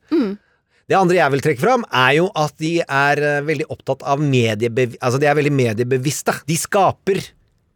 Det 0.91 0.99
andre 0.99 1.21
jeg 1.21 1.31
vil 1.37 1.43
trekke 1.45 1.63
fram, 1.63 1.85
er 1.95 2.17
jo 2.19 2.31
at 2.35 2.57
de 2.59 2.73
er 2.83 3.21
eh, 3.23 3.43
veldig 3.47 3.69
opptatt 3.71 4.01
av 4.03 4.19
mediebev... 4.19 4.97
Altså, 4.99 5.21
de 5.23 5.29
er 5.31 5.37
veldig 5.39 5.53
mediebevisste. 5.55 6.35
De 6.49 6.57
skaper 6.59 7.23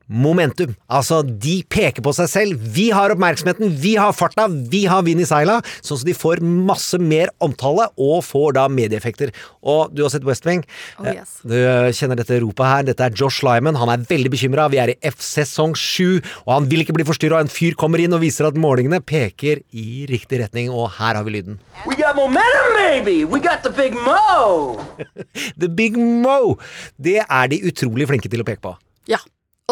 momentum. 0.08 0.74
Altså, 0.92 1.22
de 1.24 1.62
peker 1.70 2.02
på 2.04 2.12
seg 2.16 2.28
selv. 2.28 2.60
Vi 2.74 2.90
har 2.94 3.12
oppmerksomheten, 3.14 3.72
vi 3.80 3.94
har 4.00 4.12
farta, 4.16 4.46
vi 4.48 4.84
har 4.90 5.02
vind 5.06 5.22
i 5.24 5.28
seila, 5.28 5.60
sånn 5.84 6.00
at 6.02 6.08
de 6.08 6.14
får 6.16 6.42
masse 6.44 6.98
mer 7.00 7.32
omtale 7.44 7.88
og 7.96 8.22
får 8.26 8.56
da 8.58 8.66
medieeffekter. 8.68 9.32
Og 9.64 9.94
du 9.94 10.02
har 10.04 10.12
sett 10.12 10.26
West 10.28 10.44
Wing. 10.48 10.64
Oh, 10.98 11.06
Eh, 11.08 11.18
yes. 11.20 11.38
Du 11.44 11.54
kjenner 11.96 12.16
dette 12.16 12.38
ropet 12.42 12.66
her. 12.66 12.82
Dette 12.88 13.04
er 13.04 13.14
Josh 13.16 13.42
Lyman. 13.44 13.76
Han 13.80 13.88
er 13.92 14.04
veldig 14.08 14.30
bekymra. 14.32 14.68
Vi 14.72 14.78
er 14.82 14.92
i 14.94 14.98
F-sesong 15.10 15.74
sju, 15.76 16.20
og 16.46 16.52
han 16.54 16.68
vil 16.70 16.84
ikke 16.84 16.94
bli 16.96 17.04
forstyrra. 17.08 17.40
En 17.44 17.52
fyr 17.52 17.74
kommer 17.78 18.00
inn 18.00 18.12
og 18.16 18.22
viser 18.24 18.48
at 18.48 18.54
målingene 18.60 19.00
peker 19.04 19.60
i 19.72 20.06
riktig 20.10 20.40
retning, 20.40 20.70
og 20.72 20.90
her 20.98 21.14
har 21.18 21.24
vi 21.24 21.36
lyden. 21.38 21.58
We 21.86 21.96
got 21.96 22.16
momentum, 22.16 22.72
baby. 22.76 23.24
We 23.24 23.40
got 23.40 23.62
the 23.62 23.70
big 23.70 23.94
mo. 23.94 24.80
The 25.60 25.68
Big 25.68 25.96
Mo! 25.96 26.56
Det 27.00 27.20
er 27.24 27.48
de 27.50 27.58
utrolig 27.68 28.06
flinke 28.10 28.30
til 28.30 28.42
å 28.42 28.46
peke 28.46 28.62
på. 28.64 28.74
Ja. 29.10 29.18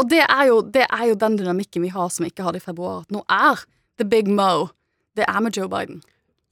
Og 0.00 0.09
det 0.09 0.22
er, 0.24 0.46
jo, 0.48 0.62
det 0.64 0.87
er 0.88 1.05
jo 1.11 1.18
den 1.20 1.37
dynamikken 1.37 1.85
vi 1.85 1.92
har 1.92 2.09
som 2.12 2.24
vi 2.24 2.33
ikke 2.33 2.46
hadde 2.46 2.62
i 2.62 2.64
februar. 2.64 3.05
At 3.05 3.12
nå 3.12 3.24
er 3.28 3.61
the 4.00 4.07
big 4.09 4.31
mo. 4.31 4.70
Det 5.16 5.26
er 5.28 5.44
med 5.44 5.57
Joe 5.57 5.68
Biden. 5.68 6.00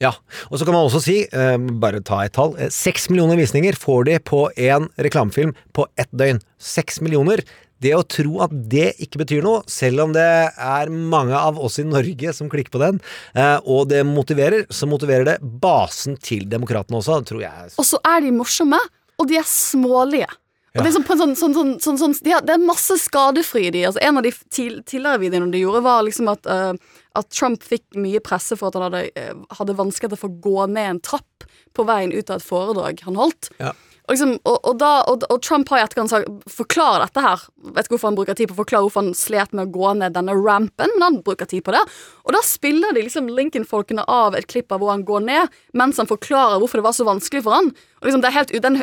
Ja, 0.01 0.15
og 0.49 0.57
så 0.57 0.65
kan 0.65 0.73
man 0.73 0.87
også 0.87 1.03
si, 1.05 1.17
eh, 1.29 1.57
bare 1.81 2.01
ta 2.01 2.23
et 2.25 2.33
tall, 2.33 2.55
eh, 2.57 2.71
seks 2.73 3.11
millioner 3.11 3.37
visninger 3.37 3.77
får 3.77 4.07
de 4.09 4.19
på 4.25 4.47
en 4.57 4.89
reklamefilm 4.97 5.53
på 5.77 5.85
ett 6.01 6.09
døgn. 6.17 6.41
Seks 6.57 7.03
millioner. 7.05 7.43
Det 7.81 7.93
å 7.97 8.05
tro 8.05 8.41
at 8.45 8.53
det 8.53 8.95
ikke 9.01 9.21
betyr 9.23 9.45
noe, 9.45 9.63
selv 9.69 10.05
om 10.05 10.13
det 10.13 10.53
er 10.53 10.93
mange 10.93 11.37
av 11.37 11.57
oss 11.61 11.79
i 11.81 11.85
Norge 11.85 12.33
som 12.37 12.49
klikker 12.49 12.73
på 12.77 12.81
den, 12.81 13.01
eh, 13.35 13.61
og 13.65 13.89
det 13.89 14.05
motiverer, 14.05 14.67
så 14.69 14.89
motiverer 14.89 15.25
det 15.25 15.39
basen 15.41 16.19
til 16.21 16.45
demokratene 16.49 17.01
også, 17.01 17.25
tror 17.25 17.41
jeg. 17.41 17.73
Og 17.79 17.85
så 17.85 18.01
er 18.05 18.21
de 18.21 18.33
morsomme, 18.37 18.81
og 19.19 19.29
de 19.29 19.37
er 19.37 19.49
smålige. 19.49 20.29
Og 20.71 20.85
det 20.85 20.91
er 20.93 20.95
sånn, 20.95 21.35
sånn, 21.35 21.55
sånn, 21.55 21.71
sånn, 21.83 21.99
sånn, 21.99 22.13
de 22.23 22.31
har, 22.31 22.45
Det 22.47 22.55
er 22.55 22.63
masse 22.63 22.95
skadefrie 23.03 23.73
de. 23.75 23.83
Altså, 23.89 24.03
en 24.07 24.21
av 24.21 24.27
de 24.27 24.31
tidligere 24.55 25.19
videoene 25.19 25.51
de 25.51 25.65
gjorde, 25.65 25.83
var 25.83 26.05
liksom 26.07 26.31
at, 26.31 26.47
uh, 26.47 27.01
at 27.19 27.31
Trump 27.35 27.65
fikk 27.67 27.99
mye 27.99 28.23
presse 28.23 28.55
for 28.59 28.71
at 28.71 28.79
han 28.79 28.87
hadde, 28.87 29.09
uh, 29.19 29.57
hadde 29.59 29.79
vanskeligheter 29.81 30.21
for 30.21 30.31
å 30.31 30.43
gå 30.47 30.69
ned 30.71 30.93
en 30.95 31.03
trapp 31.03 31.49
på 31.75 31.87
veien 31.89 32.15
ut 32.15 32.31
av 32.31 32.39
et 32.39 32.47
foredrag 32.47 33.03
han 33.07 33.19
holdt. 33.19 33.51
Ja. 33.59 33.75
Og, 34.11 34.17
liksom, 34.17 34.33
og, 34.43 34.57
og, 34.67 34.79
da, 34.81 34.89
og, 35.07 35.37
Trump 35.47 35.69
har 35.71 35.79
i 35.79 35.83
etterkant 35.85 36.11
sagt 36.11 36.49
forklare 36.51 37.05
dette 37.05 37.23
her. 37.23 37.45
Vet 37.77 37.87
ikke 37.87 37.95
hvorfor 37.95 38.11
han 38.11 38.17
bruker 38.19 38.35
tid 38.35 38.51
på 38.51 38.57
å 38.57 38.59
forklare 38.65 38.83
hvorfor 38.83 39.05
han 39.05 39.13
slet 39.15 39.53
med 39.55 39.69
å 39.69 39.71
gå 39.71 39.93
ned 40.01 40.17
denne 40.17 40.35
rampen, 40.35 40.91
men 40.97 41.05
han 41.05 41.19
bruker 41.23 41.47
tid 41.47 41.63
på 41.69 41.77
det. 41.77 41.85
Og 42.27 42.35
da 42.35 42.41
spiller 42.43 42.91
de 42.97 43.05
liksom 43.07 43.31
Lincoln-folkene 43.31 44.03
av 44.11 44.35
et 44.35 44.49
klipp 44.51 44.75
av 44.75 44.83
hvor 44.83 44.91
han 44.91 45.07
går 45.07 45.23
ned, 45.29 45.55
mens 45.79 46.03
han 46.03 46.11
forklarer 46.11 46.59
hvorfor 46.59 46.83
det 46.83 46.89
var 46.89 46.99
så 46.99 47.07
vanskelig 47.07 47.45
for 47.47 47.55
han. 47.55 47.71
Og 48.01 48.11
liksom, 48.11 48.27
helt, 48.35 48.57
den, 48.67 48.81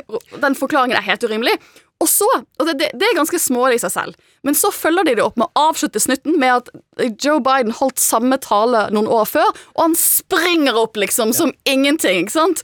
den 0.47 0.57
forklaringen 0.61 0.95
er 0.95 1.09
helt 1.09 1.27
urimelig. 1.27 1.57
Og 1.99 2.07
så, 2.07 2.31
og 2.39 2.71
det, 2.71 2.77
det, 2.79 2.89
det 2.95 3.11
er 3.11 3.19
ganske 3.19 3.43
smålig 3.43 3.81
i 3.81 3.83
seg 3.83 3.95
selv, 3.97 4.33
men 4.47 4.55
så 4.55 4.69
følger 4.71 5.09
de 5.09 5.15
det 5.17 5.27
opp 5.27 5.35
med 5.41 5.49
å 5.49 5.67
avslutte 5.71 5.99
snutten 5.99 6.39
med 6.39 6.61
at 6.61 7.15
Joe 7.19 7.41
Biden 7.43 7.73
holdt 7.75 7.99
samme 7.99 8.37
tale 8.39 8.85
noen 8.93 9.09
år 9.11 9.25
før, 9.27 9.49
og 9.75 9.87
han 9.89 9.97
springer 9.97 10.77
opp 10.77 10.95
liksom 10.95 11.33
som 11.35 11.51
ingenting, 11.67 12.23
ikke 12.23 12.37
sant? 12.37 12.63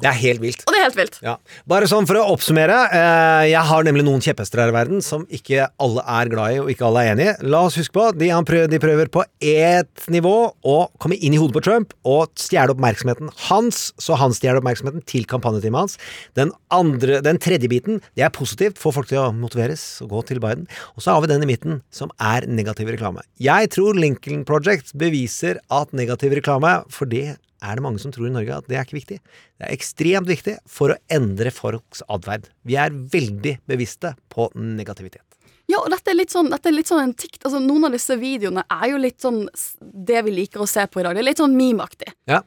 Det 0.00 0.08
er 0.08 0.16
helt 0.16 0.40
vilt. 0.40 0.62
Og 0.64 0.72
det 0.72 0.78
er 0.80 0.86
helt 0.86 0.96
vilt. 0.96 1.16
Ja. 1.22 1.34
Bare 1.68 1.86
sånn 1.90 2.06
for 2.08 2.16
å 2.16 2.24
oppsummere. 2.32 2.76
Eh, 2.96 3.42
jeg 3.52 3.60
har 3.68 3.84
nemlig 3.84 4.06
noen 4.06 4.22
kjepphester 4.24 4.62
her 4.62 4.72
i 4.72 4.74
verden 4.74 5.02
som 5.04 5.26
ikke 5.28 5.66
alle 5.84 6.04
er 6.08 6.30
glad 6.32 6.54
i, 6.54 6.60
og 6.62 6.70
ikke 6.72 6.86
alle 6.88 7.02
er 7.04 7.12
enig 7.12 7.26
i. 7.28 7.34
La 7.52 7.60
oss 7.68 7.76
huske 7.76 7.94
på 7.94 8.06
de, 8.16 8.30
prøver, 8.48 8.70
de 8.72 8.80
prøver 8.82 9.10
på 9.12 9.22
ett 9.38 10.06
nivå 10.10 10.34
å 10.64 10.76
komme 11.02 11.18
inn 11.20 11.36
i 11.36 11.40
hodet 11.42 11.58
på 11.58 11.64
Trump 11.68 11.92
og 12.08 12.32
stjele 12.40 12.72
oppmerksomheten 12.72 13.30
hans, 13.50 13.84
så 14.00 14.16
han 14.18 14.32
stjeler 14.34 14.62
oppmerksomheten 14.62 15.04
til 15.12 15.28
kampanjeteamet 15.28 15.84
hans. 15.84 16.00
Den, 16.40 16.54
andre, 16.72 17.20
den 17.22 17.38
tredje 17.42 17.70
biten, 17.70 18.00
det 18.16 18.24
er 18.26 18.34
positivt, 18.34 18.80
får 18.80 18.96
folk 18.96 19.12
til 19.12 19.20
å 19.22 19.28
motiveres 19.36 19.84
og 20.02 20.16
gå 20.16 20.24
til 20.32 20.42
Biden. 20.42 20.66
Og 20.96 21.04
så 21.04 21.14
har 21.14 21.22
vi 21.22 21.30
den 21.34 21.44
i 21.44 21.52
midten, 21.52 21.82
som 21.94 22.10
er 22.16 22.48
negativ 22.48 22.90
reklame. 22.90 23.22
Jeg 23.44 23.70
tror 23.76 24.00
Lincoln 24.00 24.46
Project 24.48 24.96
beviser 24.98 25.60
at 25.68 25.92
negativ 25.94 26.34
reklame, 26.40 26.80
for 26.88 27.06
det 27.12 27.36
er 27.62 27.78
det 27.78 27.84
mange 27.84 28.00
som 28.02 28.12
tror 28.14 28.28
i 28.28 28.34
Norge 28.34 28.56
at 28.56 28.68
det 28.70 28.78
er 28.78 28.86
ikke 28.86 28.98
viktig. 28.98 29.18
Det 29.22 29.66
er 29.66 29.74
ekstremt 29.74 30.30
viktig 30.30 30.56
for 30.70 30.94
å 30.94 30.98
endre 31.12 31.52
folks 31.54 32.02
atferd. 32.12 32.48
Vi 32.68 32.78
er 32.80 32.92
veldig 32.92 33.58
bevisste 33.70 34.14
på 34.32 34.48
negativitet. 34.58 35.24
Ja, 35.70 35.78
og 35.78 35.92
dette 35.92 36.10
er 36.12 36.18
litt 36.18 36.32
sånn, 36.34 36.50
er 36.52 36.74
litt 36.74 36.90
sånn 36.90 37.04
en 37.04 37.14
tikt, 37.16 37.44
altså 37.46 37.60
Noen 37.62 37.86
av 37.88 37.94
disse 37.94 38.16
videoene 38.20 38.64
er 38.66 38.88
jo 38.90 38.98
litt 39.00 39.22
sånn 39.22 39.44
det 39.80 40.24
vi 40.26 40.34
liker 40.42 40.64
å 40.64 40.68
se 40.68 40.84
på 40.90 41.00
i 41.00 41.06
dag. 41.06 41.14
Det 41.16 41.22
er 41.22 41.30
litt 41.30 41.40
sånn 41.40 41.54
meme-aktig. 41.56 42.10
Ja. 42.28 42.42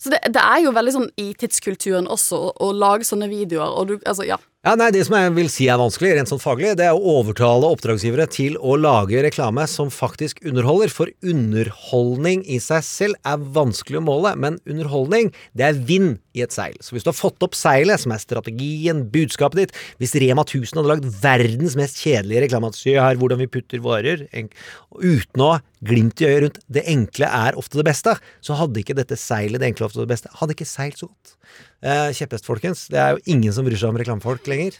Så 0.00 0.10
det, 0.14 0.22
det 0.34 0.42
er 0.42 0.62
jo 0.64 0.72
veldig 0.74 0.94
sånn 0.94 1.10
i 1.20 1.28
tidskulturen 1.38 2.08
også 2.10 2.38
å 2.62 2.70
lage 2.74 3.06
sånne 3.06 3.28
videoer, 3.30 3.76
og 3.76 3.90
du 3.90 3.94
Altså, 4.00 4.26
ja. 4.26 4.38
Ja, 4.62 4.76
nei, 4.78 4.92
Det 4.94 5.00
som 5.08 5.16
jeg 5.18 5.30
vil 5.34 5.48
si 5.50 5.64
er 5.66 5.78
vanskelig, 5.80 6.12
rent 6.14 6.30
sånn 6.30 6.38
faglig, 6.38 6.76
det 6.78 6.84
er 6.86 6.94
å 6.94 7.14
overtale 7.18 7.66
oppdragsgivere 7.66 8.28
til 8.30 8.54
å 8.62 8.76
lage 8.78 9.18
reklame 9.24 9.64
som 9.66 9.88
faktisk 9.90 10.38
underholder. 10.46 10.86
For 10.94 11.10
underholdning 11.18 12.44
i 12.46 12.60
seg 12.62 12.84
selv 12.86 13.18
er 13.26 13.42
vanskelig 13.56 13.98
å 13.98 14.04
måle, 14.06 14.36
men 14.38 14.60
underholdning, 14.62 15.32
det 15.58 15.66
er 15.66 15.80
vind 15.88 16.20
i 16.38 16.44
et 16.46 16.54
seil. 16.54 16.76
Så 16.78 16.94
hvis 16.94 17.02
du 17.02 17.10
har 17.10 17.18
fått 17.18 17.42
opp 17.42 17.58
seilet, 17.58 18.04
som 18.04 18.14
er 18.14 18.22
strategien, 18.22 19.02
budskapet 19.10 19.64
ditt 19.64 19.74
Hvis 19.98 20.14
Rema 20.22 20.46
1000 20.46 20.78
hadde 20.78 20.92
lagd 20.92 21.10
verdens 21.10 21.74
mest 21.74 21.98
kjedelige 21.98 22.46
reklame, 22.46 22.70
se 22.78 22.94
her 22.94 23.18
hvordan 23.18 23.42
vi 23.42 23.50
putter 23.50 23.82
varer, 23.82 24.28
en- 24.30 24.52
uten 24.94 25.42
å 25.42 25.60
glimt 25.82 26.22
i 26.22 26.30
øyet 26.30 26.42
rundt 26.46 26.62
det 26.70 26.86
enkle 26.86 27.26
er 27.26 27.58
ofte 27.58 27.82
det 27.82 27.88
beste, 27.90 28.14
så 28.40 28.54
hadde 28.62 28.78
ikke 28.78 28.94
dette 28.94 29.18
seilet 29.18 29.58
det 29.58 29.72
enkle 29.74 29.90
ofte 29.90 30.06
det 30.06 30.12
beste, 30.14 30.30
hadde 30.38 30.54
ikke 30.54 30.70
seilt 30.70 31.02
så 31.02 31.10
godt. 31.10 31.34
Eh, 31.82 32.12
kjepphest, 32.14 32.46
folkens. 32.46 32.84
Det 32.92 33.00
er 33.02 33.16
jo 33.16 33.22
ingen 33.34 33.54
som 33.54 33.66
bryr 33.66 33.78
seg 33.78 33.90
om 33.90 33.98
reklamefolk 33.98 34.46
lenger. 34.46 34.76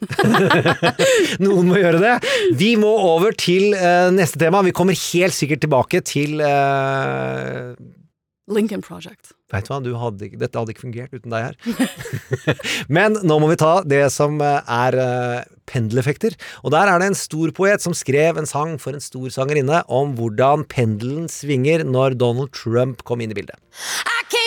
Noen 1.43 1.73
må 1.73 1.81
gjøre 1.81 1.99
det. 1.99 2.13
Vi 2.59 2.77
må 2.79 2.93
over 3.09 3.35
til 3.35 3.75
eh, 3.75 4.13
neste 4.15 4.39
tema. 4.39 4.63
Vi 4.63 4.75
kommer 4.77 4.95
helt 4.95 5.35
sikkert 5.35 5.65
tilbake 5.65 6.03
til 6.07 6.39
eh, 6.47 7.73
Lincoln 8.55 8.85
Project. 8.87 9.33
Vet 9.53 9.67
du 9.67 9.73
hva, 9.73 9.81
du 9.85 9.91
hadde, 9.99 10.31
dette 10.39 10.59
hadde 10.59 10.73
ikke 10.73 10.87
fungert 10.87 11.13
uten 11.13 11.35
deg 11.35 11.51
her. 11.51 11.59
Men 12.97 13.19
nå 13.27 13.41
må 13.43 13.51
vi 13.51 13.59
ta 13.61 13.81
det 13.83 14.05
som 14.15 14.39
eh, 14.39 14.63
er 14.63 14.99
eh, 15.03 15.51
pendeleffekter. 15.71 16.39
Og 16.63 16.71
der 16.77 16.87
er 16.87 17.03
det 17.03 17.11
en 17.11 17.19
stor 17.19 17.51
poet 17.57 17.83
som 17.83 17.99
skrev 17.99 18.39
en 18.39 18.47
sang 18.47 18.79
for 18.79 18.95
en 18.95 19.03
stor 19.03 19.27
sangerinne 19.35 19.83
om 19.91 20.15
hvordan 20.19 20.69
pendelen 20.71 21.27
svinger 21.33 21.83
når 21.83 22.15
Donald 22.23 22.55
Trump 22.55 23.03
kom 23.11 23.27
inn 23.27 23.35
i 23.35 23.41
bildet. 23.43 23.59
I 24.33 24.42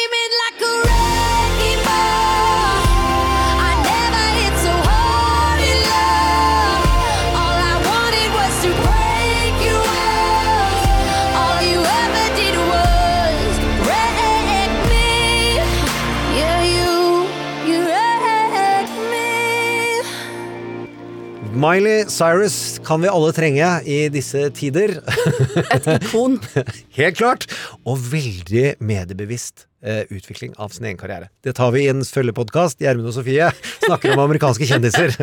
Miley 21.56 22.06
Cyrus 22.12 22.80
kan 22.84 23.02
vi 23.02 23.08
alle 23.08 23.32
trenge 23.32 23.68
i 23.88 24.10
disse 24.12 24.50
tider. 24.58 24.98
Et 25.76 25.88
ikon. 25.94 26.36
Helt 26.98 27.16
klart. 27.16 27.46
Og 27.88 28.02
veldig 28.12 28.74
mediebevisst 28.84 29.64
eh, 29.80 30.04
utvikling 30.12 30.52
av 30.60 30.74
sin 30.76 30.90
egen 30.90 31.00
karriere. 31.00 31.30
Det 31.48 31.56
tar 31.56 31.72
vi 31.72 31.86
i 31.86 31.90
en 31.94 32.04
følgepodkast. 32.04 32.84
Gjermund 32.84 33.08
og 33.14 33.16
Sofie 33.16 33.48
snakker 33.86 34.12
om 34.18 34.26
amerikanske 34.26 34.68
kjendiser. 34.68 35.16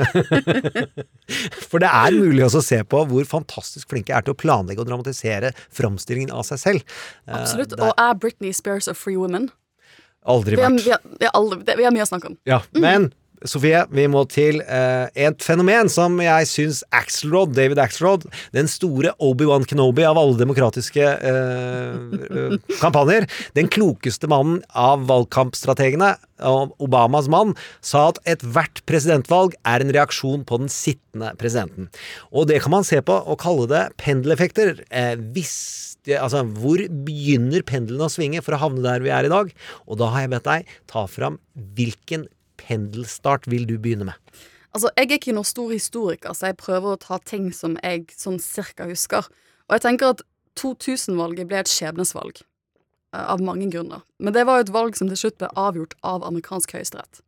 For 1.68 1.84
det 1.84 1.92
er 1.92 2.16
mulig 2.16 2.46
også 2.48 2.62
å 2.62 2.68
se 2.72 2.80
på 2.80 3.04
hvor 3.12 3.28
fantastisk 3.28 3.92
flinke 3.92 4.16
er 4.16 4.24
til 4.24 4.32
å 4.32 4.40
planlegge 4.40 4.80
og 4.80 4.88
dramatisere 4.88 5.52
framstillingen 5.68 6.32
av 6.32 6.48
seg 6.48 6.64
selv. 6.64 7.00
Eh, 7.28 7.36
Absolutt. 7.42 7.76
det 7.76 7.82
er 7.82 7.90
Og 7.92 8.06
er 8.08 8.16
Britney 8.24 8.56
Spears 8.56 8.88
a 8.88 8.96
Free 8.96 9.20
woman? 9.20 9.50
aldri 10.22 10.56
Vi 10.56 10.62
har, 10.62 10.70
vært. 10.70 10.84
vi, 10.86 10.92
har, 10.94 11.00
vi, 11.18 11.26
har 11.28 11.64
det, 11.66 11.74
vi 11.80 11.84
har 11.84 11.94
mye 11.94 12.04
å 12.04 12.08
snakke 12.08 12.28
om. 12.32 12.36
Ja, 12.48 12.60
men 12.78 13.10
Sofie, 13.48 13.80
vi 13.90 14.04
må 14.10 14.22
til 14.30 14.60
eh, 14.62 15.08
et 15.26 15.42
fenomen 15.42 15.88
som 15.90 16.18
jeg 16.22 16.48
syns 16.50 16.82
Axelrod, 16.94 17.54
David 17.56 17.80
Axelrod, 17.82 18.26
den 18.54 18.68
store 18.70 19.14
Obi-Wan 19.22 19.66
Kenobi 19.68 20.04
av 20.06 20.20
alle 20.20 20.38
demokratiske 20.38 21.02
eh, 21.02 22.18
eh, 22.28 22.56
kampanjer, 22.80 23.26
den 23.58 23.70
klokeste 23.72 24.30
mannen 24.30 24.60
av 24.78 25.06
valgkampstrategene, 25.10 26.14
Obamas 26.82 27.28
mann, 27.30 27.52
sa 27.86 28.08
at 28.10 28.18
ethvert 28.26 28.80
presidentvalg 28.88 29.54
er 29.68 29.84
en 29.84 29.92
reaksjon 29.94 30.42
på 30.48 30.58
den 30.58 30.72
sittende 30.72 31.30
presidenten. 31.38 31.86
Og 32.34 32.48
det 32.50 32.58
kan 32.64 32.74
man 32.74 32.86
se 32.86 32.98
på 33.04 33.14
og 33.14 33.38
kalle 33.42 33.68
det 33.70 33.84
pendeleffekter. 34.02 34.80
Eh, 34.90 35.14
hvis 35.34 35.54
det- 36.04 36.18
Altså, 36.18 36.42
hvor 36.42 36.82
begynner 37.06 37.62
pendelen 37.62 38.02
å 38.02 38.10
svinge 38.10 38.42
for 38.42 38.54
å 38.56 38.58
havne 38.58 38.82
der 38.82 38.98
vi 38.98 39.10
er 39.10 39.24
i 39.24 39.28
dag? 39.28 39.52
Og 39.86 39.98
da 39.98 40.06
har 40.10 40.22
jeg 40.22 40.30
bedt 40.30 40.48
deg 40.50 40.66
ta 40.88 41.06
fram 41.06 41.38
hvilken 41.56 42.26
pendelstart 42.66 43.48
vil 43.50 43.66
du 43.68 43.76
begynne 43.78 44.08
med? 44.08 44.14
Altså, 44.74 44.88
Jeg 44.96 45.10
er 45.10 45.18
ikke 45.18 45.34
noen 45.36 45.44
stor 45.48 45.70
historiker, 45.72 46.32
så 46.32 46.46
jeg 46.48 46.56
prøver 46.56 46.94
å 46.94 47.00
ta 47.00 47.18
ting 47.18 47.50
som 47.52 47.76
jeg 47.82 48.06
sånn 48.16 48.38
cirka 48.40 48.86
husker. 48.88 49.26
Og 49.68 49.76
jeg 49.76 49.84
tenker 49.84 50.14
at 50.14 50.22
2000-valget 50.56 51.48
ble 51.48 51.60
et 51.60 51.68
skjebnesvalg. 51.70 52.42
eh, 53.14 53.26
Av 53.28 53.40
mange 53.40 53.70
grunner. 53.70 54.02
Men 54.18 54.32
det 54.32 54.46
var 54.46 54.58
jo 54.58 54.64
et 54.66 54.72
valg 54.72 54.96
som 54.96 55.08
til 55.08 55.16
slutt 55.16 55.38
ble 55.38 55.48
avgjort 55.56 55.94
av 56.02 56.22
amerikansk 56.24 56.72
høyesterett. 56.72 57.20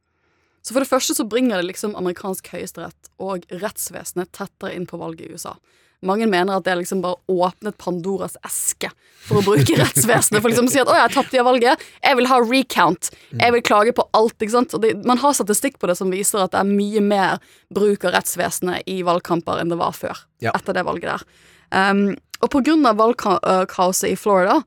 Så 0.64 0.72
for 0.72 0.80
det 0.80 0.88
første 0.88 1.12
så 1.14 1.28
bringer 1.28 1.60
det 1.60 1.66
liksom 1.68 1.94
amerikansk 1.94 2.48
høyesterett 2.48 3.10
og 3.20 3.44
rettsvesenet 3.50 4.32
tettere 4.32 4.72
inn 4.74 4.86
på 4.88 4.96
valget 4.96 5.28
i 5.28 5.34
USA. 5.36 5.58
Mange 6.04 6.28
mener 6.30 6.58
at 6.58 6.66
det 6.66 6.76
liksom 6.82 7.00
bare 7.04 7.16
åpnet 7.32 7.76
Pandoras 7.80 8.36
eske 8.44 8.90
for 9.24 9.40
å 9.40 9.44
bruke 9.46 9.76
rettsvesenet 9.80 10.42
for 10.42 10.52
liksom 10.52 10.68
å 10.68 10.72
si 10.72 10.80
at 10.82 10.90
'å, 10.90 10.96
jeg 10.98 11.14
tapte 11.14 11.38
i 11.38 11.44
valget', 11.44 11.80
jeg 12.04 12.16
vil 12.18 12.28
ha 12.28 12.38
recount, 12.44 13.10
jeg 13.32 13.52
vil 13.54 13.62
klage 13.64 13.94
på 13.96 14.04
alt', 14.12 14.36
ikke 14.36 14.52
sant. 14.52 14.74
Det, 14.82 14.92
man 15.04 15.18
har 15.22 15.32
statistikk 15.32 15.78
på 15.80 15.88
det 15.88 15.96
som 15.96 16.10
viser 16.12 16.44
at 16.44 16.52
det 16.52 16.60
er 16.60 16.68
mye 16.68 17.00
mer 17.00 17.38
bruk 17.72 18.04
av 18.04 18.12
rettsvesenet 18.18 18.84
i 18.86 19.00
valgkamper 19.02 19.60
enn 19.62 19.72
det 19.72 19.78
var 19.80 19.92
før, 19.96 20.18
Ja. 20.44 20.52
etter 20.52 20.74
det 20.76 20.84
valget 20.84 21.08
der. 21.08 21.24
Um, 21.72 22.16
og 22.42 22.50
på 22.50 22.60
grunn 22.62 22.84
av 22.86 22.96
valgkaoset 23.00 24.12
i 24.12 24.16
Florida, 24.20 24.62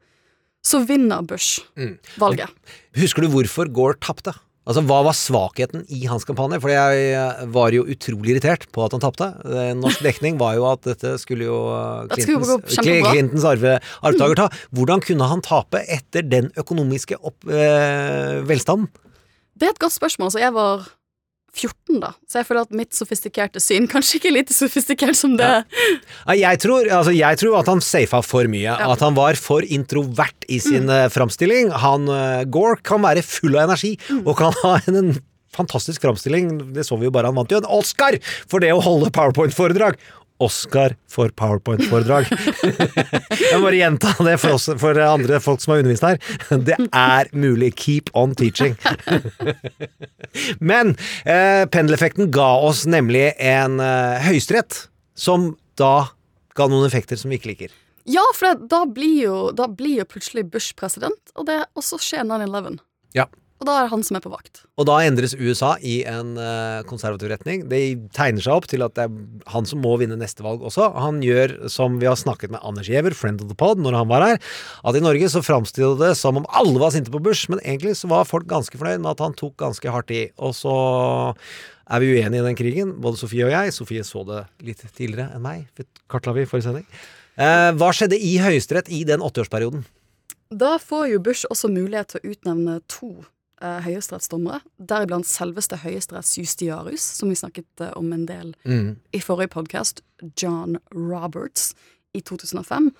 så 0.66 0.82
vinner 0.86 1.22
Bush 1.22 1.62
valget. 2.18 2.50
Husker 2.98 3.22
du 3.22 3.30
hvorfor 3.30 3.72
Gore 3.72 3.94
tapte? 4.02 4.34
Altså, 4.68 4.84
Hva 4.84 5.00
var 5.08 5.16
svakheten 5.16 5.86
i 5.96 6.02
hans 6.12 6.28
kampanje? 6.28 6.60
For 6.64 6.74
jeg 6.74 7.04
eh, 7.16 7.44
var 7.56 7.72
jo 7.72 7.86
utrolig 7.88 8.34
irritert 8.36 8.66
på 8.76 8.84
at 8.84 8.96
han 8.96 9.04
tapte. 9.04 9.30
Eh, 9.48 9.72
Norsk 9.80 10.04
dekning 10.04 10.36
var 10.42 10.58
jo 10.58 10.68
at 10.68 10.84
dette 10.90 11.14
skulle 11.22 11.48
jo 11.48 11.62
Clintons, 12.12 12.52
Dette 12.52 12.76
skulle 12.76 12.98
Clintons. 12.98 13.14
Clintons 13.14 13.48
arve, 13.48 13.78
arvtaker 14.12 14.42
ta. 14.42 14.50
Hvordan 14.76 15.04
kunne 15.08 15.32
han 15.32 15.44
tape 15.46 15.86
etter 15.88 16.28
den 16.28 16.52
økonomiske 16.60 17.20
opp, 17.22 17.48
eh, 17.48 18.44
velstanden? 18.50 18.92
Det 19.58 19.70
er 19.70 19.74
et 19.74 19.82
godt 19.82 19.96
spørsmål. 19.96 20.36
Så 20.36 20.44
jeg 20.44 20.54
var 20.54 20.84
14 21.58 22.02
da, 22.04 22.12
så 22.30 22.42
jeg 22.42 22.48
føler 22.50 22.68
at 22.68 22.76
mitt 22.76 22.98
sofistikerte 22.98 23.62
syn 23.64 23.88
kanskje 23.92 24.20
ikke 24.20 24.32
er 24.32 24.38
like 24.40 24.56
sofistikert 24.56 25.18
som 25.20 25.38
det. 25.40 25.50
Ja. 25.50 26.36
Jeg 26.38 26.62
tror, 26.64 26.88
altså, 27.00 27.16
jeg 27.16 27.42
tror 27.42 27.58
at 27.62 27.72
han 27.72 27.84
safa 27.84 28.22
for 28.26 28.50
mye. 28.52 28.68
Ja. 28.68 28.92
At 28.92 29.04
han 29.06 29.18
var 29.18 29.40
for 29.40 29.66
introvert 29.66 30.48
i 30.52 30.60
sin 30.64 30.90
mm. 30.90 31.10
framstilling. 31.14 31.72
Han 31.86 32.12
eh, 32.12 32.44
Gore 32.52 32.80
kan 32.86 33.04
være 33.04 33.26
full 33.26 33.58
av 33.58 33.68
energi 33.70 33.96
og 34.24 34.36
kan 34.40 34.56
ha 34.64 34.78
en, 34.88 35.00
en 35.02 35.18
fantastisk 35.58 36.04
framstilling. 36.06 36.74
Det 36.76 36.86
så 36.88 36.98
vi 37.00 37.10
jo 37.10 37.14
bare. 37.14 37.32
Han 37.32 37.40
vant 37.40 37.54
jo 37.54 37.62
en 37.62 37.72
Oscar 37.80 38.20
for 38.50 38.64
det 38.64 38.74
å 38.76 38.84
holde 38.84 39.12
powerpoint-foredrag. 39.16 40.00
Oscar 40.44 40.96
for 41.10 41.32
powerpoint-foredrag. 41.34 42.30
jeg 43.42 43.58
må 43.58 43.64
bare 43.66 43.80
gjenta 43.80 44.14
det 44.28 44.36
for, 44.42 44.58
oss, 44.58 44.68
for 44.82 45.00
andre 45.02 45.40
folk 45.44 45.64
som 45.64 45.74
har 45.74 45.82
undervist 45.84 46.06
her. 46.06 46.20
Det 46.68 46.78
er 46.86 47.32
mulig. 47.34 47.72
Keep 47.78 48.12
on 48.18 48.36
teaching. 48.38 48.78
Men 50.60 50.96
eh, 51.26 51.66
pendeleffekten 51.74 52.30
ga 52.34 52.52
oss 52.68 52.86
nemlig 52.90 53.32
en 53.42 53.82
eh, 53.84 54.22
høyesterett 54.28 54.86
som 55.18 55.56
da 55.80 56.12
ga 56.58 56.70
noen 56.70 56.88
effekter 56.88 57.20
som 57.20 57.34
vi 57.34 57.40
ikke 57.40 57.54
liker. 57.54 57.74
Ja, 58.08 58.24
for 58.36 58.48
det, 58.48 58.70
da, 58.72 58.86
blir 58.88 59.18
jo, 59.26 59.40
da 59.56 59.68
blir 59.68 60.02
jo 60.02 60.08
plutselig 60.08 60.46
Bush 60.54 60.78
president, 60.80 61.20
og, 61.36 61.50
det, 61.50 61.60
og 61.76 61.84
så 61.84 62.00
skjer 62.02 62.24
9-11. 62.28 62.80
Ja. 63.18 63.28
Og 63.58 63.66
da 63.66 63.76
er 63.82 63.90
han 63.90 64.04
som 64.06 64.18
er 64.20 64.22
på 64.22 64.30
vakt. 64.30 64.62
Og 64.78 64.86
da 64.86 65.00
endres 65.02 65.34
USA 65.34 65.72
i 65.82 66.04
en 66.06 66.36
eh, 66.38 66.84
konservativ 66.90 67.32
retning. 67.32 67.64
Det 67.72 67.80
tegner 68.14 68.44
seg 68.44 68.54
opp 68.54 68.68
til 68.70 68.86
at 68.86 68.94
det 68.98 69.08
er 69.08 69.16
han 69.50 69.66
som 69.66 69.82
må 69.82 69.96
vinne 69.98 70.18
neste 70.20 70.46
valg 70.46 70.62
også. 70.68 70.92
Han 70.94 71.24
gjør 71.26 71.56
som 71.74 71.98
vi 72.02 72.10
har 72.10 72.20
snakket 72.20 72.54
med 72.54 72.62
Anders 72.62 72.90
Giæver, 72.92 73.16
friend 73.18 73.42
of 73.42 73.50
the 73.50 73.58
pod, 73.58 73.82
når 73.82 73.98
han 73.98 74.12
var 74.12 74.26
her, 74.28 74.42
at 74.86 74.98
i 75.00 75.02
Norge 75.02 75.32
så 75.34 75.42
framstilte 75.46 75.98
det 76.04 76.14
som 76.20 76.38
om 76.38 76.46
alle 76.54 76.78
var 76.82 76.94
sinte 76.94 77.14
på 77.14 77.22
Bush, 77.24 77.50
men 77.50 77.64
egentlig 77.64 77.96
så 77.98 78.12
var 78.12 78.30
folk 78.30 78.46
ganske 78.50 78.78
fornøyd 78.78 79.02
med 79.02 79.16
at 79.16 79.26
han 79.26 79.38
tok 79.38 79.58
ganske 79.64 79.94
hardt 79.94 80.14
i. 80.14 80.28
Og 80.38 80.54
så 80.58 80.76
er 81.88 82.04
vi 82.04 82.14
uenige 82.14 82.44
i 82.44 82.48
den 82.52 82.60
krigen, 82.60 82.94
både 83.02 83.18
Sofie 83.18 83.48
og 83.48 83.56
jeg. 83.56 83.74
Sofie 83.74 84.06
så 84.06 84.22
det 84.28 84.44
litt 84.68 84.84
tidligere 84.92 85.32
enn 85.34 85.46
meg, 85.46 85.88
kartla 86.12 86.36
vi 86.38 86.46
forrige 86.46 86.70
sending. 86.70 86.86
Eh, 87.38 87.72
hva 87.78 87.90
skjedde 87.94 88.18
i 88.22 88.36
Høyesterett 88.42 88.90
i 88.94 89.02
den 89.08 89.26
åtteårsperioden? 89.26 89.86
Da 90.54 90.78
får 90.80 91.10
jo 91.12 91.24
Bush 91.26 91.50
også 91.52 91.70
mulighet 91.72 92.14
til 92.14 92.22
å 92.22 92.32
utnevne 92.36 92.78
to 92.90 93.12
eh, 93.62 93.80
høyesterettsdommere, 93.86 94.62
deriblant 94.78 95.28
selveste 95.30 95.80
høyesterettsjustiarius, 95.84 97.04
som 97.20 97.30
vi 97.32 97.38
snakket 97.40 97.84
eh, 97.84 97.94
om 97.98 98.12
en 98.16 98.26
del 98.30 98.54
i 99.14 99.22
forrige 99.24 99.54
podkast, 99.56 100.02
John 100.40 100.78
Roberts, 100.94 101.74
i 102.16 102.22
2005, 102.26 102.92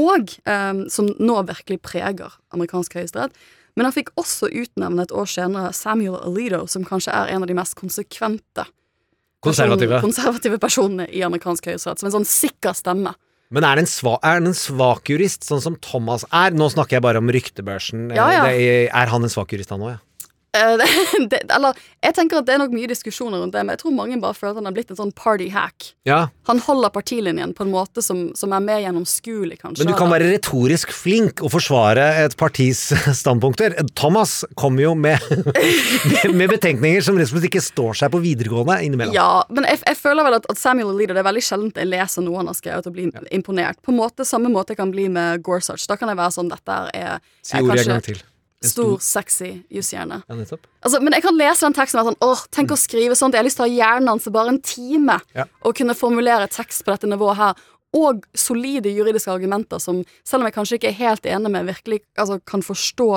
og 0.00 0.32
eh, 0.50 0.72
som 0.90 1.10
nå 1.22 1.36
virkelig 1.46 1.80
preger 1.86 2.38
amerikansk 2.54 2.96
høyesterett. 2.98 3.36
Men 3.74 3.88
han 3.88 3.94
fikk 3.94 4.12
også 4.20 4.48
utnevne 4.54 5.02
et 5.02 5.12
år 5.14 5.26
senere 5.30 5.72
Samuel 5.74 6.16
Alito, 6.22 6.64
som 6.70 6.86
kanskje 6.86 7.14
er 7.14 7.32
en 7.34 7.42
av 7.42 7.50
de 7.50 7.56
mest 7.58 7.74
konsekvente 7.78 8.66
Konservative. 9.44 9.90
person- 9.98 10.08
konservative 10.08 10.58
personene 10.62 11.06
i 11.10 11.22
amerikansk 11.26 11.66
høyesterett, 11.68 12.00
som 12.00 12.08
en 12.08 12.14
sånn 12.20 12.28
sikker 12.28 12.72
stemme. 12.78 13.12
Men 13.54 13.66
er 13.66 13.76
det 13.76 13.84
en, 13.84 14.14
er 14.24 14.40
en 14.40 14.56
svak 14.56 15.10
jurist, 15.12 15.44
sånn 15.46 15.60
som 15.62 15.76
Thomas 15.84 16.24
er? 16.32 16.54
Nå 16.56 16.70
snakker 16.72 16.96
jeg 16.96 17.04
bare 17.04 17.20
om 17.20 17.28
ryktebørsen. 17.30 18.08
Ja, 18.16 18.30
ja. 18.32 18.44
Det, 18.48 18.88
er 18.88 19.12
han 19.12 19.26
en 19.26 19.30
svak 19.32 19.52
jurist, 19.52 19.70
han 19.74 19.84
òg, 19.84 19.92
ja? 19.94 20.00
Eh, 20.54 20.76
det, 21.30 21.40
eller, 21.50 21.78
jeg 22.04 22.14
tenker 22.16 22.40
at 22.40 22.46
det 22.48 22.54
er 22.56 22.62
nok 22.62 22.74
mye 22.74 22.88
diskusjoner 22.90 23.42
rundt 23.42 23.54
det, 23.56 23.64
men 23.64 23.74
jeg 23.74 23.82
tror 23.82 23.94
mange 23.96 24.18
bare 24.22 24.36
føler 24.36 24.54
at 24.54 24.60
han 24.62 24.70
er 24.70 24.76
blitt 24.76 24.92
en 24.94 25.00
sånn 25.00 25.12
party 25.18 25.48
hack. 25.54 25.90
ja? 26.08 26.28
Han 26.48 26.60
holder 26.60 26.92
partilinjen 26.92 27.54
på 27.56 27.64
en 27.64 27.72
måte 27.72 28.02
som, 28.04 28.26
som 28.36 28.52
er 28.52 28.60
mer 28.62 28.82
gjennomskuelig, 28.84 29.58
kanskje. 29.62 29.82
Men 29.84 29.92
du 29.92 29.96
kan 29.96 30.08
eller- 30.08 30.26
være 30.26 30.34
retorisk 30.36 30.92
flink 30.94 31.42
og 31.42 31.54
forsvare 31.54 32.04
et 32.24 32.36
partis 32.40 32.82
standpunkter. 33.22 33.76
Thomas 33.96 34.42
kommer 34.60 34.84
jo 34.86 34.94
med, 34.94 35.22
med, 36.12 36.34
med 36.34 36.52
betenkninger 36.52 37.02
som 37.04 37.18
rett 37.18 37.30
og 37.30 37.38
slett 37.38 37.48
ikke 37.50 37.64
står 37.64 37.98
seg 38.02 38.12
på 38.14 38.20
videregående 38.24 38.78
innimellom. 38.84 39.16
Ja, 39.16 39.42
men 39.50 39.66
jeg, 39.70 39.80
jeg 39.88 39.98
føler 40.00 40.26
vel 40.28 40.38
at, 40.38 40.46
at 40.52 40.60
Samuel 40.60 40.92
Leader 40.98 41.16
Det 41.16 41.24
er 41.24 41.28
veldig 41.30 41.44
sjelden 41.44 41.72
jeg 41.74 41.90
leser 41.90 42.24
noe 42.26 42.42
han 42.42 42.50
har 42.50 42.58
skrevet 42.58 42.86
og 42.90 42.94
blir 42.94 43.10
imponert. 43.34 43.80
På 43.84 43.92
en 43.94 43.98
måte, 43.98 44.26
Samme 44.28 44.52
måte 44.52 44.74
jeg 44.74 44.80
kan 44.80 44.92
bli 44.92 45.08
med 45.12 45.42
Gorsuch. 45.44 45.88
Da 45.90 45.96
kan 46.00 46.10
jeg 46.12 46.20
være 46.20 46.36
sånn 46.36 46.52
Dette 46.52 46.78
er 46.94 47.18
Si 47.44 47.58
ordet 47.60 47.84
en 47.84 47.96
gang 47.96 48.06
til. 48.06 48.22
Stor, 48.70 48.96
sexy 49.04 49.50
jusshjerne. 49.72 50.20
Ja. 50.28 50.58
Altså, 50.84 51.00
men 51.02 51.16
jeg 51.16 51.24
kan 51.26 51.36
lese 51.38 51.66
den 51.66 51.76
teksten 51.76 52.00
og 52.00 52.04
være 52.04 52.14
sånn 52.14 52.26
Åh, 52.28 52.42
tenk 52.54 52.74
å 52.74 52.80
skrive 52.80 53.18
sånt. 53.18 53.36
Jeg 53.36 53.44
har 53.44 53.48
lyst 53.48 53.60
til 53.60 53.66
å 53.66 53.68
ha 53.68 53.74
hjernen 53.74 54.10
hans 54.14 54.28
bare 54.32 54.54
en 54.54 54.60
time. 54.64 55.18
Ja. 55.36 55.46
Og 55.64 55.76
kunne 55.78 55.96
formulere 55.98 56.50
tekst 56.52 56.84
på 56.84 56.94
dette 56.94 57.10
nivået 57.10 57.40
her. 57.40 57.64
Og 57.94 58.24
solide 58.34 58.90
juridiske 58.90 59.30
argumenter 59.30 59.82
som, 59.82 60.02
selv 60.26 60.42
om 60.42 60.48
jeg 60.48 60.56
kanskje 60.56 60.78
ikke 60.80 60.90
er 60.90 61.00
helt 61.02 61.28
enig 61.30 61.52
med, 61.54 61.68
virkelig 61.70 62.00
altså, 62.18 62.40
kan 62.48 62.64
forstå 62.66 63.10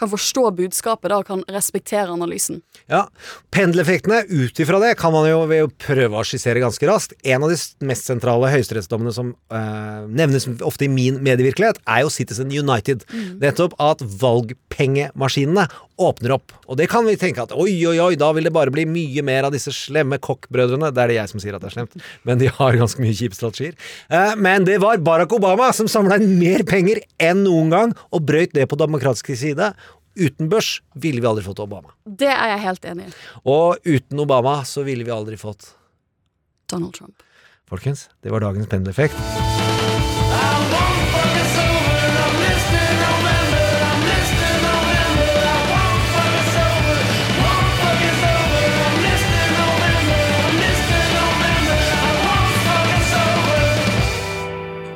kan 0.00 0.10
forstå 0.10 0.46
budskapet 0.58 1.12
da, 1.12 1.20
og 1.20 1.28
kan 1.28 1.44
respektere 1.52 2.08
analysen. 2.10 2.62
Ja, 2.90 3.06
Pendeleffektene 3.54 4.22
ut 4.30 4.60
ifra 4.62 4.80
det 4.82 4.94
kan 5.00 5.14
man 5.14 5.28
jo 5.28 5.42
ved 5.50 5.66
å 5.66 5.72
prøve 5.84 6.20
å 6.20 6.26
skissere 6.26 6.62
ganske 6.62 6.88
raskt. 6.88 7.14
En 7.22 7.44
av 7.44 7.52
de 7.52 7.58
mest 7.86 8.08
sentrale 8.08 8.50
høyesterettsdommene 8.54 9.14
som 9.14 9.34
eh, 9.52 10.00
nevnes 10.08 10.48
ofte 10.66 10.86
i 10.86 10.92
min 10.92 11.20
medievirkelighet, 11.24 11.82
er 11.86 12.04
jo 12.04 12.12
Citizen 12.14 12.52
United. 12.54 13.04
Nettopp 13.42 13.76
at 13.82 14.04
valgpengemaskinene 14.22 15.68
åpner 16.00 16.34
opp. 16.36 16.54
Og 16.66 16.78
det 16.80 16.88
kan 16.90 17.04
vi 17.06 17.16
tenke 17.20 17.44
at 17.44 17.52
oi, 17.52 17.72
oi, 17.88 17.96
oi, 18.00 18.14
da 18.18 18.30
vil 18.36 18.48
det 18.48 18.54
bare 18.54 18.72
bli 18.74 18.86
mye 18.88 19.24
mer 19.26 19.48
av 19.48 19.54
disse 19.54 19.72
slemme 19.74 20.20
kokkbrødrene. 20.22 20.90
Det 20.94 21.04
er 21.04 21.12
det 21.12 21.18
jeg 21.18 21.32
som 21.32 21.42
sier 21.42 21.56
at 21.56 21.64
det 21.64 21.70
er 21.70 21.76
slemt, 21.76 21.96
men 22.28 22.40
de 22.40 22.50
har 22.56 22.78
ganske 22.80 23.02
mye 23.02 23.16
kjipe 23.16 23.38
strategier. 23.38 23.76
Eh, 24.08 24.34
men 24.40 24.66
det 24.68 24.80
var 24.82 25.00
Barack 25.04 25.34
Obama 25.36 25.70
som 25.76 25.90
samla 25.90 26.20
inn 26.20 26.36
mer 26.40 26.64
penger 26.68 27.02
enn 27.20 27.44
noen 27.46 27.72
gang, 27.74 27.96
og 28.10 28.24
brøyt 28.28 28.56
det 28.56 28.68
på 28.70 28.78
demokratisk 28.80 29.32
side. 29.38 29.72
Uten 30.20 30.50
børs 30.50 30.80
ville 30.98 31.22
vi 31.22 31.30
aldri 31.30 31.46
fått 31.46 31.62
Obama. 31.62 31.94
Det 32.04 32.30
er 32.32 32.56
jeg 32.56 32.64
helt 32.66 32.90
enig 32.92 33.08
i. 33.10 33.14
Og 33.48 33.78
uten 33.86 34.24
Obama 34.26 34.60
så 34.68 34.84
ville 34.86 35.06
vi 35.06 35.14
aldri 35.14 35.38
fått 35.40 35.74
Donald 36.70 36.96
Trump. 36.96 37.22
Folkens, 37.70 38.08
det 38.22 38.34
var 38.34 38.42
dagens 38.42 38.66
pendeleffekt. 38.70 39.49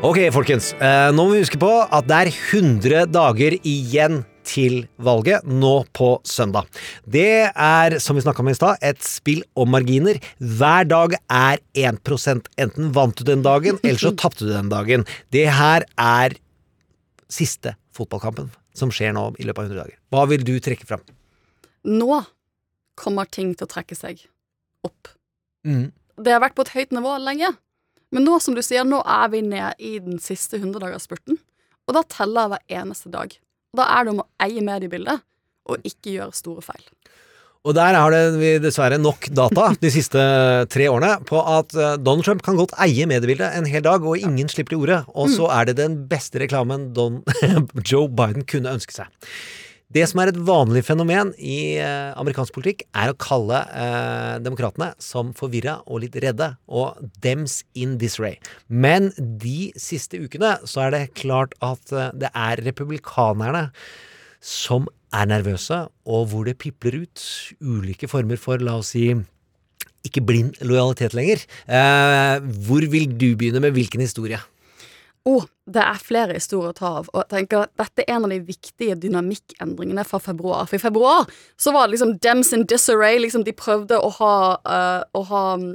Ok, 0.05 0.19
folkens. 0.35 0.75
Eh, 0.85 1.11
nå 1.17 1.25
må 1.25 1.33
vi 1.33 1.39
huske 1.41 1.57
på 1.57 1.69
at 1.81 2.05
det 2.05 2.17
er 2.27 2.29
100 2.29 3.07
dager 3.09 3.55
igjen 3.65 4.19
til 4.45 4.83
valget, 5.01 5.47
nå 5.49 5.87
på 5.97 6.11
søndag. 6.29 6.69
Det 7.09 7.47
er, 7.49 7.97
som 8.05 8.19
vi 8.19 8.25
snakka 8.27 8.45
om 8.45 8.51
i 8.53 8.57
stad, 8.59 8.85
et 8.85 9.01
spill 9.01 9.41
om 9.57 9.73
marginer. 9.73 10.21
Hver 10.37 10.91
dag 10.91 11.17
er 11.33 11.65
1% 11.87 12.53
Enten 12.61 12.93
vant 12.93 13.17
du 13.17 13.25
den 13.25 13.47
dagen, 13.47 13.81
eller 13.81 14.03
så 14.05 14.13
tapte 14.27 14.45
du 14.45 14.53
den 14.53 14.69
dagen. 14.69 15.09
Det 15.33 15.47
her 15.57 15.89
er 15.97 16.37
siste 17.33 17.73
fotballkampen 17.97 18.53
som 18.77 18.93
skjer 18.93 19.17
nå 19.17 19.31
i 19.41 19.49
løpet 19.49 19.65
av 19.65 19.73
100 19.73 19.83
dager. 19.87 19.99
Hva 20.13 20.29
vil 20.29 20.45
du 20.45 20.59
trekke 20.61 20.85
fram? 20.85 21.09
Nå 21.89 22.21
kommer 23.01 23.25
ting 23.25 23.57
til 23.57 23.65
å 23.65 23.73
trekke 23.73 23.97
seg 23.97 24.21
opp. 24.85 25.15
Mm. 25.65 25.95
Det 26.21 26.37
har 26.37 26.45
vært 26.45 26.61
på 26.61 26.69
et 26.69 26.77
høyt 26.77 26.93
nivå 26.93 27.17
lenge. 27.25 27.57
Men 28.15 28.27
nå, 28.29 28.39
som 28.43 28.55
du 28.55 28.63
sier, 28.63 28.87
nå 28.87 29.01
er 29.03 29.31
vi 29.33 29.43
ned 29.43 29.81
i 29.83 29.97
den 30.03 30.21
siste 30.23 30.61
100-dagersspurten. 30.61 31.41
Og 31.85 31.97
da 31.97 32.05
teller 32.09 32.53
hver 32.53 32.63
eneste 32.81 33.11
dag. 33.13 33.35
Da 33.75 33.89
er 33.97 34.07
det 34.07 34.15
om 34.15 34.23
å 34.23 34.29
eie 34.45 34.63
mediebildet 34.65 35.25
og 35.65 35.89
ikke 35.89 36.15
gjøre 36.19 36.37
store 36.37 36.63
feil. 36.65 36.85
Og 37.65 37.73
der 37.73 37.97
har 37.97 38.13
vi 38.37 38.51
dessverre 38.61 38.99
nok 39.01 39.31
data 39.33 39.71
de 39.81 39.89
siste 39.93 40.21
tre 40.69 40.89
årene 40.93 41.15
på 41.25 41.41
at 41.41 41.73
eh, 41.73 41.95
Donald 41.97 42.27
Trump 42.27 42.43
kan 42.45 42.59
godt 42.61 42.75
eie 42.85 43.07
mediebildet 43.09 43.57
en 43.57 43.69
hel 43.69 43.81
dag, 43.87 44.05
og 44.05 44.21
ingen 44.21 44.51
slipper 44.53 44.75
til 44.75 44.85
ordet. 44.85 44.99
Og 45.17 45.33
så 45.33 45.49
er 45.49 45.71
det 45.71 45.79
den 45.81 45.97
beste 46.11 46.43
reklamen 46.43 46.91
Don 46.97 47.23
Joe 47.89 48.11
Biden 48.13 48.45
kunne 48.45 48.77
ønske 48.77 48.93
seg. 48.99 49.09
Det 49.95 50.03
som 50.11 50.19
er 50.19 50.33
et 50.33 50.39
vanlig 50.43 50.81
fenomen 50.89 51.29
i 51.39 51.77
eh, 51.79 52.11
amerikansk 52.19 52.57
politikk, 52.57 52.83
er 52.99 53.13
å 53.13 53.19
kalle 53.21 53.61
eh, 53.71 54.33
demokratene 54.43 54.89
som 54.99 55.31
forvirra 55.39 55.77
og 55.87 56.03
litt 56.03 56.19
redde, 56.25 56.49
og 56.67 56.99
dems 57.23 57.61
in 57.79 57.95
disarray. 58.01 58.41
Men 58.67 59.13
de 59.19 59.71
siste 59.79 60.19
ukene 60.19 60.57
så 60.67 60.89
er 60.89 60.97
det 60.97 61.05
klart 61.21 61.55
at 61.63 61.95
eh, 61.95 62.11
det 62.25 62.33
er 62.35 62.65
republikanerne 62.67 63.69
som 64.43 64.91
er 65.15 65.31
nervøse, 65.31 65.85
og 66.11 66.27
hvor 66.33 66.51
det 66.51 66.59
pipler 66.59 67.05
ut 67.05 67.29
ulike 67.63 68.11
former 68.11 68.41
for, 68.41 68.59
la 68.59 68.81
oss 68.81 68.91
si, 68.97 69.13
ikke 70.05 70.25
blind 70.27 70.59
lojalitet 70.67 71.15
lenger. 71.15 71.47
Eh, 71.71 72.51
hvor 72.67 72.83
vil 72.91 73.15
du 73.15 73.31
begynne 73.39 73.63
med 73.63 73.79
hvilken 73.79 74.03
historie? 74.03 74.43
Og 75.25 75.47
det 75.73 75.81
er 75.81 76.03
flere 76.05 76.37
historier 76.37 76.75
å 76.75 76.77
ta 76.77 76.91
av, 77.01 77.07
og 77.09 77.23
jeg 77.23 77.31
tenker 77.31 77.63
at 77.65 77.73
dette 77.81 78.05
er 78.05 78.19
en 78.19 78.27
av 78.27 78.33
de 78.35 78.43
viktige 78.45 78.97
dynamikkendringene 79.01 80.05
fra 80.05 80.21
februar. 80.21 80.67
For 80.69 80.77
i 80.77 80.83
februar 80.83 81.25
så 81.57 81.73
var 81.73 81.87
det 81.87 81.95
liksom 81.95 82.19
Dems 82.21 82.53
in 82.53 82.67
disarray. 82.69 83.17
Liksom 83.23 83.47
de 83.47 83.55
prøvde 83.57 83.97
å 83.97 84.11
ha, 84.19 84.35
uh, 84.69 85.01
å 85.17 85.23
ha 85.31 85.45
mm, 85.63 85.71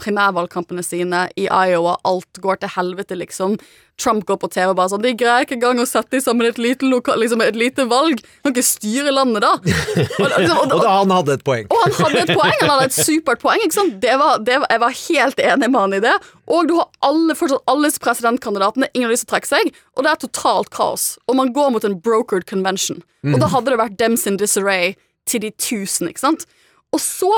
primærvalgkampene 0.00 0.82
sine 0.84 1.26
i 1.36 1.44
Iowa. 1.48 1.96
Alt 2.08 2.40
går 2.42 2.62
til 2.62 2.72
helvete, 2.76 3.16
liksom. 3.20 3.58
Trump 4.00 4.24
går 4.26 4.38
på 4.42 4.48
TV 4.50 4.72
og 4.72 4.76
bare 4.80 4.90
sånn 4.90 5.04
De 5.04 5.12
greier 5.14 5.44
ikke 5.44 5.54
engang 5.54 5.78
å 5.78 5.84
sette 5.86 6.18
sammen 6.18 6.48
et 6.48 6.56
lite, 6.58 6.82
loka, 6.90 7.14
liksom 7.20 7.44
et 7.44 7.54
lite 7.58 7.84
valg. 7.90 8.22
Kan 8.42 8.54
ikke 8.54 8.64
styre 8.66 9.12
landet, 9.14 9.44
da. 9.44 9.52
Og, 10.24 10.24
og, 10.24 10.48
og, 10.50 10.72
Og 10.74 10.82
da 10.82 10.94
han 10.96 11.12
hadde 11.14 11.36
et 11.36 11.44
poeng. 11.46 11.68
og 11.70 11.82
han 11.84 11.94
hadde 12.00 12.22
et 12.24 12.32
poeng, 12.34 12.56
han 12.62 12.72
hadde 12.72 12.88
et 12.88 12.96
supert 13.10 13.42
poeng. 13.44 13.62
ikke 13.62 13.76
sant? 13.76 13.96
Det 14.02 14.16
var, 14.18 14.40
det 14.46 14.58
var, 14.62 14.68
jeg 14.72 14.82
var 14.82 14.96
helt 15.04 15.42
enig 15.52 15.70
med 15.70 15.80
han 15.80 15.96
i 15.98 16.02
det. 16.04 16.14
Og 16.50 16.68
du 16.70 16.74
har 16.80 16.88
alle, 17.06 17.36
fortsatt 17.38 17.62
alle 17.70 17.90
presidentkandidatene, 18.08 18.90
ingen 18.94 19.08
har 19.08 19.14
lyst 19.14 19.26
til 19.28 19.32
å 19.32 19.34
trekke 19.36 19.52
seg, 19.52 19.70
og 19.94 20.06
det 20.06 20.12
er 20.14 20.22
totalt 20.24 20.70
kaos. 20.74 21.06
Og 21.28 21.38
man 21.38 21.52
går 21.56 21.74
mot 21.76 21.86
en 21.86 21.98
brokered 22.00 22.48
convention. 22.50 23.02
Og 23.24 23.38
da 23.40 23.48
hadde 23.52 23.72
det 23.72 23.80
vært 23.80 23.98
Dems 24.00 24.26
in 24.28 24.36
disarray 24.40 24.94
til 25.28 25.40
de 25.46 25.52
tusen, 25.56 26.10
ikke 26.10 26.20
sant? 26.26 26.44
Og 26.92 27.00
så 27.00 27.30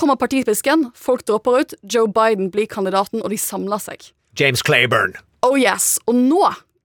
kommer 0.00 0.18
partipisken, 0.20 0.88
folk 0.96 1.26
dropper 1.28 1.60
ut, 1.62 1.76
Joe 1.82 2.08
Biden 2.08 2.50
blir 2.54 2.68
kandidaten, 2.70 3.22
og 3.22 3.32
de 3.32 3.38
samler 3.40 3.82
seg. 3.82 4.10
James 4.38 4.64
Claiborne. 4.64 5.20
Oh 5.46 5.58
yes, 5.58 5.98
og 6.08 6.16
nå, 6.16 6.42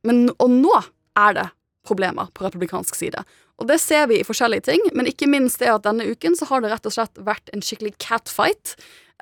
men, 0.08 0.28
og 0.40 0.52
nå 0.52 0.76
er 1.20 1.38
det 1.38 1.50
problemer 1.86 2.32
på 2.36 2.46
republikansk 2.46 2.98
side. 2.98 3.24
Og 3.62 3.70
det 3.70 3.78
ser 3.80 4.10
vi 4.12 4.20
i 4.20 4.28
forskjellige 4.28 4.68
ting, 4.68 4.84
men 4.98 5.08
ikke 5.08 5.30
minst 5.32 5.62
det 5.62 5.72
at 5.72 5.86
denne 5.86 6.08
uken 6.10 6.36
så 6.36 6.48
har 6.50 6.64
det 6.64 6.74
rett 6.74 6.88
og 6.90 6.96
slett 6.96 7.20
vært 7.24 7.52
en 7.56 7.64
skikkelig 7.64 7.94
catfight 8.04 8.74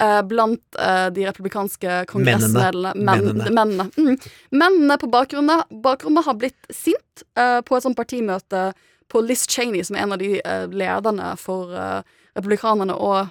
eh, 0.02 0.22
blant 0.26 0.80
eh, 0.80 1.10
de 1.14 1.28
republikanske 1.28 2.00
kongressmedlemmene. 2.10 3.04
Mennene. 3.04 3.52
Men, 3.52 3.60
mennene. 3.60 3.86
Mm. 3.94 4.34
Mennene 4.64 4.98
på 5.02 5.12
bakrommet, 5.14 5.70
bakrommet 5.86 6.26
har 6.26 6.39
blitt 6.39 6.74
sint 6.74 7.26
eh, 7.38 7.60
på 7.62 7.78
et 7.78 7.86
sånt 7.86 8.00
partimøte 8.00 8.72
på 9.14 9.22
Liz 9.22 9.46
Cheney, 9.46 9.84
som 9.86 10.00
er 10.00 10.08
en 10.08 10.16
av 10.16 10.24
de 10.24 10.34
eh, 10.41 10.66
lederne 10.74 11.34
for 11.38 11.76
eh, 11.78 12.02
republikanerne, 12.34 12.98
og 12.98 13.30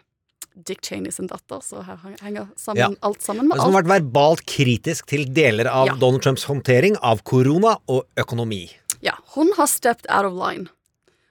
Dick 0.54 0.82
Cheney 0.84 1.10
sin 1.12 1.26
datter, 1.30 1.60
så 1.64 1.82
her 1.84 1.96
henger 2.20 2.48
sammen, 2.56 2.78
Ja. 2.78 2.88
alt 3.02 3.22
sammen 3.22 3.48
med 3.48 3.56
alt. 3.58 3.62
som 3.62 3.74
har 3.74 3.82
vært 3.82 4.02
verbalt 4.02 4.46
kritisk 4.46 5.06
til 5.06 5.24
deler 5.24 5.66
av 5.66 5.86
Ja. 5.86 5.94
Donald 5.94 6.22
Trumps 6.22 6.44
håndtering 6.44 6.96
av 7.02 7.22
korona 7.22 7.78
og 7.88 8.06
økonomi. 8.16 8.70
Ja, 9.00 9.14
hun 9.34 9.52
har 9.56 9.66
stepped 9.66 10.06
out 10.10 10.24
of 10.24 10.32
line. 10.32 10.68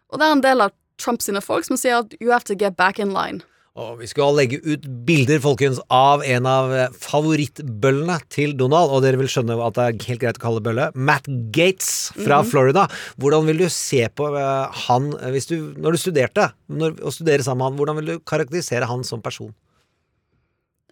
Og 0.10 0.20
det 0.20 0.28
er 0.28 0.32
en 0.32 0.42
del 0.42 0.62
av 0.62 0.72
Trumps 0.98 1.30
folk 1.42 1.66
som 1.66 1.78
sier 1.78 2.00
at 2.00 2.14
you 2.20 2.32
have 2.32 2.44
to 2.44 2.56
get 2.56 2.76
back 2.76 3.00
in 3.00 3.14
line. 3.14 3.42
Og 3.80 4.02
vi 4.02 4.08
skal 4.10 4.34
legge 4.36 4.58
ut 4.66 4.84
bilder, 5.08 5.40
folkens, 5.40 5.78
av 5.96 6.26
en 6.28 6.48
av 6.50 6.74
eh, 6.76 6.90
favorittbøllene 7.06 8.18
til 8.34 8.52
Donald, 8.60 8.92
og 8.92 9.06
dere 9.06 9.22
vil 9.22 9.30
skjønne 9.32 9.56
at 9.64 9.78
det 9.78 9.86
er 9.86 10.08
helt 10.10 10.24
greit 10.26 10.40
å 10.42 10.44
kalle 10.44 10.64
bølle. 10.66 10.90
Matt 10.92 11.30
Gates 11.56 12.12
fra 12.18 12.42
Florida. 12.44 12.90
Hvordan 13.16 13.48
vil 13.48 13.64
du 13.64 13.70
se 13.72 14.04
på 14.12 14.28
eh, 14.36 14.82
han 14.90 15.14
eh, 15.22 15.32
hvis 15.32 15.48
du, 15.48 15.56
når 15.80 15.96
du 15.96 16.02
studerte, 16.04 16.50
når, 16.68 17.00
og 17.00 17.16
studerer 17.16 17.48
sammen 17.48 17.64
med 17.64 17.70
han, 17.70 17.80
hvordan 17.80 18.02
vil 18.02 18.12
du 18.12 18.26
karakterisere 18.28 18.92
han 18.92 19.08
som 19.08 19.24
person? 19.24 19.54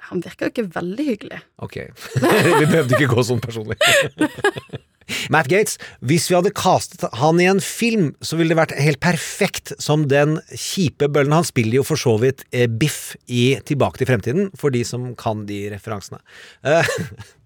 Han 0.10 0.24
virker 0.24 0.48
jo 0.48 0.54
ikke 0.56 0.70
veldig 0.80 1.10
hyggelig. 1.12 1.42
Ok, 1.60 1.82
vi 2.24 2.64
behøvde 2.64 2.96
ikke 2.96 3.12
gå 3.12 3.28
sånn 3.28 3.44
personlig. 3.44 3.76
Matt 5.34 5.50
Gates, 5.52 5.78
hvis 6.06 6.30
vi 6.30 6.38
hadde 6.38 6.54
castet 6.56 7.06
han 7.22 7.42
i 7.42 7.48
en 7.50 7.62
film, 7.64 8.12
så 8.22 8.40
ville 8.40 8.54
det 8.54 8.60
vært 8.62 8.78
helt 8.80 9.02
perfekt 9.04 9.74
som 9.82 10.08
den 10.12 10.38
kjipe 10.54 11.10
bøllen. 11.12 11.36
Han 11.40 11.48
spiller 11.48 11.82
jo 11.82 11.88
for 11.88 12.00
så 12.00 12.16
vidt 12.22 12.46
eh, 12.52 12.70
Biff 12.70 13.16
i 13.28 13.58
Tilbake 13.66 14.02
til 14.02 14.10
fremtiden, 14.10 14.50
for 14.60 14.74
de 14.74 14.84
som 14.88 15.12
kan 15.20 15.46
de 15.50 15.66
referansene. 15.74 16.22
Eh, 16.68 16.96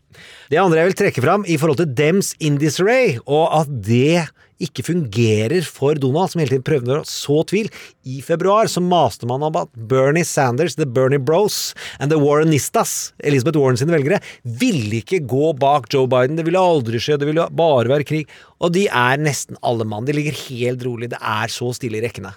det 0.52 0.62
andre 0.62 0.82
jeg 0.82 0.92
vil 0.92 1.00
trekke 1.04 1.26
fram 1.26 1.46
i 1.48 1.60
forhold 1.60 1.82
til 1.82 1.94
Dems 1.98 2.34
in 2.44 2.60
disarray, 2.62 3.18
og 3.26 3.50
at 3.62 3.76
det 3.86 4.26
ikke 4.64 4.86
fungerer 4.86 5.66
for 5.66 5.98
Donald, 6.00 6.32
som 6.32 6.42
hele 6.42 6.54
tiden 6.54 6.66
prøvde 6.68 7.00
å 7.00 7.08
så 7.08 7.42
tvil. 7.50 7.70
I 8.08 8.22
februar 8.26 8.70
så 8.72 8.84
maste 8.84 9.28
man 9.30 9.44
om 9.46 9.58
at 9.60 9.72
Bernie 9.76 10.28
Sanders, 10.28 10.78
the 10.80 10.88
Bernie 10.88 11.22
Bros 11.22 11.74
and 12.00 12.14
the 12.14 12.20
Warrenistas, 12.22 13.14
Elizabeth 13.24 13.60
Warren 13.60 13.80
sine 13.80 13.96
velgere, 13.96 14.22
ville 14.44 15.02
ikke 15.02 15.24
gå 15.30 15.54
bak 15.60 15.90
Joe 15.94 16.10
Biden. 16.12 16.40
Det 16.40 16.48
ville 16.48 16.62
aldri 16.62 17.02
skje, 17.02 17.20
det 17.20 17.30
ville 17.32 17.50
bare 17.58 17.92
være 17.92 18.08
krig. 18.08 18.32
Og 18.64 18.76
de 18.76 18.88
er 18.88 19.20
nesten 19.22 19.60
alle 19.66 19.88
mann. 19.88 20.08
De 20.08 20.16
ligger 20.16 20.38
helt 20.48 20.88
rolig. 20.88 21.12
Det 21.14 21.20
er 21.20 21.52
så 21.52 21.74
stille 21.76 22.00
i 22.00 22.06
rekkene. 22.06 22.36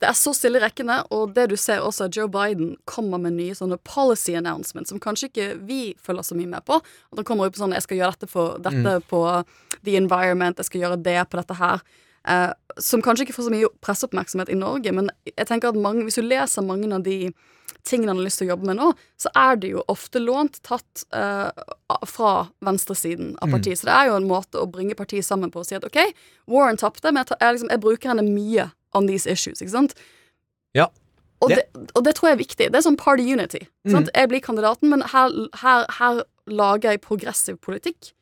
Det 0.00 0.08
er 0.08 0.16
så 0.16 0.32
stille 0.32 0.56
i 0.56 0.62
rekkene, 0.62 1.02
og 1.12 1.34
det 1.36 1.50
du 1.50 1.56
ser 1.60 1.82
også 1.84 2.06
at 2.08 2.16
Joe 2.16 2.28
Biden 2.32 2.72
kommer 2.88 3.20
med 3.20 3.36
nye 3.36 3.56
sånne 3.56 3.76
policy 3.84 4.32
announcements 4.38 4.88
som 4.92 5.00
kanskje 5.02 5.28
ikke 5.28 5.48
vi 5.68 5.80
følger 6.00 6.24
så 6.24 6.38
mye 6.38 6.48
med 6.48 6.64
på. 6.64 6.78
At 6.80 7.20
han 7.20 7.26
kommer 7.28 7.50
opp 7.50 7.58
på 7.58 7.60
sånn 7.60 7.76
'Jeg 7.76 7.84
skal 7.84 7.98
gjøre 7.98 8.16
dette, 8.16 8.30
for, 8.30 8.58
dette 8.58 8.94
på 9.12 9.20
the 9.84 9.96
environment, 9.96 10.56
jeg 10.56 10.66
skal 10.66 10.80
gjøre 10.80 11.02
det 11.02 11.28
på 11.28 11.36
dette 11.36 11.54
her'. 11.54 11.80
eh, 12.28 12.52
som 12.76 13.00
kanskje 13.00 13.24
ikke 13.24 13.32
får 13.32 13.48
så 13.48 13.50
mye 13.50 13.68
presseoppmerksomhet 13.80 14.50
i 14.50 14.54
Norge, 14.54 14.92
men 14.92 15.10
jeg 15.24 15.46
tenker 15.46 15.68
at 15.68 15.74
mange, 15.74 16.04
hvis 16.04 16.20
du 16.20 16.22
leser 16.22 16.62
mange 16.62 16.92
av 16.92 17.02
de 17.02 17.32
tingene 17.82 18.10
han 18.10 18.18
har 18.18 18.24
lyst 18.24 18.38
til 18.38 18.48
å 18.48 18.52
jobbe 18.54 18.66
med 18.66 18.76
nå, 18.76 18.92
så 19.16 19.30
er 19.36 19.56
det 19.56 19.70
jo 19.70 19.84
ofte 19.88 20.20
lånt 20.20 20.60
tatt 20.62 21.04
eh, 21.16 21.50
fra 22.06 22.48
venstresiden 22.60 23.36
av 23.40 23.48
partiet. 23.50 23.78
Så 23.78 23.88
det 23.88 23.94
er 23.94 24.10
jo 24.10 24.16
en 24.16 24.28
måte 24.28 24.60
å 24.60 24.68
bringe 24.70 24.94
partiet 24.94 25.24
sammen 25.24 25.50
på 25.50 25.60
og 25.60 25.66
si 25.66 25.74
at 25.74 25.84
OK, 25.84 26.12
Warren 26.46 26.76
tapte, 26.76 27.08
men 27.08 27.22
jeg, 27.22 27.32
tar, 27.32 27.40
jeg, 27.40 27.56
liksom, 27.56 27.72
jeg 27.72 27.80
bruker 27.80 28.12
henne 28.12 28.26
mye 28.28 28.70
on 28.94 29.06
these 29.06 29.26
issues, 29.26 29.60
ikke 29.62 29.70
sant? 29.70 29.94
Ja. 30.74 30.86
Og 31.40 31.48
Det- 31.48 31.66
det, 31.72 31.90
og 31.96 32.04
det 32.04 32.14
tror 32.16 32.28
jeg 32.28 32.38
er 32.38 32.42
viktig. 32.44 32.66
Det 32.72 32.74
er 32.76 32.82
sånn 32.90 32.96
party 32.98 33.22
unity. 33.32 33.60
Sant? 33.88 34.10
Jeg 34.14 34.28
blir 34.28 34.40
kandidaten, 34.40 34.88
men 34.90 35.00
her, 35.00 35.30
her, 35.62 35.86
her 35.98 36.22
lager 36.46 36.90
jeg 36.90 37.00
progressiv 37.00 37.56
politikk 37.60 38.12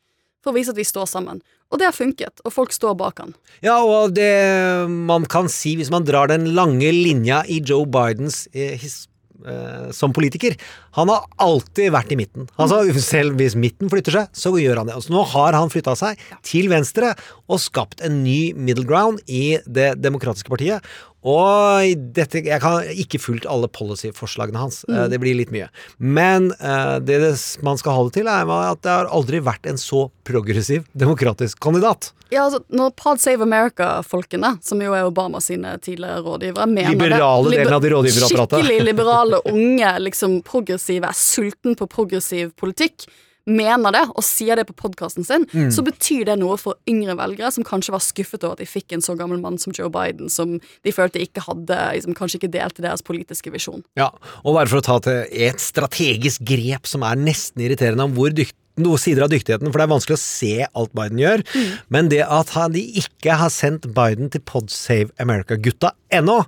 for 0.41 0.51
å 0.51 0.55
vise 0.55 0.69
at 0.69 0.77
vi 0.77 0.83
står 0.87 1.05
sammen. 1.07 1.41
Og 1.71 1.77
det 1.79 1.85
har 1.85 1.91
funket, 1.93 2.39
og 2.45 2.53
folk 2.53 2.71
står 2.71 2.95
bak 2.97 3.19
han. 3.19 3.35
Ja, 3.61 3.77
og 3.83 4.13
det 4.15 4.89
man 4.89 5.25
kan 5.25 5.47
si, 5.49 5.75
hvis 5.75 5.91
man 5.91 6.03
drar 6.05 6.27
den 6.27 6.47
lange 6.55 6.89
linja 6.95 7.43
i 7.47 7.59
Joe 7.59 7.85
Bidens 7.85 8.47
eh, 8.53 8.75
his, 8.77 9.07
eh, 9.47 9.89
som 9.95 10.13
politiker 10.15 10.55
Han 10.97 11.11
har 11.11 11.27
alltid 11.41 11.93
vært 11.93 12.13
i 12.13 12.19
midten. 12.19 12.49
Altså, 12.59 12.81
selv 13.03 13.39
hvis 13.39 13.57
midten 13.59 13.91
flytter 13.91 14.15
seg, 14.15 14.33
så 14.35 14.53
gjør 14.59 14.81
han 14.81 14.89
det. 14.89 14.97
Altså, 14.99 15.13
nå 15.15 15.23
har 15.33 15.57
han 15.57 15.71
flytta 15.71 15.95
seg 15.99 16.19
til 16.45 16.69
venstre 16.71 17.13
og 17.49 17.61
skapt 17.61 18.03
en 18.05 18.21
ny 18.23 18.53
middle 18.57 18.87
ground 18.87 19.23
i 19.27 19.59
Det 19.65 19.93
demokratiske 20.01 20.51
partiet. 20.51 20.85
Og 21.23 21.95
dette, 22.15 22.39
Jeg 22.45 22.61
har 22.63 22.83
ikke 22.95 23.19
fulgt 23.19 23.45
alle 23.49 23.67
policy-forslagene 23.67 24.55
hans, 24.57 24.85
Mm. 24.87 25.09
det 25.09 25.19
blir 25.19 25.35
litt 25.35 25.51
mye. 25.51 25.67
Men 25.99 26.51
eh, 26.61 26.99
det 26.99 27.19
man 27.61 27.77
skal 27.77 27.91
ha 27.93 28.03
det 28.07 28.13
til, 28.13 28.27
er 28.27 28.47
at 28.47 28.81
det 28.81 28.89
har 28.89 29.05
aldri 29.11 29.41
vært 29.43 29.65
en 29.67 29.75
så 29.75 30.09
progressiv 30.23 30.85
demokratisk 30.95 31.59
kandidat. 31.59 32.13
Ja, 32.31 32.45
altså, 32.45 32.61
når 32.69 32.91
Pod 32.95 33.19
Save 33.19 33.41
America-folkene, 33.41 34.59
som 34.63 34.79
jo 34.81 34.93
er 34.93 35.07
Obama 35.07 35.41
sine 35.41 35.77
tidligere 35.81 36.21
rådgivere, 36.21 36.67
Liberale 36.93 37.49
delen 37.49 37.73
av 37.73 37.81
de 37.81 37.89
rådgiverapparatet. 37.89 38.59
Skikkelig 38.61 38.85
liberale, 38.85 39.41
unge, 39.53 39.99
liksom 39.99 40.41
progressive, 40.45 41.09
er 41.09 41.17
sulten 41.17 41.75
på 41.75 41.87
progressiv 41.89 42.53
politikk, 42.55 43.07
mener 43.49 43.95
det 43.95 44.03
og 44.13 44.23
sier 44.25 44.59
det 44.59 44.67
på 44.69 44.75
podkasten 44.77 45.25
sin, 45.25 45.45
Mm. 45.49 45.71
så 45.73 45.81
betyr 45.83 46.25
det 46.29 46.37
noe 46.39 46.57
for 46.61 46.75
yngre 46.87 47.15
velgere 47.17 47.51
som 47.51 47.63
kanskje 47.65 47.91
var 47.95 48.03
skuffet 48.05 48.43
over 48.43 48.53
at 48.53 48.61
de 48.61 48.67
fikk 48.69 48.93
en 48.93 49.01
så 49.01 49.15
gammel 49.17 49.41
mann 49.41 49.57
som 49.57 49.73
Joe 49.73 49.89
Biden, 49.89 50.29
som 50.29 50.59
de 50.59 50.91
følte 50.93 51.19
ikke 51.23 51.41
hadde 51.47 51.77
liksom, 51.95 52.13
Kanskje 52.19 52.39
ikke 52.41 52.51
delte 52.51 52.83
deres 52.85 53.01
politiske 53.05 53.51
visjon. 53.51 53.83
Ja, 53.97 54.09
og 54.43 54.55
bare 54.55 54.67
for 54.67 54.79
å 54.81 54.85
ta 54.85 54.99
til 54.99 55.25
et 55.31 55.61
strategisk 55.63 56.43
grep 56.45 56.85
som 56.89 57.01
er 57.07 57.15
nesten 57.15 57.63
irriterende 57.65 58.03
om 58.05 58.13
hvor 58.17 58.29
dykt 58.35 58.55
noen 58.81 59.01
sider 59.01 59.25
av 59.25 59.31
dyktigheten, 59.33 59.69
for 59.69 59.79
det 59.79 59.87
er 59.87 59.93
vanskelig 59.93 60.17
å 60.17 60.21
se 60.21 60.53
alt 60.67 60.93
Biden 60.97 61.21
gjør, 61.21 61.45
men 61.93 62.11
det 62.11 62.21
at 62.25 62.53
han, 62.55 62.73
de 62.75 62.83
ikke 63.01 63.37
har 63.41 63.51
sendt 63.53 63.87
Biden 63.95 64.31
til 64.33 64.43
Pod 64.45 64.71
Save 64.73 65.11
America-gutta 65.21 65.93
ennå, 66.13 66.39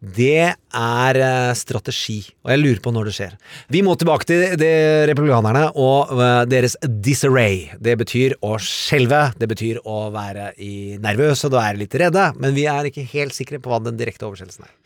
det 0.00 0.52
er 0.54 1.20
eh, 1.20 1.52
strategi, 1.58 2.20
og 2.44 2.52
jeg 2.52 2.62
lurer 2.62 2.82
på 2.84 2.92
når 2.94 3.10
det 3.10 3.14
skjer. 3.16 3.38
Vi 3.74 3.82
må 3.86 3.96
tilbake 3.98 4.28
til 4.28 4.44
de 4.60 4.72
republikanerne 5.10 5.66
og 5.74 6.12
eh, 6.14 6.42
deres 6.50 6.76
disarray. 7.02 7.70
Det 7.82 7.96
betyr 8.00 8.36
å 8.46 8.56
skjelve, 8.62 9.30
det 9.40 9.50
betyr 9.50 9.82
å 9.84 10.02
være 10.14 10.52
i 10.62 11.00
nervøs, 11.02 11.46
og 11.48 11.56
være 11.58 11.82
litt 11.82 11.96
redde, 11.98 12.30
men 12.40 12.54
vi 12.56 12.68
er 12.70 12.90
ikke 12.90 13.08
helt 13.14 13.36
sikre 13.36 13.62
på 13.62 13.72
hva 13.72 13.82
den 13.82 13.98
direkte 14.00 14.28
oversettelsen 14.28 14.68
er. 14.68 14.76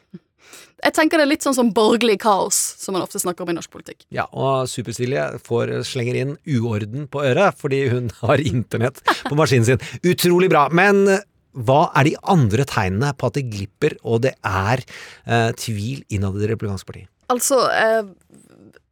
Jeg 0.84 0.92
tenker 0.96 1.20
det 1.20 1.24
er 1.24 1.30
litt 1.30 1.44
sånn 1.46 1.56
som 1.56 1.70
borgerlig 1.72 2.18
kaos, 2.20 2.56
som 2.80 2.96
man 2.96 3.04
ofte 3.04 3.20
snakker 3.22 3.46
om 3.46 3.52
i 3.52 3.56
norsk 3.56 3.72
politikk. 3.72 4.04
Ja, 4.12 4.26
og 4.36 4.68
Super-Silje 4.68 5.30
slenger 5.88 6.18
inn 6.20 6.34
uorden 6.44 7.06
på 7.08 7.22
øret 7.24 7.60
fordi 7.60 7.86
hun 7.92 8.10
har 8.24 8.42
internett 8.42 9.00
på 9.24 9.38
maskinen 9.38 9.68
sin. 9.68 9.86
Utrolig 10.04 10.50
bra. 10.52 10.66
Men 10.74 11.06
eh, 11.08 11.24
hva 11.54 11.86
er 11.94 12.10
de 12.10 12.14
andre 12.34 12.66
tegnene 12.68 13.14
på 13.16 13.30
at 13.30 13.38
det 13.38 13.46
glipper 13.52 13.96
og 14.02 14.24
det 14.26 14.34
er 14.44 14.82
eh, 14.82 15.50
tvil 15.56 16.02
innad 16.12 16.36
i 16.36 16.44
det 16.44 16.52
republikanske 16.52 16.90
partiet? 16.90 17.10
Altså, 17.32 17.62
eh, 17.72 18.02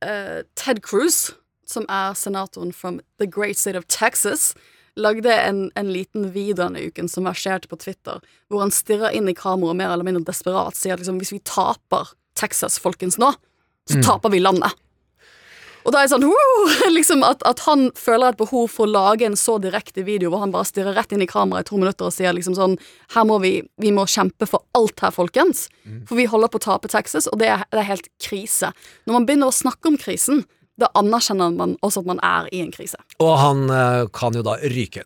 eh, 0.06 0.40
Ted 0.56 0.80
Cruz, 0.86 1.32
som 1.66 1.84
er 1.88 2.14
senatoren 2.16 2.72
from 2.72 3.00
the 3.18 3.26
great 3.26 3.58
state 3.58 3.76
of 3.76 3.84
Texas, 3.88 4.54
lagde 4.96 5.32
en, 5.32 5.64
en 5.74 5.92
liten 5.92 6.30
video 6.34 6.58
denne 6.58 6.82
uken 6.88 7.08
som 7.08 7.24
verserte 7.28 7.70
på 7.70 7.78
Twitter, 7.80 8.20
hvor 8.50 8.64
han 8.64 8.74
stirrer 8.74 9.14
inn 9.16 9.30
i 9.30 9.36
kameraet 9.36 9.78
mer 9.78 9.94
eller 9.94 10.06
mindre 10.06 10.26
desperat 10.28 10.76
sier 10.78 10.96
at 10.96 11.02
liksom, 11.02 11.20
hvis 11.22 11.34
vi 11.34 11.42
taper 11.48 12.12
Texas, 12.38 12.78
folkens, 12.82 13.18
nå, 13.20 13.32
så 13.88 14.02
taper 14.04 14.32
vi 14.32 14.42
landet. 14.42 14.72
Og 15.82 15.90
da 15.90 15.98
er 15.98 16.06
det 16.06 16.14
sånn 16.14 16.26
liksom 16.96 17.24
at, 17.26 17.42
at 17.48 17.64
han 17.66 17.88
føler 17.98 18.30
et 18.30 18.38
behov 18.38 18.68
for 18.70 18.86
å 18.86 18.92
lage 18.92 19.26
en 19.26 19.38
så 19.38 19.56
direkte 19.62 20.04
video 20.06 20.30
hvor 20.30 20.44
han 20.44 20.54
bare 20.54 20.68
stirrer 20.68 20.94
rett 20.98 21.14
inn 21.14 21.24
i 21.24 21.30
kameraet 21.30 21.66
i 21.66 21.70
to 21.72 21.80
minutter 21.80 22.06
og 22.06 22.14
sier 22.14 22.34
liksom 22.36 22.54
sånn 22.54 22.76
Her 23.16 23.26
må 23.28 23.40
vi, 23.42 23.54
vi 23.82 23.90
må 23.94 24.06
kjempe 24.10 24.46
for 24.48 24.62
alt 24.78 25.02
her, 25.02 25.14
folkens. 25.14 25.66
For 26.08 26.18
vi 26.18 26.28
holder 26.30 26.52
på 26.52 26.60
å 26.62 26.66
tape 26.68 26.90
Texas, 26.92 27.26
og 27.30 27.40
det 27.42 27.50
er, 27.50 27.66
det 27.74 27.82
er 27.82 27.90
helt 27.90 28.10
krise. 28.22 28.72
Når 29.06 29.18
man 29.18 29.26
begynner 29.26 29.50
å 29.50 29.56
snakke 29.56 29.90
om 29.90 29.98
krisen, 29.98 30.44
da 30.80 30.88
anerkjenner 30.98 31.52
man 31.54 31.74
også 31.84 32.00
at 32.02 32.08
man 32.08 32.20
er 32.24 32.48
i 32.54 32.62
en 32.64 32.70
krise. 32.72 32.96
Og 33.22 33.34
han 33.38 33.66
eh, 33.70 34.06
kan 34.16 34.34
jo 34.36 34.44
da 34.46 34.56
ryke. 34.72 35.04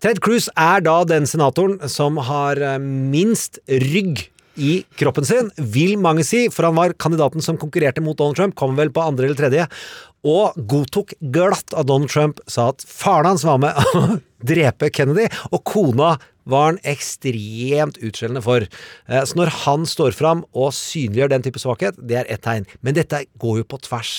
Ted 0.00 0.20
Cruz 0.24 0.46
er 0.54 0.84
da 0.86 1.00
den 1.08 1.26
senatoren 1.28 1.80
som 1.90 2.20
har 2.28 2.60
eh, 2.62 2.78
minst 2.80 3.58
rygg 3.68 4.28
i 4.54 4.84
kroppen 5.00 5.26
sin, 5.26 5.48
vil 5.58 5.96
mange 5.98 6.22
si, 6.26 6.44
for 6.54 6.68
han 6.68 6.76
var 6.78 6.94
kandidaten 6.94 7.42
som 7.42 7.58
konkurrerte 7.58 8.02
mot 8.04 8.14
Donald 8.20 8.38
Trump, 8.38 8.54
kom 8.54 8.76
vel 8.78 8.92
på 8.94 9.02
andre 9.02 9.26
eller 9.26 9.38
tredje, 9.40 9.64
og 10.24 10.54
godtok 10.70 11.16
glatt 11.34 11.74
at 11.74 11.88
Donald 11.90 12.12
Trump 12.12 12.38
sa 12.48 12.68
at 12.70 12.84
faren 12.86 13.32
hans 13.32 13.42
var 13.44 13.58
med 13.64 13.74
å 13.98 14.04
drepe 14.46 14.92
Kennedy, 14.94 15.26
og 15.50 15.64
kona 15.66 16.14
var 16.46 16.70
han 16.70 16.78
ekstremt 16.86 17.98
utskjellende 18.04 18.44
for. 18.44 18.68
Eh, 19.08 19.24
Så 19.26 19.36
når 19.40 19.50
han 19.64 19.86
står 19.90 20.14
fram 20.14 20.44
og 20.54 20.70
synliggjør 20.76 21.34
den 21.34 21.44
type 21.48 21.58
svakhet, 21.62 21.98
det 21.98 22.22
er 22.22 22.30
ett 22.30 22.44
tegn. 22.46 22.68
Men 22.84 22.94
dette 22.94 23.24
går 23.40 23.62
jo 23.62 23.68
på 23.74 23.80
tvers 23.88 24.14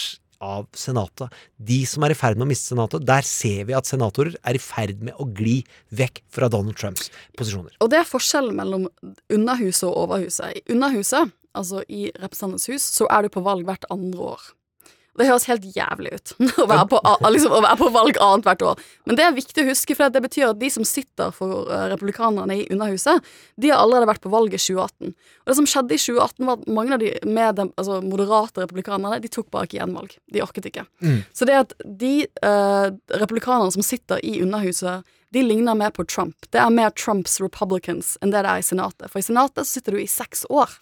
av 0.45 0.67
Senatet. 0.77 1.33
De 1.57 1.81
som 1.89 2.05
er 2.05 2.13
i 2.13 2.17
ferd 2.17 2.39
med 2.39 2.47
å 2.47 2.49
miste 2.51 2.71
Senatet, 2.73 3.05
der 3.07 3.25
ser 3.27 3.65
vi 3.69 3.75
at 3.77 3.89
senatorer 3.89 4.35
er 4.45 4.57
i 4.57 4.61
ferd 4.61 5.01
med 5.05 5.17
å 5.21 5.27
gli 5.37 5.57
vekk 5.95 6.21
fra 6.33 6.49
Donald 6.51 6.77
Trumps 6.79 7.09
posisjoner. 7.39 7.73
Og 7.83 7.91
det 7.93 8.01
er 8.01 8.09
forskjellen 8.09 8.57
mellom 8.57 8.87
Underhuset 9.33 9.87
og 9.89 9.97
Overhuset. 10.05 10.61
I 10.61 10.75
Underhuset, 10.75 11.33
altså 11.57 11.81
i 11.87 12.07
Representantenes 12.13 12.69
hus, 12.71 12.85
så 12.99 13.09
er 13.11 13.25
du 13.25 13.33
på 13.33 13.43
valg 13.45 13.65
hvert 13.67 13.89
andre 13.93 14.31
år. 14.35 14.45
Det 15.15 15.27
høres 15.29 15.47
helt 15.47 15.65
jævlig 15.75 16.11
ut 16.17 16.33
å 16.63 16.67
være 16.69 16.85
på, 16.91 16.99
liksom, 17.31 17.55
å 17.55 17.61
være 17.63 17.79
på 17.79 17.89
valg 17.95 18.19
annethvert 18.19 18.65
år. 18.67 18.83
Men 19.07 19.19
det 19.19 19.25
er 19.25 19.37
viktig 19.37 19.63
å 19.63 19.69
huske, 19.69 19.97
for 19.97 20.11
det 20.11 20.23
betyr 20.25 20.49
at 20.49 20.59
de 20.61 20.69
som 20.73 20.87
sitter 20.87 21.31
for 21.35 21.69
eh, 21.71 21.85
republikanerne 21.93 22.59
i 22.59 22.67
Underhuset, 22.73 23.23
de 23.61 23.71
har 23.71 23.83
allerede 23.83 24.09
vært 24.11 24.23
på 24.25 24.33
valg 24.33 24.55
i 24.55 24.61
2018. 24.61 25.15
Og 25.15 25.51
det 25.51 25.57
som 25.59 25.69
skjedde 25.69 25.95
i 25.95 26.01
2018, 26.01 26.47
var 26.49 26.59
at 26.59 26.69
mange 26.79 26.97
av 26.97 27.03
de 27.03 27.11
med 27.25 27.59
dem, 27.59 27.71
altså 27.79 28.01
moderate 28.03 28.65
republikanerne, 28.65 29.21
de 29.23 29.31
tok 29.31 29.51
bare 29.53 29.69
ikke 29.69 29.79
gjenvalg. 29.79 30.17
De 30.33 30.43
orket 30.43 30.69
ikke. 30.71 30.87
Så 31.35 31.47
det 31.47 31.59
at 31.63 31.75
de 31.85 32.15
eh, 32.25 32.87
republikanerne 33.21 33.75
som 33.75 33.85
sitter 33.85 34.23
i 34.25 34.39
Underhuset, 34.43 35.05
de 35.35 35.41
ligner 35.43 35.75
mer 35.75 35.91
på 35.91 36.05
Trump. 36.07 36.35
Det 36.51 36.59
er 36.61 36.71
mer 36.71 36.93
Trumps 36.95 37.39
republicans 37.43 38.15
enn 38.23 38.31
det 38.31 38.45
det 38.45 38.51
er 38.51 38.61
i 38.61 38.65
Senatet. 38.65 39.09
For 39.11 39.19
i 39.19 39.25
Senatet 39.25 39.65
så 39.65 39.79
sitter 39.79 39.95
du 39.95 40.03
i 40.03 40.07
seks 40.07 40.45
år. 40.47 40.77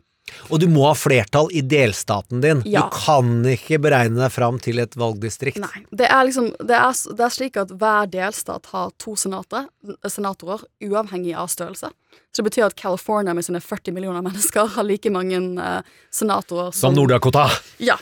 Og 0.50 0.60
du 0.62 0.68
må 0.72 0.86
ha 0.88 0.94
flertall 0.96 1.50
i 1.56 1.62
delstaten 1.66 2.42
din. 2.44 2.62
Ja. 2.70 2.86
Du 2.88 2.96
kan 2.96 3.44
ikke 3.48 3.80
beregne 3.84 4.22
deg 4.22 4.32
fram 4.34 4.60
til 4.64 4.80
et 4.84 4.96
valgdistrikt. 5.00 5.60
Nei. 5.62 5.84
Det 5.92 6.08
er 6.08 6.24
liksom 6.28 6.52
det 6.64 6.78
er, 6.78 6.94
det 6.94 7.26
er 7.28 7.34
slik 7.34 7.60
at 7.60 7.74
hver 7.80 8.08
delstat 8.12 8.70
har 8.72 8.94
to 9.02 9.18
senatorer, 9.20 9.68
senatorer, 10.08 10.64
uavhengig 10.84 11.36
av 11.36 11.52
størrelse. 11.52 11.92
Så 12.34 12.42
det 12.42 12.48
betyr 12.48 12.68
at 12.68 12.78
California 12.80 13.34
med 13.36 13.46
sine 13.46 13.62
40 13.62 13.94
millioner 13.96 14.24
mennesker 14.26 14.72
har 14.76 14.88
like 14.88 15.12
mange 15.14 15.40
uh, 15.58 15.82
senatorer 16.14 16.72
Som 16.78 16.96
Nord-Dakota. 16.98 17.50
Ja. 17.84 17.98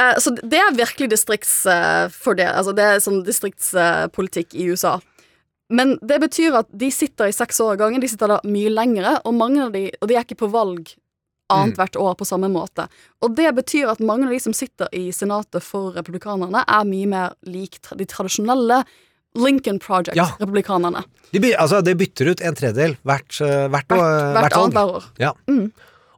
Uh, 0.00 0.16
så 0.20 0.34
det 0.40 0.58
er 0.60 0.74
virkelig 0.76 1.10
distriktsfordel. 1.14 2.50
altså 2.50 2.74
det 2.76 2.86
er 2.88 3.04
sånn 3.04 3.22
distriktspolitikk 3.26 4.58
i 4.58 4.70
USA. 4.72 4.98
Men 5.70 5.94
det 6.02 6.18
betyr 6.18 6.56
at 6.64 6.68
de 6.74 6.90
sitter 6.90 7.30
i 7.30 7.34
seks 7.34 7.60
år 7.62 7.76
av 7.76 7.84
gangen. 7.84 8.02
De 8.02 8.08
sitter 8.10 8.32
da 8.32 8.40
mye 8.42 8.72
lengre, 8.74 9.20
og 9.22 9.36
mange 9.38 9.62
av 9.62 9.70
de, 9.76 9.86
og 10.00 10.10
de 10.10 10.16
er 10.18 10.26
ikke 10.26 10.40
på 10.42 10.50
valg 10.50 10.90
annethvert 11.50 11.96
år 12.00 12.14
på 12.20 12.26
samme 12.28 12.48
måte. 12.52 12.86
Og 13.22 13.34
det 13.36 13.50
betyr 13.58 13.90
at 13.92 14.00
mange 14.00 14.26
av 14.28 14.32
de 14.34 14.40
som 14.40 14.54
sitter 14.56 14.88
i 14.96 15.08
senatet 15.14 15.62
for 15.66 15.92
republikanerne, 15.98 16.62
er 16.66 16.84
mye 16.88 17.06
mer 17.10 17.34
lik 17.46 17.78
de 17.96 18.06
tradisjonelle 18.08 18.82
Lincoln 19.38 19.78
Project-republikanerne. 19.78 21.04
De, 21.30 21.38
altså, 21.54 21.78
det 21.86 21.94
bytter 22.00 22.32
ut 22.32 22.40
en 22.42 22.56
tredjedel 22.58 22.96
hvert, 23.06 23.28
hvert, 23.38 23.70
hvert, 23.70 23.92
år- 23.94 24.00
Hvert, 24.00 24.40
hvert 24.40 24.56
valg. 24.56 24.62
annet 24.64 24.74
hver 24.80 24.94
år. 24.96 25.04
Ja. 25.22 25.32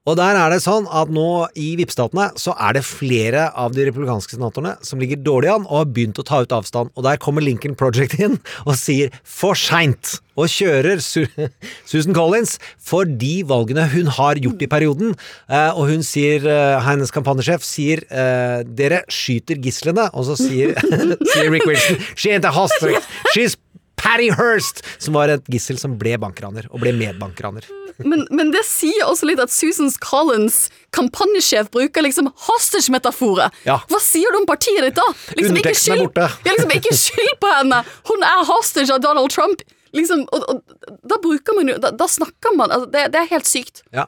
Og 0.02 0.16
der 0.18 0.34
er 0.34 0.50
det 0.50 0.64
sånn 0.64 0.88
at 0.90 1.12
nå 1.14 1.46
i 1.54 1.76
VIP-statene 1.78 2.32
så 2.40 2.56
er 2.58 2.74
det 2.74 2.82
flere 2.82 3.44
av 3.54 3.70
de 3.76 3.84
republikanske 3.86 4.34
senatorene 4.34 4.74
som 4.82 4.98
ligger 4.98 5.20
dårlig 5.22 5.52
an 5.52 5.68
og 5.68 5.76
har 5.76 5.92
begynt 5.94 6.18
å 6.18 6.24
ta 6.26 6.40
ut 6.42 6.54
avstand. 6.56 6.90
Og 6.98 7.06
der 7.06 7.20
kommer 7.22 7.44
Lincoln 7.44 7.76
Project 7.78 8.18
inn 8.18 8.40
og 8.66 8.74
sier 8.80 9.14
'for 9.22 9.54
seint' 9.54 10.18
og 10.34 10.48
kjører 10.50 10.98
Susan 11.90 12.14
Collins 12.16 12.58
for 12.80 13.04
de 13.04 13.44
valgene 13.46 13.86
hun 13.94 14.10
har 14.18 14.42
gjort 14.42 14.62
i 14.62 14.66
perioden. 14.66 15.14
Eh, 15.48 15.70
og 15.70 15.86
hun 15.92 16.02
sier, 16.02 16.42
eh, 16.50 16.80
hennes 16.82 17.14
kampanjesjef 17.14 17.62
sier 17.62 18.02
eh, 18.10 18.66
'dere 18.66 19.04
skyter 19.06 19.54
gislene', 19.54 20.10
og 20.10 20.26
så 20.26 20.34
sier, 20.34 20.74
sier 21.32 21.50
Rick 21.50 21.66
Wilson 21.66 22.02
'she 22.16 22.34
ain't 22.34 22.48
a 22.48 22.50
hostage, 22.50 22.98
she's 23.36 23.54
Patty 24.02 24.30
Hirst, 24.34 24.82
som 25.02 25.14
var 25.14 25.30
et 25.32 25.46
gissel 25.52 25.78
som 25.80 25.94
ble 26.00 26.16
bankraner, 26.20 26.66
og 26.70 26.82
ble 26.82 26.92
medbankraner. 26.96 27.66
Men, 28.02 28.24
men 28.34 28.50
det 28.50 28.62
sier 28.66 29.04
også 29.06 29.28
litt 29.28 29.38
at 29.42 29.52
Susan 29.52 29.90
Collins, 30.02 30.64
kampanjesjef, 30.96 31.68
bruker 31.74 32.02
liksom 32.02 32.30
hostage-metaforet. 32.48 33.52
Ja. 33.68 33.76
Hva 33.90 34.00
sier 34.02 34.32
du 34.32 34.40
om 34.40 34.46
partiet 34.48 34.82
ditt, 34.88 34.96
da? 34.98 35.06
Liksom, 35.38 35.58
ikke 35.60 35.74
skyld- 35.78 36.22
liksom, 36.48 36.72
ikke 36.78 36.94
skyld 36.98 37.36
på 37.42 37.52
henne! 37.58 37.82
Hun 38.10 38.24
er 38.26 38.42
hostage 38.48 38.90
av 38.96 39.02
Donald 39.04 39.30
Trump. 39.30 39.62
Liksom, 39.92 40.24
og, 40.32 40.46
og 40.48 40.98
da 41.04 41.18
bruker 41.20 41.52
man 41.58 41.68
jo 41.68 41.74
Da, 41.76 41.90
da 41.92 42.06
snakker 42.08 42.54
man 42.56 42.70
altså, 42.72 42.86
det, 42.94 43.02
det 43.12 43.18
er 43.20 43.26
helt 43.34 43.44
sykt. 43.50 43.82
Ja. 43.92 44.06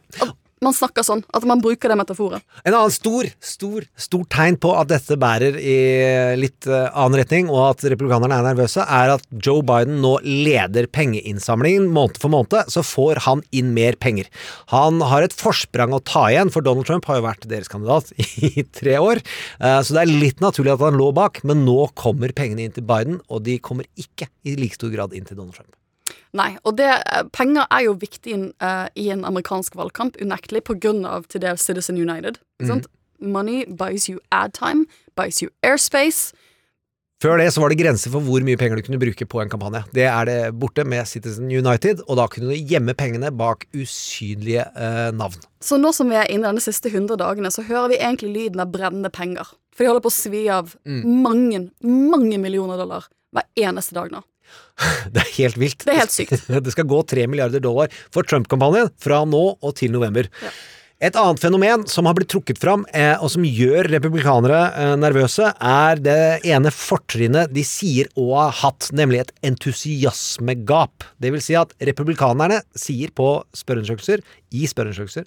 Man 0.64 0.76
snakker 0.76 1.04
sånn. 1.06 1.22
At 1.34 1.44
man 1.48 1.62
bruker 1.64 1.92
det 1.92 1.98
metaforet. 1.98 2.44
En 2.64 2.74
annen 2.74 2.94
stor, 2.94 3.28
stor, 3.44 3.84
stor 4.00 4.24
tegn 4.32 4.56
på 4.60 4.72
at 4.78 4.90
dette 4.92 5.18
bærer 5.20 5.58
i 5.60 5.76
litt 6.40 6.68
eh, 6.68 6.88
annen 6.90 7.20
retning, 7.20 7.50
og 7.52 7.60
at 7.70 7.84
republikanerne 7.92 8.38
er 8.38 8.48
nervøse, 8.48 8.84
er 8.84 9.14
at 9.16 9.26
Joe 9.44 9.64
Biden 9.66 10.00
nå 10.04 10.16
leder 10.24 10.88
pengeinnsamlingen 10.94 11.90
måned 11.92 12.20
for 12.22 12.32
måned, 12.32 12.72
så 12.72 12.84
får 12.86 13.24
han 13.28 13.44
inn 13.54 13.74
mer 13.76 13.98
penger. 14.00 14.30
Han 14.72 15.02
har 15.04 15.26
et 15.26 15.36
forsprang 15.36 15.94
å 15.96 16.02
ta 16.04 16.26
igjen, 16.32 16.52
for 16.54 16.64
Donald 16.64 16.88
Trump 16.88 17.08
har 17.10 17.20
jo 17.20 17.28
vært 17.28 17.48
deres 17.50 17.70
kandidat 17.72 18.12
i 18.48 18.66
tre 18.74 18.98
år, 19.02 19.22
eh, 19.60 19.78
så 19.84 19.96
det 19.96 20.04
er 20.04 20.12
litt 20.24 20.44
naturlig 20.44 20.74
at 20.76 20.84
han 20.84 21.00
lå 21.00 21.10
bak, 21.16 21.42
men 21.46 21.66
nå 21.68 21.78
kommer 21.98 22.34
pengene 22.36 22.66
inn 22.66 22.76
til 22.76 22.86
Biden, 22.88 23.20
og 23.28 23.44
de 23.48 23.60
kommer 23.62 23.88
ikke 24.00 24.30
i 24.44 24.58
like 24.60 24.78
stor 24.78 24.92
grad 24.94 25.16
inn 25.16 25.28
til 25.28 25.38
Donald 25.40 25.56
Trump. 25.56 25.72
Nei, 26.34 26.56
og 26.66 26.76
det, 26.80 26.90
eh, 26.90 27.26
penger 27.32 27.68
er 27.70 27.84
jo 27.86 27.94
viktig 27.98 28.34
uh, 28.62 28.88
i 28.98 29.06
en 29.14 29.22
amerikansk 29.26 29.76
valgkamp, 29.78 30.18
unektelig, 30.18 30.64
på 30.66 30.74
grunn 30.82 31.04
av 31.06 31.28
til 31.30 31.44
dels 31.44 31.62
Citizen 31.62 32.00
United. 32.00 32.40
Mm. 32.62 32.68
sant? 32.72 32.90
Money 33.22 33.64
buys 33.70 34.08
you 34.10 34.18
ad 34.34 34.52
time, 34.52 34.86
buys 35.16 35.40
you 35.42 35.52
airspace. 35.62 36.34
Før 37.22 37.38
det 37.38 37.46
så 37.54 37.62
var 37.62 37.70
det 37.70 37.78
grenser 37.78 38.10
for 38.12 38.20
hvor 38.20 38.42
mye 38.44 38.58
penger 38.60 38.76
du 38.76 38.84
kunne 38.84 38.98
bruke 39.00 39.24
på 39.30 39.40
en 39.40 39.48
kampanje. 39.48 39.84
Det 39.94 40.04
er 40.10 40.26
det 40.28 40.38
borte 40.60 40.84
med 40.84 41.06
Citizen 41.08 41.46
United, 41.46 42.02
og 42.08 42.18
da 42.18 42.26
kunne 42.28 42.50
du 42.50 42.72
gjemme 42.72 42.92
pengene 42.98 43.30
bak 43.32 43.64
usynlige 43.72 44.66
eh, 44.74 45.08
navn. 45.14 45.38
Så 45.62 45.78
nå 45.80 45.94
som 45.94 46.10
vi 46.10 46.18
er 46.18 46.28
inne 46.28 46.44
i 46.44 46.50
denne 46.50 46.64
siste 46.64 46.90
100 46.90 47.16
dagene, 47.22 47.54
så 47.54 47.64
hører 47.64 47.94
vi 47.94 48.02
egentlig 48.02 48.34
lyden 48.34 48.60
av 48.66 48.74
brennende 48.74 49.14
penger. 49.14 49.54
For 49.72 49.86
de 49.86 49.92
holder 49.92 50.04
på 50.04 50.12
å 50.12 50.18
svi 50.18 50.44
av 50.52 50.74
mange, 50.84 51.68
mange 51.86 52.42
millioner 52.42 52.82
dollar 52.82 53.06
hver 53.34 53.48
eneste 53.70 53.96
dag 53.96 54.12
nå. 54.12 54.20
Det 55.14 55.22
er 55.22 55.34
helt 55.38 55.58
vilt. 55.60 55.84
Det 55.84 55.94
er 55.94 56.02
helt 56.02 56.14
sykt. 56.14 56.48
Det 56.66 56.74
skal 56.74 56.88
gå 56.90 57.02
3 57.14 57.26
milliarder 57.30 57.62
dollar 57.62 57.92
for 58.14 58.26
Trump-kampanjen 58.26 58.92
fra 59.00 59.24
nå 59.28 59.44
og 59.54 59.76
til 59.78 59.94
november. 59.94 60.30
Et 61.04 61.16
annet 61.18 61.40
fenomen 61.42 61.82
som 61.90 62.06
har 62.06 62.14
blitt 62.16 62.30
trukket 62.32 62.60
fram, 62.62 62.84
eh, 62.94 63.16
og 63.18 63.28
som 63.32 63.44
gjør 63.44 63.90
republikanere 63.92 64.60
eh, 64.78 64.92
nervøse, 64.96 65.50
er 65.52 65.98
det 66.00 66.44
ene 66.48 66.70
fortrinnet 66.72 67.50
de 67.52 67.64
sier 67.66 68.08
å 68.16 68.30
ha 68.38 68.46
hatt, 68.62 68.88
nemlig 68.94 69.24
et 69.24 69.32
entusiasmegap. 69.50 71.04
Det 71.20 71.34
vil 71.34 71.42
si 71.44 71.58
at 71.58 71.74
republikanerne 71.90 72.62
sier 72.78 73.12
på 73.12 73.34
spørreundersøkelser, 73.58 74.22
i 74.54 74.70
spørreundersøkelser, 74.70 75.26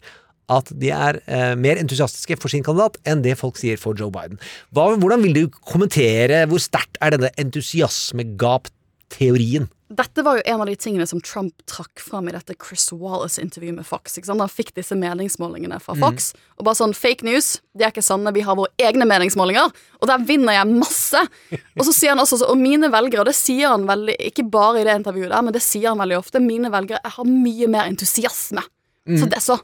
at 0.55 0.71
de 0.79 0.89
er 0.95 1.19
eh, 1.27 1.53
mer 1.59 1.77
entusiastiske 1.81 2.39
for 2.39 2.51
sin 2.51 2.63
kandidat 2.63 2.95
enn 3.05 3.21
det 3.25 3.35
folk 3.37 3.59
sier 3.59 3.77
for 3.81 3.97
Joe 3.99 4.13
Biden. 4.13 4.39
Hva, 4.71 4.93
hvordan 4.95 5.25
vil 5.25 5.35
du 5.35 5.59
kommentere 5.67 6.45
hvor 6.47 6.63
sterkt 6.63 6.97
er 7.03 7.17
denne 7.17 7.33
entusiasmegap-teorien? 9.07 9.67
Dette 9.89 10.21
var 10.21 10.35
jo 10.35 10.41
en 10.45 10.61
av 10.61 10.67
de 10.67 10.75
tingene 10.75 11.07
som 11.07 11.21
Trump 11.21 11.53
trakk 11.65 11.99
fram 11.99 12.27
i 12.27 12.33
dette 12.33 12.53
Chris 12.59 12.91
Wallace-intervjuet 12.91 13.77
med 13.77 13.85
Fox. 13.87 14.17
Ikke 14.17 14.27
sant? 14.27 14.41
Han 14.41 14.49
fikk 14.51 14.73
disse 14.75 14.95
meningsmålingene 14.95 15.79
fra 15.79 15.95
Fox, 15.95 16.33
og 16.57 16.65
bare 16.67 16.75
sånn 16.75 16.93
fake 16.93 17.23
news, 17.23 17.61
de 17.73 17.85
er 17.85 17.93
ikke 17.93 18.03
sanne, 18.03 18.33
vi 18.35 18.43
har 18.43 18.57
våre 18.59 18.73
egne 18.77 19.07
meningsmålinger, 19.07 19.71
og 20.01 20.07
der 20.07 20.25
vinner 20.27 20.57
jeg 20.57 20.67
masse. 20.73 21.21
Og 21.77 21.85
så 21.87 21.93
sier 21.95 22.11
han 22.11 22.19
også, 22.19 22.41
og 22.43 22.59
mine 22.59 22.91
velgere, 22.91 23.23
og 23.23 23.29
det 23.29 23.37
sier 23.39 23.71
han 23.71 23.87
veldig, 23.87 24.17
ikke 24.27 24.43
bare 24.51 24.81
i 24.81 24.83
det 24.89 24.97
intervjuet 24.99 25.31
der, 25.31 25.47
men 25.47 25.55
det 25.55 25.63
sier 25.63 25.93
han 25.93 26.03
veldig 26.03 26.19
ofte, 26.19 26.43
mine 26.43 26.71
velgere 26.73 26.99
jeg 26.99 27.15
har 27.15 27.31
mye 27.31 27.71
mer 27.71 27.87
entusiasme. 27.87 28.65
Så 29.07 29.31
det 29.31 29.39
så. 29.39 29.55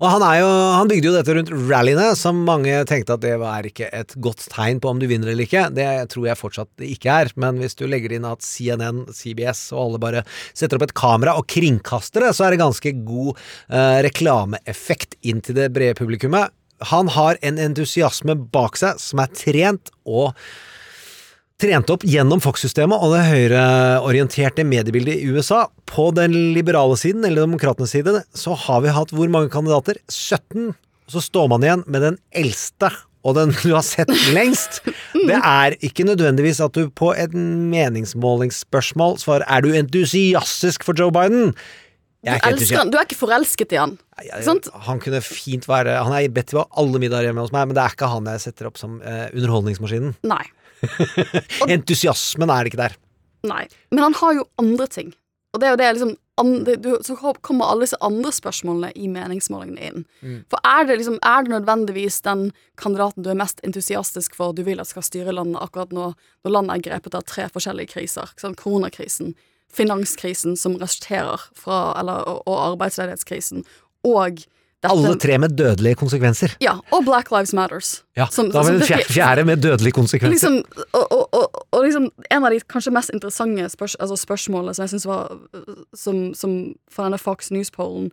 Og 0.00 0.08
han, 0.08 0.24
jo, 0.40 0.48
han 0.76 0.90
bygde 0.90 1.08
jo 1.08 1.14
dette 1.14 1.34
rundt 1.36 1.52
rallyene, 1.70 2.08
som 2.18 2.40
mange 2.46 2.80
tenkte 2.88 3.16
at 3.16 3.24
det 3.24 3.34
var 3.40 3.66
ikke 3.68 3.90
et 3.94 4.16
godt 4.22 4.46
tegn 4.52 4.80
på 4.82 4.90
om 4.92 5.02
du 5.02 5.06
vinner 5.10 5.32
eller 5.32 5.46
ikke. 5.46 5.68
Det 5.74 5.88
tror 6.12 6.28
jeg 6.28 6.40
fortsatt 6.40 6.70
det 6.80 6.90
ikke 6.94 7.18
er, 7.22 7.32
men 7.40 7.60
hvis 7.62 7.78
du 7.78 7.84
legger 7.90 8.16
inn 8.16 8.26
at 8.28 8.44
CNN, 8.46 9.04
CBS 9.14 9.68
og 9.74 9.84
alle 9.84 10.02
bare 10.02 10.24
setter 10.50 10.78
opp 10.78 10.88
et 10.88 10.96
kamera 10.98 11.36
og 11.38 11.46
kringkaster 11.52 12.26
det, 12.26 12.32
så 12.36 12.46
er 12.46 12.54
det 12.54 12.62
ganske 12.64 12.94
god 13.06 13.32
eh, 13.36 14.00
reklameeffekt 14.08 15.18
inn 15.28 15.44
til 15.44 15.58
det 15.58 15.70
brede 15.76 15.98
publikummet. 15.98 16.52
Han 16.90 17.12
har 17.14 17.38
en 17.46 17.60
entusiasme 17.62 18.34
bak 18.54 18.78
seg 18.80 18.98
som 19.02 19.22
er 19.22 19.30
trent 19.38 19.92
og 20.02 20.32
trent 21.62 21.90
opp 21.94 22.04
gjennom 22.06 22.42
Fox-systemet 22.42 22.98
og 22.98 23.14
det 23.14 23.22
høyreorienterte 23.28 24.64
mediebildet 24.66 25.20
i 25.22 25.30
USA. 25.30 25.64
På 25.88 26.10
den 26.14 26.34
liberale 26.56 26.96
siden, 26.98 27.24
eller 27.28 27.46
demokratenes 27.46 27.94
side, 27.94 28.22
så 28.34 28.56
har 28.66 28.82
vi 28.84 28.94
hatt 28.94 29.14
hvor 29.14 29.30
mange 29.30 29.52
kandidater? 29.52 30.00
17. 30.10 30.72
Og 30.72 31.14
så 31.14 31.22
står 31.22 31.50
man 31.52 31.64
igjen 31.64 31.86
med 31.86 32.06
den 32.06 32.20
eldste. 32.34 32.90
Og 33.22 33.36
den 33.38 33.52
du 33.62 33.70
har 33.70 33.84
sett 33.86 34.10
lengst. 34.34 34.80
Det 35.14 35.38
er 35.38 35.76
ikke 35.86 36.06
nødvendigvis 36.08 36.58
at 36.64 36.74
du 36.74 36.88
på 36.90 37.12
et 37.14 37.34
meningsmålingsspørsmål 37.36 39.20
svarer 39.22 39.46
Er 39.46 39.62
du 39.62 39.70
entusiastisk 39.78 40.82
for 40.82 40.98
Joe 40.98 41.14
Biden? 41.14 41.52
Er 42.26 42.38
du, 42.42 42.48
Elsker 42.52 42.78
han, 42.78 42.90
du 42.90 42.98
er 42.98 43.06
ikke 43.06 43.18
forelsket 43.18 43.74
i 43.74 43.78
han. 43.78 43.94
Jeg, 44.22 44.42
jeg, 44.46 44.72
Han 44.86 45.00
kunne 45.02 45.20
fint 45.26 45.66
være 45.66 45.96
Han 46.06 46.14
er 46.14 46.28
bedt 46.30 46.52
til 46.52 46.60
å 46.60 46.64
ha 46.64 46.82
alle 46.82 47.00
middager 47.02 47.30
hjemme 47.30 47.42
hos 47.46 47.54
meg, 47.54 47.70
men 47.70 47.78
det 47.78 47.82
er 47.82 47.94
ikke 47.96 48.10
han 48.10 48.28
jeg 48.30 48.42
setter 48.44 48.68
opp 48.70 48.78
som 48.78 49.00
eh, 49.02 49.26
underholdningsmaskinen. 49.34 50.14
Nei. 50.30 50.44
Entusiasmen 51.74 52.52
er 52.52 52.68
ikke 52.68 52.80
der. 52.80 52.96
Nei. 53.46 53.66
Men 53.90 54.06
han 54.08 54.18
har 54.20 54.38
jo 54.38 54.48
andre 54.62 54.86
ting. 54.90 55.12
Og 55.52 55.60
det 55.60 55.68
er 55.68 55.74
jo 55.74 55.80
det 55.80 55.88
liksom 55.96 56.12
andre, 56.40 56.76
du, 56.80 56.98
Så 57.04 57.16
kommer 57.44 57.68
alle 57.68 57.84
disse 57.84 57.98
andre 58.00 58.32
spørsmålene 58.32 58.92
i 58.96 59.08
meningsmålingene 59.12 59.88
inn. 59.88 60.06
For 60.50 60.58
er 60.64 60.86
det 60.88 60.96
liksom 61.00 61.18
Er 61.22 61.44
det 61.44 61.52
nødvendigvis 61.52 62.22
den 62.24 62.52
kandidaten 62.80 63.22
du 63.22 63.30
er 63.30 63.38
mest 63.38 63.60
entusiastisk 63.62 64.34
for, 64.34 64.52
du 64.52 64.62
vil 64.62 64.80
at 64.80 64.88
skal 64.88 65.04
styre 65.04 65.32
landet 65.32 65.60
akkurat 65.60 65.92
nå, 65.92 66.12
når 66.44 66.54
landet 66.56 66.76
er 66.76 66.86
grepet 66.88 67.14
av 67.14 67.26
tre 67.28 67.48
forskjellige 67.52 67.92
kriser? 67.92 68.32
Sånn. 68.40 68.56
Koronakrisen, 68.56 69.34
finanskrisen 69.72 70.56
som 70.56 70.78
resulterer 70.80 71.40
fra 71.52 71.92
Eller 72.00 72.24
og, 72.28 72.42
og 72.46 72.58
arbeidsledighetskrisen, 72.72 73.66
og 74.08 74.42
Alle 74.90 75.12
tre 75.22 75.36
med 75.38 75.54
dødelige 75.58 75.94
konsekvenser. 76.00 76.56
Ja, 76.60 76.72
og 76.90 77.04
Black 77.06 77.30
Lives 77.30 77.52
Matters. 77.54 78.02
Ja, 78.16 78.26
Som- 78.30 78.50
da 78.50 78.62
har 78.62 78.72
vi 78.72 78.78
den 78.78 79.04
fjerde, 79.08 79.44
med 79.44 79.62
dødelige 79.62 79.92
konsekvenser. 79.92 80.50
Liksom, 80.50 80.86
og, 80.92 81.12
og, 81.12 81.28
og, 81.32 81.66
og 81.72 81.84
liksom 81.84 82.10
en 82.30 82.44
av 82.44 82.50
de 82.50 82.60
kanskje 82.60 82.92
mest 82.92 83.10
interessante 83.14 83.68
spørs, 83.68 83.94
altså 84.00 84.16
spørsmålene 84.16 84.74
som 84.74 84.82
jeg 84.82 84.88
synes 84.88 85.06
var 85.06 85.38
som, 85.94 86.34
som 86.34 86.74
fra 86.90 87.04
denne 87.06 87.18
Fox 87.18 87.50
News-pollen, 87.50 88.10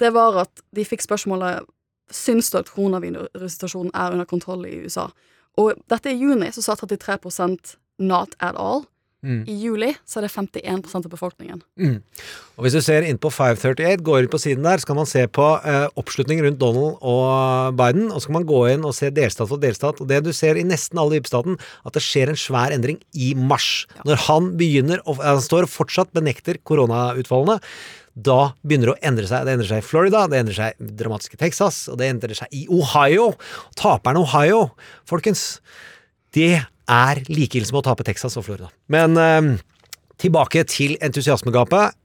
det 0.00 0.12
var 0.14 0.38
at 0.46 0.62
de 0.76 0.84
fikk 0.84 1.02
spørsmålet 1.02 1.66
Syns 2.10 2.48
du 2.50 2.56
at 2.58 2.66
koronavirussituasjonen 2.74 3.92
er 3.94 4.10
under 4.10 4.24
kontroll 4.26 4.64
i 4.66 4.80
USA? 4.82 5.04
Og 5.58 5.76
dette 5.90 6.10
i 6.10 6.18
juni 6.18 6.48
så 6.50 6.62
sa 6.64 6.74
33% 6.74 7.76
not 8.02 8.34
at 8.40 8.56
all. 8.58 8.82
Mm. 9.20 9.42
I 9.44 9.54
juli 9.60 9.90
så 10.08 10.20
er 10.20 10.24
det 10.24 10.32
51% 10.32 11.04
av 11.04 11.12
befolkningen. 11.12 11.60
Og 12.56 12.64
hvis 12.64 12.76
du 12.76 12.80
ser 12.84 13.04
inn 13.04 13.20
på 13.20 13.28
538, 13.32 14.00
går 14.06 14.24
inn 14.24 14.32
på 14.32 14.40
siden 14.40 14.64
der, 14.64 14.80
så 14.80 14.88
kan 14.88 14.98
man 15.00 15.08
se 15.08 15.26
på 15.28 15.46
eh, 15.60 15.86
oppslutning 16.00 16.40
rundt 16.44 16.60
Donald 16.62 16.96
og 17.04 17.76
Biden, 17.76 18.08
og 18.08 18.20
så 18.20 18.30
kan 18.30 18.38
man 18.38 18.48
gå 18.48 18.62
inn 18.72 18.86
og 18.88 18.96
se 18.96 19.12
delstat 19.12 19.50
for 19.50 19.60
delstat. 19.60 20.00
Og 20.00 20.08
det 20.08 20.22
du 20.24 20.32
ser 20.36 20.56
i 20.56 20.64
nesten 20.64 21.00
alle 21.00 21.18
dypstaten, 21.18 21.60
at 21.84 21.96
det 21.96 22.04
skjer 22.04 22.32
en 22.32 22.40
svær 22.40 22.72
endring 22.76 23.00
i 23.12 23.32
mars. 23.36 23.84
Når 24.08 24.24
han 24.28 24.52
begynner 24.60 25.04
og 25.04 25.20
Han 25.20 25.40
står 25.42 25.66
og 25.66 25.72
fortsatt 25.72 26.12
benekter 26.16 26.56
koronautfallene. 26.64 27.60
Da 28.16 28.52
begynner 28.66 28.90
det 28.90 28.96
å 28.96 29.08
endre 29.10 29.28
seg. 29.28 29.44
Det 29.46 29.54
endrer 29.54 29.70
seg 29.70 29.82
i 29.82 29.86
Florida, 29.86 30.24
det 30.30 30.40
endrer 30.40 30.56
seg 30.56 30.96
dramatisk 30.98 31.36
i 31.36 31.40
Texas, 31.44 31.84
og 31.92 32.00
det 32.00 32.08
endrer 32.10 32.36
seg 32.36 32.56
i 32.56 32.64
Ohio. 32.72 33.30
Taperen 33.78 34.20
Ohio, 34.20 34.70
folkens, 35.08 35.60
det 36.34 36.64
er 36.90 37.22
like 37.30 37.58
ille 37.58 37.68
som 37.68 37.80
å 37.80 37.84
tape 37.86 38.06
Texas 38.06 38.36
og 38.40 38.46
Florida. 38.46 38.70
Men 38.92 39.16
eh, 39.20 39.50
tilbake 40.20 40.64
til 40.68 40.96
entusiasmegapet. 41.02 41.96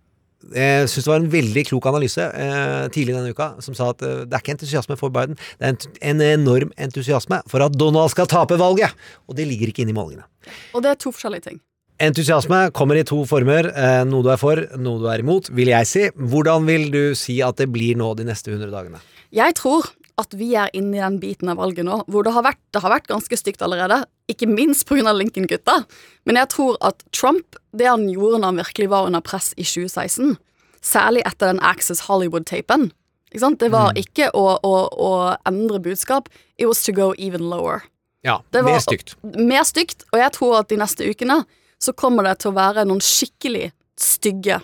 Jeg 0.54 0.90
syns 0.92 1.08
det 1.08 1.10
var 1.10 1.22
en 1.24 1.32
veldig 1.32 1.62
klok 1.72 1.86
analyse 1.90 2.22
eh, 2.22 2.86
tidlig 2.94 3.16
denne 3.16 3.32
uka 3.34 3.56
som 3.66 3.74
sa 3.78 3.90
at 3.96 4.04
eh, 4.06 4.26
det 4.30 4.36
er 4.36 4.44
ikke 4.44 4.54
entusiasme 4.54 4.98
for 5.00 5.14
Biden, 5.14 5.40
det 5.58 5.66
er 5.66 5.74
en, 5.74 5.96
en 6.12 6.22
enorm 6.28 6.74
entusiasme 6.78 7.40
for 7.50 7.66
at 7.66 7.74
Donald 7.80 8.14
skal 8.14 8.30
tape 8.30 8.60
valget! 8.62 8.94
Og 9.26 9.40
det 9.40 9.48
ligger 9.50 9.72
ikke 9.72 9.86
inne 9.86 9.96
i 9.96 9.98
målingene. 9.98 10.28
Og 10.76 10.86
det 10.86 10.92
er 10.92 11.00
to 11.02 11.16
forskjellige 11.16 11.48
ting. 11.48 11.64
Entusiasme 12.04 12.60
kommer 12.76 13.00
i 13.00 13.06
to 13.08 13.22
former. 13.26 13.72
Eh, 13.72 14.04
noe 14.06 14.26
du 14.26 14.30
er 14.34 14.40
for, 14.40 14.60
noe 14.78 15.00
du 15.02 15.08
er 15.10 15.24
imot, 15.24 15.48
vil 15.56 15.72
jeg 15.72 15.90
si. 15.90 16.08
Hvordan 16.14 16.68
vil 16.68 16.90
du 16.94 17.04
si 17.18 17.40
at 17.46 17.58
det 17.62 17.70
blir 17.72 17.98
nå 17.98 18.12
de 18.20 18.28
neste 18.28 18.52
100 18.52 18.68
dagene? 18.74 19.00
Jeg 19.34 19.56
tror 19.58 19.88
at 20.22 20.34
vi 20.38 20.53
er 20.55 20.70
inne 20.74 20.95
i 20.97 21.01
den 21.03 21.18
biten 21.20 21.49
av 21.51 21.57
valget 21.59 21.86
nå 21.88 22.01
hvor 22.11 22.24
det 22.24 22.32
har 22.36 22.45
vært, 22.45 22.59
det 22.72 22.82
har 22.84 22.93
vært 22.93 23.09
ganske 23.11 23.38
stygt 23.39 23.63
allerede. 23.66 24.03
Ikke 24.32 24.47
minst 24.47 24.88
pga. 24.88 25.11
Lincoln-gutta. 25.13 25.82
Men 26.26 26.39
jeg 26.39 26.49
tror 26.55 26.78
at 26.82 27.03
Trump, 27.11 27.57
det 27.76 27.89
han 27.89 28.07
gjorde 28.09 28.39
når 28.39 28.53
han 28.53 28.61
virkelig 28.63 28.89
var 28.93 29.09
under 29.09 29.24
press 29.26 29.51
i 29.57 29.66
2016, 29.68 30.38
særlig 30.86 31.26
etter 31.28 31.51
den 31.51 31.59
Access 31.66 32.05
Hollywood-tapen? 32.07 32.91
Det 33.36 33.68
var 33.72 33.97
ikke 33.99 34.30
å, 34.32 34.45
å, 34.63 34.74
å 34.95 35.09
endre 35.49 35.82
budskap, 35.84 36.30
it 36.57 36.70
was 36.70 36.84
to 36.86 36.93
go 36.95 37.11
even 37.18 37.49
lower. 37.49 37.84
Ja, 38.24 38.41
Det 38.51 38.63
var- 38.63 38.72
mer 38.72 38.80
stygt. 38.80 39.16
Mer 39.24 39.63
stygt, 39.63 40.05
og 40.13 40.20
jeg 40.20 40.32
tror 40.32 40.59
at 40.61 40.70
de 40.70 40.78
neste 40.80 41.03
ukene 41.03 41.43
så 41.78 41.91
kommer 41.93 42.24
det 42.24 42.39
til 42.39 42.51
å 42.53 42.55
være 42.55 42.86
noen 42.88 43.03
skikkelig 43.03 43.74
stygge 43.99 44.61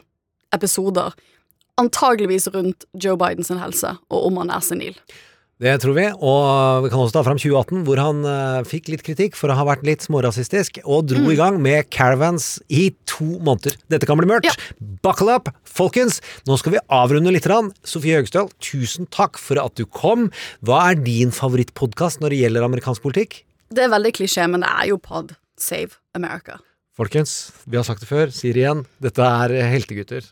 episoder. 0.53 1.11
Antageligvis 1.77 2.47
rundt 2.53 2.85
Joe 2.93 3.17
Bidens 3.17 3.49
helse, 3.49 3.97
og 4.09 4.25
om 4.25 4.37
han 4.37 4.49
er 4.49 4.63
senil. 4.63 4.95
Det 5.61 5.75
tror 5.77 5.93
vi, 5.93 6.07
og 6.09 6.85
vi 6.87 6.89
kan 6.89 7.03
også 7.03 7.13
ta 7.19 7.21
fram 7.21 7.37
2018, 7.37 7.83
hvor 7.85 7.99
han 8.01 8.23
uh, 8.25 8.63
fikk 8.65 8.87
litt 8.89 9.03
kritikk 9.05 9.35
for 9.37 9.53
å 9.53 9.57
ha 9.59 9.65
vært 9.67 9.83
litt 9.85 10.01
smårasistisk, 10.01 10.79
og 10.89 11.11
dro 11.11 11.21
i 11.29 11.35
gang 11.37 11.59
med 11.61 11.85
caravans 11.93 12.55
i 12.65 12.87
to 13.05 13.27
måneder. 13.45 13.75
Dette 13.93 14.09
kan 14.09 14.17
bli 14.17 14.25
mørkt. 14.31 14.57
Buckle 15.05 15.35
up, 15.37 15.51
folkens! 15.69 16.17
Nå 16.49 16.57
skal 16.57 16.73
vi 16.73 16.81
avrunde 16.89 17.29
litt. 17.29 17.45
grann. 17.45 17.69
Sofie 17.85 18.17
Høgestøl, 18.17 18.49
tusen 18.57 19.05
takk 19.13 19.37
for 19.37 19.61
at 19.61 19.77
du 19.77 19.85
kom. 19.85 20.31
Hva 20.65 20.81
er 20.95 21.05
din 21.05 21.29
favorittpodkast 21.29 22.25
når 22.25 22.33
det 22.33 22.41
gjelder 22.41 22.65
amerikansk 22.65 23.05
politikk? 23.05 23.43
Det 23.69 23.85
er 23.85 23.93
veldig 23.93 24.15
klisjé, 24.17 24.49
men 24.49 24.65
det 24.65 24.73
er 24.73 24.89
jo 24.89 24.97
pod 24.97 25.35
Save 25.61 26.01
America. 26.17 26.57
Folkens, 26.97 27.51
vi 27.69 27.77
har 27.77 27.85
sagt 27.85 28.01
det 28.01 28.09
før, 28.09 28.33
sier 28.33 28.57
igjen, 28.57 28.81
dette 29.01 29.29
er 29.45 29.53
heltegutter. 29.75 30.25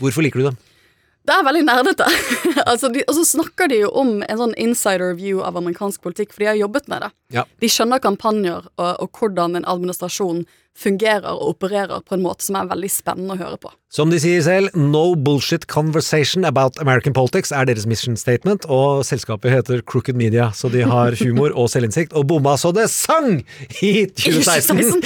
Hvorfor 0.00 0.24
liker 0.24 0.40
du 0.40 0.48
dem? 0.48 0.60
Det 1.28 1.34
er 1.36 1.44
veldig 1.44 1.64
nerdete. 1.68 2.06
altså 2.70 2.88
de, 2.92 3.02
og 3.04 3.16
så 3.18 3.24
snakker 3.36 3.68
de 3.68 3.82
jo 3.82 3.90
om 4.00 4.22
en 4.24 4.40
sånn 4.40 4.54
insider 4.60 5.12
view 5.18 5.42
av 5.44 5.58
amerikansk 5.60 6.00
politikk, 6.04 6.32
for 6.32 6.44
de 6.44 6.48
har 6.48 6.60
jobbet 6.60 6.88
med 6.88 7.04
det. 7.04 7.10
Ja. 7.36 7.44
De 7.60 7.68
skjønner 7.68 8.00
kampanjer 8.00 8.64
og, 8.78 8.88
og 9.04 9.20
hvordan 9.20 9.58
en 9.58 9.68
administrasjon 9.68 10.46
fungerer 10.78 11.26
og 11.32 11.54
opererer 11.56 12.02
på 12.06 12.14
en 12.16 12.22
måte 12.22 12.46
som 12.46 12.58
er 12.60 12.68
veldig 12.70 12.90
spennende 12.92 13.34
å 13.34 13.40
høre 13.40 13.58
på. 13.60 13.72
Som 13.90 14.12
de 14.12 14.18
sier 14.20 14.42
selv, 14.44 14.74
no 14.76 15.14
bullshit 15.16 15.64
conversation 15.70 16.44
about 16.46 16.78
American 16.82 17.14
politics 17.16 17.50
er 17.56 17.66
deres 17.68 17.86
mission 17.88 18.18
statement, 18.20 18.66
og 18.68 19.02
selskapet 19.08 19.54
heter 19.54 19.82
Crooked 19.82 20.18
Media, 20.18 20.50
så 20.54 20.70
de 20.72 20.84
har 20.86 21.16
humor 21.22 21.56
og 21.56 21.70
selvinnsikt, 21.72 22.12
og 22.12 22.28
bomma 22.30 22.54
så 22.60 22.72
det 22.76 22.86
sang 22.92 23.40
i 23.82 23.92
2016! 24.22 25.02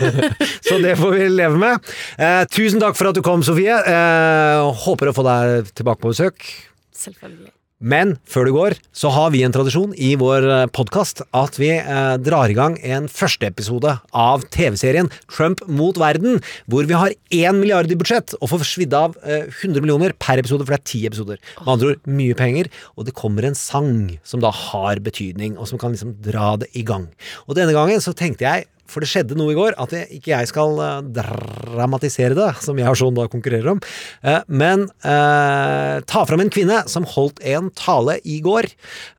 så 0.68 0.80
det 0.82 0.96
får 1.00 1.16
vi 1.16 1.32
leve 1.32 1.60
med. 1.62 1.92
Eh, 2.18 2.42
tusen 2.52 2.82
takk 2.82 2.98
for 2.98 3.10
at 3.12 3.18
du 3.18 3.22
kom, 3.24 3.44
Sofie. 3.46 3.74
Eh, 3.80 4.70
håper 4.84 5.12
å 5.12 5.16
få 5.16 5.26
deg 5.30 5.74
tilbake 5.78 6.02
på 6.02 6.12
besøk. 6.12 6.48
Selvfølgelig. 6.94 7.52
Men 7.84 8.14
før 8.24 8.48
du 8.48 8.54
går, 8.56 8.78
så 8.96 9.10
har 9.12 9.32
vi 9.34 9.42
en 9.44 9.52
tradisjon 9.52 9.90
i 10.00 10.14
vår 10.16 10.46
podkast 10.72 11.20
at 11.36 11.58
vi 11.60 11.68
eh, 11.76 12.14
drar 12.24 12.48
i 12.48 12.56
gang 12.56 12.78
en 12.80 13.10
førsteepisode 13.12 13.92
av 14.16 14.46
TV-serien 14.54 15.10
Trump 15.28 15.60
mot 15.68 15.98
verden, 16.00 16.40
hvor 16.64 16.88
vi 16.88 16.96
har 16.96 17.12
én 17.28 17.60
milliard 17.60 17.92
i 17.92 17.98
budsjett 18.00 18.32
og 18.40 18.48
får 18.54 18.64
svidd 18.70 18.96
av 18.96 19.18
eh, 19.20 19.50
100 19.50 19.84
millioner 19.84 20.16
per 20.16 20.40
episode, 20.40 20.64
for 20.64 20.72
det 20.72 20.80
er 20.80 20.92
ti 20.94 21.02
episoder. 21.10 21.42
Med 21.60 21.72
andre 21.74 21.92
ord 21.92 22.08
mye 22.08 22.38
penger, 22.38 22.72
og 22.96 23.08
det 23.08 23.16
kommer 23.20 23.44
en 23.44 23.58
sang 23.58 24.14
som 24.24 24.40
da 24.40 24.52
har 24.54 25.04
betydning, 25.04 25.58
og 25.58 25.68
som 25.68 25.80
kan 25.80 25.92
liksom 25.92 26.16
dra 26.24 26.54
det 26.62 26.72
i 26.72 26.86
gang. 26.88 27.10
Og 27.44 27.58
denne 27.60 27.76
gangen 27.76 28.00
så 28.00 28.16
tenkte 28.16 28.48
jeg 28.48 28.70
for 28.90 29.04
det 29.04 29.10
skjedde 29.10 29.38
noe 29.38 29.54
i 29.54 29.58
går, 29.58 29.76
at 29.80 29.94
jeg, 29.96 30.08
ikke 30.18 30.32
jeg 30.34 30.50
skal 30.50 30.80
eh, 30.84 30.96
dramatisere 31.16 32.38
det, 32.38 32.50
som 32.64 32.78
jeg 32.80 32.90
og 32.90 32.98
Sean 33.00 33.18
da 33.18 33.28
konkurrerer 33.32 33.74
om, 33.74 33.82
eh, 34.24 34.40
men 34.48 34.88
eh, 35.02 36.00
ta 36.08 36.24
fram 36.28 36.44
en 36.44 36.52
kvinne 36.52 36.84
som 36.90 37.08
holdt 37.14 37.42
en 37.54 37.70
tale 37.78 38.18
i 38.24 38.40
går. 38.44 38.70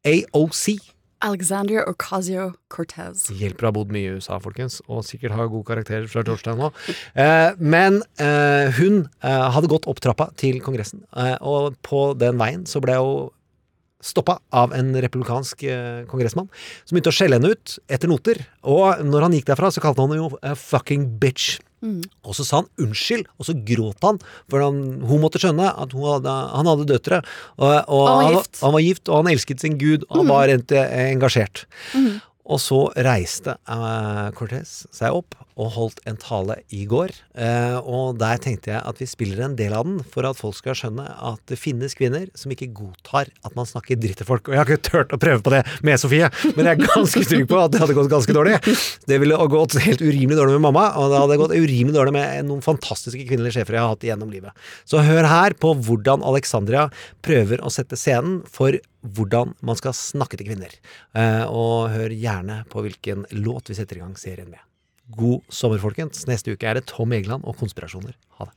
AOC. 0.06 0.94
Alexandria 1.26 1.86
Ocasio-Cortez. 1.90 3.30
Hjelper 3.34 3.66
å 3.66 3.70
ha 3.72 3.76
bodd 3.78 3.94
mye 3.94 4.10
i 4.12 4.18
USA, 4.20 4.38
folkens, 4.44 4.82
og 4.92 5.06
sikkert 5.08 5.34
har 5.38 5.50
gode 5.50 5.68
karakterer 5.70 6.10
fra 6.12 6.26
Georgetown 6.26 6.62
nå. 6.62 6.72
Eh, 7.16 7.56
men 7.60 8.02
eh, 8.22 8.74
hun 8.76 9.06
eh, 9.24 9.46
hadde 9.56 9.70
gått 9.72 9.86
opp 9.88 10.02
trappa 10.04 10.28
til 10.40 10.60
Kongressen, 10.64 11.06
eh, 11.16 11.38
og 11.40 11.78
på 11.86 12.10
den 12.20 12.36
veien 12.42 12.66
så 12.68 12.82
ble 12.84 12.98
hun 13.00 13.32
stoppa 14.06 14.38
av 14.54 14.74
en 14.78 14.94
republikansk 15.02 15.64
eh, 15.66 16.04
kongressmann 16.10 16.50
som 16.86 16.94
begynte 16.96 17.10
å 17.14 17.16
skjelle 17.18 17.40
henne 17.40 17.56
ut 17.56 17.78
etter 17.90 18.12
noter. 18.12 18.44
Og 18.64 19.02
når 19.06 19.26
han 19.28 19.36
gikk 19.38 19.48
derfra, 19.50 19.72
så 19.74 19.82
kalte 19.84 20.04
han 20.06 20.14
henne 20.14 20.28
jo 20.28 20.38
a 20.46 20.54
fucking 20.60 21.08
bitch. 21.22 21.56
Og 22.26 22.34
så 22.34 22.42
sa 22.48 22.64
han 22.64 22.70
unnskyld, 22.82 23.28
og 23.38 23.46
så 23.46 23.54
gråt 23.68 24.02
han, 24.02 24.18
for 24.50 24.64
han, 24.64 24.80
hun 25.06 25.20
måtte 25.22 25.38
skjønne 25.38 25.68
at 25.70 25.92
hadde, 25.94 26.32
han 26.58 26.70
hadde 26.72 26.88
døtre. 26.90 27.20
Og, 27.60 27.68
og 27.86 28.08
Han 28.08 28.16
var 28.16 28.24
han, 28.26 28.38
gift. 28.40 28.62
han 28.64 28.74
var 28.74 28.82
gift, 28.86 29.04
og 29.12 29.20
han 29.20 29.30
elsket 29.36 29.62
sin 29.62 29.76
gud, 29.78 30.08
og 30.10 30.24
han 30.24 30.32
var 30.32 30.48
rent 30.50 30.74
Mm. 30.74 30.96
engasjert. 31.14 31.66
Og 32.46 32.62
så 32.62 32.78
reiste 33.02 33.56
eh, 33.58 34.28
Cortez 34.38 34.84
seg 34.94 35.16
opp 35.18 35.34
og 35.56 35.70
holdt 35.72 36.02
en 36.10 36.18
tale 36.20 36.58
i 36.76 36.84
går. 36.90 37.14
Eh, 37.40 37.78
og 37.80 38.20
der 38.20 38.38
tenkte 38.44 38.74
jeg 38.74 38.82
at 38.86 39.00
vi 39.00 39.08
spiller 39.10 39.46
en 39.46 39.56
del 39.58 39.74
av 39.74 39.88
den 39.88 40.02
for 40.12 40.28
at 40.28 40.38
folk 40.38 40.58
skal 40.58 40.76
skjønne 40.78 41.06
at 41.06 41.42
det 41.50 41.58
finnes 41.58 41.96
kvinner 41.98 42.28
som 42.38 42.52
ikke 42.54 42.70
godtar 42.76 43.32
at 43.32 43.56
man 43.58 43.68
snakker 43.70 43.98
dritt 43.98 44.20
til 44.22 44.28
folk. 44.28 44.46
Og 44.46 44.56
jeg 44.56 44.62
har 44.62 44.70
ikke 44.70 44.90
turt 44.90 45.16
å 45.16 45.22
prøve 45.22 45.42
på 45.46 45.56
det 45.56 45.64
med 45.88 46.02
Sofie, 46.02 46.30
men 46.58 46.68
jeg 46.68 46.76
er 46.76 46.84
ganske 46.86 47.24
trygg 47.32 47.48
på 47.50 47.62
at 47.62 47.74
det 47.74 47.82
hadde 47.82 47.98
gått 47.98 48.12
ganske 48.12 48.36
dårlig. 48.36 48.60
Det 49.08 49.20
ville 49.22 49.40
gått 49.56 49.78
helt 49.86 50.04
urimelig 50.04 50.38
dårlig 50.38 50.58
med 50.58 50.66
mamma, 50.68 50.90
og 51.00 51.14
det 51.14 51.22
hadde 51.24 51.40
gått 51.42 51.56
urimelig 51.56 51.96
dårlig 51.98 52.16
med 52.18 52.50
noen 52.50 52.66
fantastiske 52.66 53.26
kvinnelige 53.26 53.58
sjefer 53.58 53.80
jeg 53.80 53.86
har 53.86 53.96
hatt 53.96 54.06
gjennom 54.06 54.34
livet. 54.34 54.68
Så 54.86 55.02
hør 55.06 55.30
her 55.32 55.56
på 55.58 55.72
hvordan 55.88 56.26
Alexandria 56.26 56.90
prøver 57.26 57.64
å 57.64 57.72
sette 57.74 57.98
scenen 58.00 58.42
for 58.52 58.76
hvordan 59.14 59.54
man 59.62 59.78
skal 59.80 59.94
snakke 59.94 60.38
til 60.40 60.50
kvinner. 60.50 60.74
Eh, 61.16 61.46
og 61.46 61.92
hør 61.94 62.14
gjerne 62.16 62.64
på 62.72 62.86
hvilken 62.86 63.26
låt 63.32 63.70
vi 63.70 63.78
setter 63.78 64.00
i 64.00 64.04
gang 64.06 64.18
serien 64.20 64.50
med. 64.50 64.62
God 65.16 65.46
sommer, 65.54 65.78
folkens. 65.78 66.26
Neste 66.28 66.56
uke 66.56 66.66
er 66.66 66.80
det 66.80 66.88
Tom 66.90 67.14
Egeland 67.14 67.46
og 67.46 67.58
konspirasjoner. 67.62 68.18
Ha 68.40 68.50
det. 68.50 68.54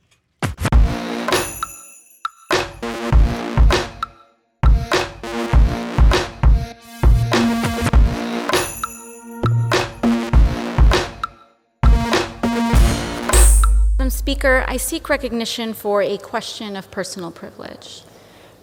Speaker, 14.09 14.63
I 14.67 14.77
seek 14.77 15.09
recognition 15.09 15.73
for 15.73 16.03
a 16.03 16.17
question 16.17 16.75
of 16.75 16.91
personal 16.91 17.31
privilege. 17.31 18.03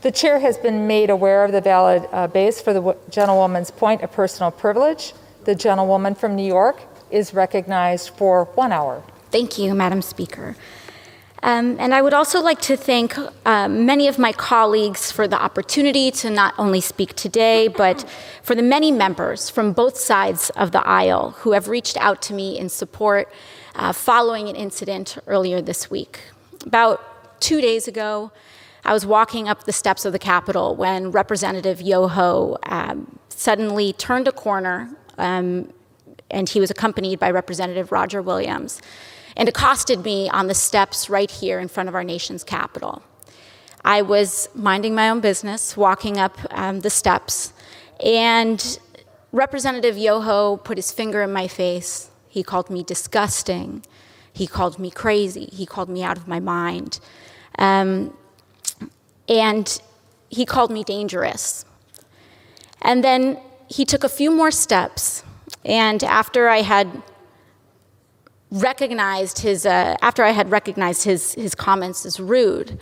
The 0.07 0.13
chair 0.13 0.39
has 0.39 0.57
been 0.57 0.87
made 0.87 1.11
aware 1.11 1.45
of 1.45 1.51
the 1.51 1.61
valid 1.61 2.09
uh, 2.13 2.29
base 2.29 2.61
for 2.61 2.73
the 2.73 2.97
gentlewoman's 3.11 3.73
point 3.73 4.03
of 4.03 4.13
personal 4.13 4.53
privilege. 4.53 5.13
The 5.43 5.57
gentlewoman 5.57 6.15
from 6.15 6.37
New 6.37 6.47
York 6.47 6.81
is 7.11 7.35
recognized 7.35 8.11
for 8.11 8.45
one 8.55 8.71
hour. 8.71 9.03
Thank 9.33 9.59
you, 9.59 9.75
Madam 9.75 10.03
Speaker. 10.03 10.55
Um, 11.43 11.77
and 11.81 11.93
I 11.93 12.03
would 12.03 12.15
also 12.15 12.41
like 12.41 12.61
to 12.61 12.77
thank 12.77 13.19
uh, 13.19 13.69
many 13.69 14.07
of 14.07 14.17
my 14.17 14.31
colleagues 14.31 15.11
for 15.11 15.27
the 15.27 15.43
opportunity 15.43 16.13
to 16.13 16.31
not 16.31 16.55
only 16.57 16.81
speak 16.81 17.17
today, 17.17 17.67
but 17.67 18.09
for 18.45 18.55
the 18.55 18.63
many 18.63 18.93
members 18.93 19.51
from 19.51 19.73
both 19.73 19.97
sides 19.99 20.51
of 20.51 20.71
the 20.71 20.87
aisle 20.87 21.33
who 21.39 21.51
have 21.51 21.67
reached 21.67 21.97
out 21.97 22.23
to 22.23 22.33
me 22.33 22.57
in 22.57 22.69
support 22.69 23.29
uh, 23.75 23.93
following 23.93 24.49
an 24.49 24.55
incident 24.55 25.19
earlier 25.27 25.61
this 25.61 25.91
week. 25.91 26.21
About 26.65 27.41
two 27.41 27.61
days 27.61 27.89
ago, 27.89 28.31
I 28.87 28.93
was 28.93 29.05
walking 29.05 29.49
up 29.49 29.65
the 29.65 29.73
steps 29.73 30.05
of 30.05 30.13
the 30.13 30.19
Capitol 30.19 30.77
when 30.77 31.11
Representative 31.11 31.83
Yoho 31.83 32.57
um, 32.63 33.19
suddenly 33.31 33.93
turned 33.93 34.29
a 34.29 34.33
corner, 34.33 34.89
um, 35.19 35.73
and 36.31 36.49
he 36.49 36.61
was 36.61 36.71
accompanied 36.71 37.19
by 37.19 37.33
Representative 37.33 37.91
Roger 37.91 38.23
Williams, 38.23 38.81
and 39.37 39.49
accosted 39.49 40.05
me 40.05 40.31
on 40.31 40.47
the 40.47 40.55
steps 40.55 41.11
right 41.11 41.29
here 41.29 41.59
in 41.59 41.67
front 41.67 41.89
of 41.89 41.97
our 41.97 42.05
nation's 42.05 42.45
Capitol. 42.45 43.03
I 43.85 44.03
was 44.03 44.49
minding 44.55 44.95
my 44.95 45.11
own 45.11 45.19
business, 45.19 45.77
walking 45.77 46.17
up 46.17 46.39
um, 46.53 46.81
the 46.81 46.91
steps, 46.91 47.53
and 47.99 48.79
Representative 49.33 49.99
Yoho 49.99 50.59
put 50.59 50.79
his 50.79 50.93
finger 50.93 51.23
in 51.23 51.33
my 51.33 51.49
face. 51.49 52.09
He 52.29 52.45
called 52.45 52.71
me 52.71 52.85
disgusting. 52.85 53.85
He 54.33 54.47
called 54.47 54.79
me 54.79 54.93
crazy. 54.93 55.47
He 55.47 55.67
called 55.67 55.89
me 55.89 56.05
out 56.05 56.17
of 56.17 56.29
my 56.29 56.39
mind. 56.39 57.01
Um, 57.59 58.17
and 59.29 59.81
he 60.29 60.45
called 60.45 60.71
me 60.71 60.85
dangerous. 60.85 61.65
And 62.83 63.03
then 63.03 63.39
he 63.69 63.85
took 63.85 64.05
a 64.05 64.09
few 64.09 64.31
more 64.31 64.51
steps, 64.51 65.25
and 65.65 66.03
after 66.05 66.49
I 66.49 66.63
had 66.63 67.03
recognized 68.51 69.41
his, 69.41 69.67
uh, 69.67 69.97
after 70.01 70.23
I 70.23 70.31
had 70.31 70.51
recognized 70.51 71.05
his, 71.05 71.35
his 71.35 71.55
comments 71.55 72.07
as 72.07 72.21
rude, 72.21 72.79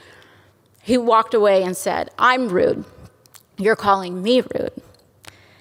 he 0.82 0.98
walked 0.98 1.32
away 1.32 1.62
and 1.62 1.74
said, 1.76 2.10
I'm 2.18 2.48
rude. 2.48 2.84
You're 3.56 3.76
calling 3.76 4.22
me 4.22 4.42
rude. 4.42 4.72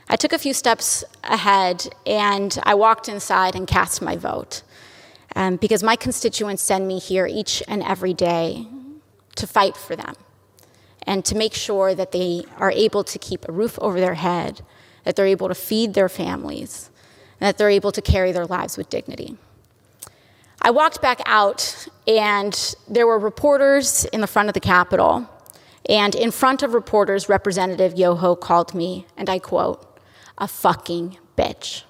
I 0.10 0.18
took 0.18 0.34
a 0.34 0.38
few 0.38 0.54
steps 0.54 1.06
ahead 1.24 1.88
and 2.06 2.60
I 2.64 2.76
walked 2.76 3.08
inside 3.08 3.56
and 3.56 3.66
cast 3.66 4.02
my 4.02 4.18
vote 4.18 4.62
um, 5.36 5.56
because 5.56 5.82
my 5.82 5.96
constituents 5.96 6.62
send 6.62 6.88
me 6.88 7.00
here 7.00 7.26
each 7.26 7.64
and 7.68 7.82
every 7.82 8.14
day 8.14 8.68
to 9.38 9.48
fight 9.48 9.78
for 9.78 9.96
them 9.96 10.16
and 11.06 11.24
to 11.26 11.36
make 11.36 11.54
sure 11.54 11.94
that 11.96 12.12
they 12.12 12.44
are 12.58 12.72
able 12.72 13.04
to 13.04 13.20
keep 13.20 13.48
a 13.48 13.52
roof 13.52 13.78
over 13.80 14.00
their 14.00 14.16
head, 14.16 14.62
that 15.04 15.16
they're 15.16 15.26
able 15.26 15.48
to 15.48 15.56
feed 15.56 15.94
their 15.94 16.10
families, 16.10 16.90
and 17.40 17.48
that 17.48 17.58
they're 17.58 17.70
able 17.70 17.92
to 17.92 18.02
carry 18.02 18.32
their 18.32 18.46
lives 18.46 18.78
with 18.78 18.90
dignity. 18.90 19.38
I 20.62 20.72
walked 20.72 21.02
back 21.02 21.22
out, 21.26 21.88
and 22.08 22.76
there 22.88 23.06
were 23.06 23.20
reporters 23.20 24.06
in 24.06 24.22
the 24.22 24.28
front 24.28 24.48
of 24.48 24.54
the 24.54 24.62
Capitol. 24.62 25.30
And 25.90 26.16
in 26.16 26.32
front 26.32 26.64
of 26.64 26.74
reporters, 26.74 27.28
Representative 27.28 27.98
Yoho 27.98 28.36
called 28.36 28.74
me, 28.74 29.06
and 29.18 29.30
I 29.30 29.40
quote, 29.40 30.00
a 30.38 30.48
fucking 30.48 31.18
bitch. 31.38 31.84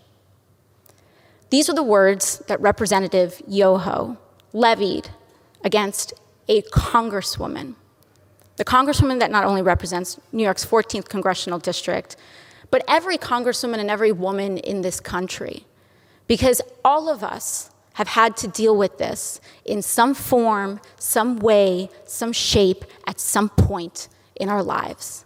These 1.51 1.69
are 1.69 1.75
the 1.75 1.83
words 1.83 2.39
that 2.47 2.59
Representative 2.59 3.39
Yoho 3.47 4.17
levied 4.53 5.09
against 5.63 6.13
a 6.47 6.63
congresswoman. 6.63 7.75
The 8.57 8.65
congresswoman 8.65 9.19
that 9.19 9.31
not 9.31 9.45
only 9.45 9.61
represents 9.61 10.19
New 10.31 10.43
York's 10.43 10.65
14th 10.65 11.09
congressional 11.09 11.59
district, 11.59 12.15
but 12.69 12.83
every 12.87 13.17
congresswoman 13.17 13.79
and 13.79 13.89
every 13.89 14.11
woman 14.11 14.57
in 14.57 14.81
this 14.81 14.99
country. 14.99 15.65
Because 16.27 16.61
all 16.83 17.09
of 17.09 17.23
us 17.23 17.71
have 17.93 18.07
had 18.07 18.35
to 18.37 18.47
deal 18.47 18.75
with 18.75 18.97
this 18.97 19.39
in 19.65 19.81
some 19.81 20.13
form, 20.13 20.79
some 20.97 21.37
way, 21.37 21.89
some 22.05 22.33
shape, 22.33 22.85
at 23.07 23.19
some 23.19 23.49
point 23.49 24.07
in 24.35 24.49
our 24.49 24.63
lives. 24.63 25.23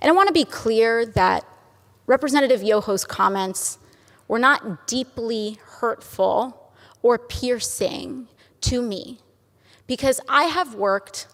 And 0.00 0.10
I 0.10 0.14
want 0.14 0.26
to 0.28 0.32
be 0.32 0.44
clear 0.44 1.06
that 1.06 1.46
Representative 2.06 2.62
Yoho's 2.62 3.04
comments 3.04 3.78
were 4.28 4.38
not 4.38 4.86
deeply 4.86 5.58
hurtful 5.62 6.72
or 7.02 7.18
piercing 7.18 8.28
to 8.62 8.82
me 8.82 9.18
because 9.86 10.20
I 10.28 10.44
have 10.44 10.74
worked 10.74 11.26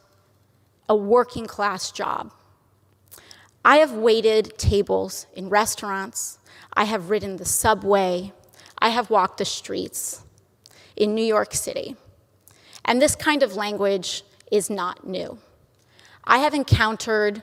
a 0.89 0.97
working 0.97 1.47
class 1.47 1.91
job. 1.91 2.33
I 3.65 3.77
have 3.77 3.93
waited 3.93 4.57
tables 4.59 5.27
in 5.35 5.49
restaurants, 5.49 6.39
I 6.73 6.85
have 6.85 7.11
ridden 7.11 7.37
the 7.37 7.45
subway, 7.45 8.33
I 8.79 8.91
have 8.91 9.11
walked 9.11 9.39
the 9.39 9.45
streets 9.45 10.23
in 10.97 11.15
New 11.15 11.25
York 11.25 11.55
City. 11.55 11.97
And 12.85 13.03
this 13.03 13.15
kind 13.15 13.43
of 13.43 13.57
language 13.57 14.23
is 14.51 14.71
not 14.71 15.07
new. 15.07 15.39
I 16.25 16.39
have 16.39 16.55
encountered 16.55 17.43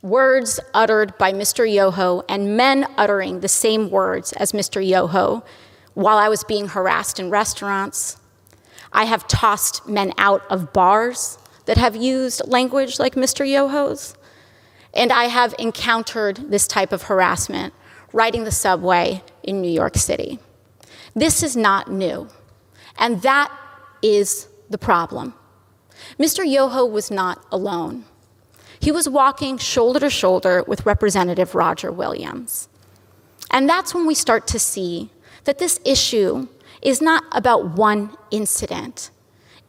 words 0.00 0.58
uttered 0.74 1.16
by 1.18 1.32
Mr. 1.32 1.70
Yoho 1.70 2.22
and 2.28 2.56
men 2.56 2.86
uttering 2.96 3.40
the 3.40 3.48
same 3.48 3.90
words 3.90 4.32
as 4.32 4.52
Mr. 4.52 4.86
Yoho 4.86 5.44
while 5.94 6.18
I 6.18 6.28
was 6.28 6.44
being 6.44 6.68
harassed 6.68 7.20
in 7.20 7.30
restaurants. 7.30 8.16
I 8.92 9.04
have 9.04 9.28
tossed 9.28 9.86
men 9.88 10.12
out 10.18 10.44
of 10.50 10.72
bars 10.72 11.38
that 11.66 11.76
have 11.78 11.96
used 11.96 12.46
language 12.46 12.98
like 12.98 13.14
Mr. 13.14 13.48
Yoho's. 13.48 14.14
And 14.94 15.12
I 15.12 15.24
have 15.24 15.54
encountered 15.58 16.50
this 16.50 16.66
type 16.66 16.92
of 16.92 17.04
harassment 17.04 17.72
riding 18.12 18.44
the 18.44 18.50
subway 18.50 19.22
in 19.42 19.60
New 19.60 19.70
York 19.70 19.96
City. 19.96 20.38
This 21.14 21.42
is 21.42 21.56
not 21.56 21.90
new. 21.90 22.28
And 22.98 23.22
that 23.22 23.50
is 24.02 24.48
the 24.68 24.78
problem. 24.78 25.34
Mr. 26.18 26.48
Yoho 26.48 26.84
was 26.84 27.10
not 27.10 27.44
alone. 27.50 28.04
He 28.80 28.90
was 28.90 29.08
walking 29.08 29.58
shoulder 29.58 30.00
to 30.00 30.10
shoulder 30.10 30.64
with 30.66 30.84
Representative 30.84 31.54
Roger 31.54 31.92
Williams. 31.92 32.68
And 33.50 33.68
that's 33.68 33.94
when 33.94 34.06
we 34.06 34.14
start 34.14 34.46
to 34.48 34.58
see 34.58 35.10
that 35.44 35.58
this 35.58 35.78
issue 35.84 36.48
is 36.80 37.00
not 37.00 37.22
about 37.32 37.76
one 37.76 38.16
incident, 38.30 39.10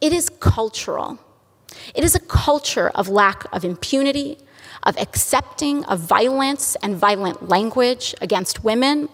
it 0.00 0.12
is 0.12 0.28
cultural. 0.28 1.18
It 1.94 2.04
is 2.04 2.14
a 2.14 2.20
culture 2.20 2.88
of 2.90 3.08
lack 3.08 3.46
of 3.52 3.64
impunity, 3.64 4.38
of 4.82 4.96
accepting 4.98 5.84
of 5.84 6.00
violence 6.00 6.76
and 6.82 6.96
violent 6.96 7.48
language 7.48 8.14
against 8.20 8.64
women, 8.64 9.08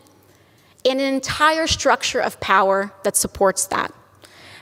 and 0.85 1.01
an 1.01 1.15
entire 1.15 1.67
structure 1.67 2.21
of 2.21 2.41
power 2.41 2.93
that 3.05 3.17
supports 3.17 3.67
that. 3.67 3.93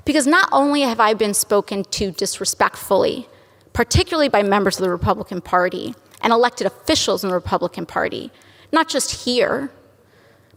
Because 0.04 0.26
not 0.26 0.48
only 0.52 0.82
have 0.82 1.00
I 1.00 1.14
been 1.14 1.34
spoken 1.34 1.84
to 1.84 2.10
disrespectfully, 2.10 3.28
particularly 3.72 4.28
by 4.28 4.42
members 4.42 4.78
of 4.78 4.84
the 4.84 4.90
Republican 4.90 5.40
Party 5.40 5.94
and 6.20 6.32
elected 6.32 6.66
officials 6.66 7.22
in 7.22 7.28
the 7.28 7.34
Republican 7.34 7.86
Party, 7.86 8.32
not 8.72 8.88
just 8.88 9.24
here, 9.24 9.70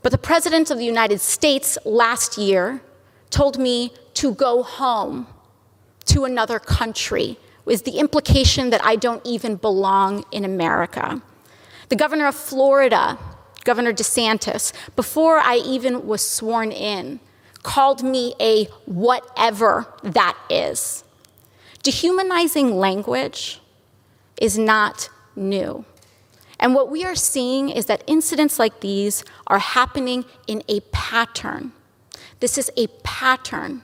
but 0.02 0.12
the 0.12 0.18
President 0.18 0.72
of 0.72 0.78
the 0.78 0.86
United 0.86 1.22
States 1.22 1.78
last 1.86 2.38
year 2.38 2.82
told 3.30 3.58
me 3.58 3.94
to 4.16 4.34
go 4.34 4.64
home 4.64 5.28
to 6.06 6.26
another 6.26 6.60
country, 6.60 7.38
with 7.66 7.86
the 7.86 7.99
implication 7.99 8.70
that 8.72 8.84
I 8.84 8.95
don't 8.95 9.26
even 9.26 9.56
belong 9.56 10.26
in 10.32 10.43
America. 10.43 11.22
The 11.89 11.95
governor 11.95 12.28
of 12.28 12.36
Florida, 12.36 13.18
Governor 13.64 13.93
DeSantis, 13.93 14.74
before 14.95 15.38
I 15.38 15.58
even 15.58 16.08
was 16.08 16.28
sworn 16.28 16.72
in, 16.72 17.20
called 17.64 18.04
me 18.04 18.34
a 18.39 18.66
whatever 18.86 19.86
that 20.04 20.36
is. 20.49 21.04
Dehumanizing 21.84 22.76
language 22.76 23.60
is 24.39 24.58
not 24.58 25.10
new. 25.36 25.86
And 26.60 26.76
what 26.76 26.89
we 26.89 27.04
are 27.04 27.16
seeing 27.16 27.70
is 27.70 27.86
that 27.88 28.04
incidents 28.08 28.60
like 28.60 28.82
these 28.82 29.24
are 29.47 29.60
happening 29.60 30.26
in 30.47 30.64
a 30.68 30.80
pattern. 30.91 31.72
This 32.39 32.58
is 32.58 32.72
a 32.78 32.88
pattern 33.04 33.84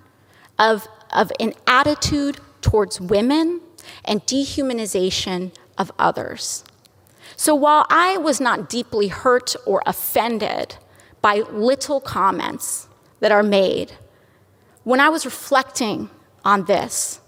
of, 0.60 0.88
of 1.12 1.32
an 1.40 1.54
attitude 1.66 2.40
towards 2.62 3.00
women 3.00 3.62
and 4.06 4.26
dehumanization 4.26 5.54
of 5.78 5.92
others. 5.98 6.64
So 7.36 7.54
while 7.54 7.86
I 7.90 8.18
was 8.18 8.40
not 8.40 8.70
deeply 8.70 9.10
hurt 9.10 9.56
or 9.66 9.84
offended 9.86 10.76
by 11.22 11.42
little 11.52 12.02
comments 12.02 12.88
that 13.20 13.32
are 13.32 13.44
made, 13.44 13.94
when 14.84 15.00
I 15.00 15.10
was 15.10 15.26
reflecting 15.26 16.10
on 16.44 16.66
this, 16.66 17.20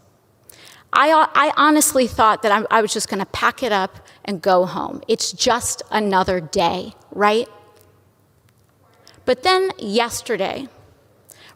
I, 0.91 1.27
I 1.35 1.51
honestly 1.55 2.07
thought 2.07 2.41
that 2.41 2.51
I, 2.51 2.65
I 2.71 2.81
was 2.81 2.93
just 2.93 3.09
going 3.09 3.19
to 3.19 3.25
pack 3.27 3.61
it 3.61 3.71
up 3.71 4.07
and 4.25 4.41
go 4.41 4.65
home. 4.65 5.01
It's 5.07 5.31
just 5.31 5.83
another 5.91 6.39
day, 6.39 6.93
right? 7.11 7.47
But 9.25 9.43
then 9.43 9.71
yesterday, 9.77 10.67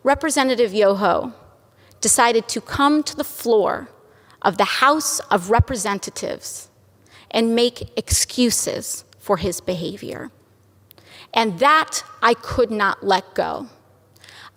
Representative 0.04 0.74
Yoho 0.74 1.34
decided 2.04 2.48
to 2.50 2.60
come 2.62 3.02
to 3.02 3.16
the 3.16 3.24
floor 3.24 3.90
of 4.42 4.58
the 4.58 4.72
House 4.84 5.20
of 5.32 5.50
Representatives 5.50 6.70
and 7.32 7.56
make 7.56 7.98
excuses 7.98 9.06
for 9.18 9.38
his 9.38 9.62
behavior. 9.62 10.30
And 11.34 11.60
that 11.60 12.04
I 12.22 12.34
could 12.36 12.70
not 12.70 13.04
let 13.04 13.34
go. 13.34 13.70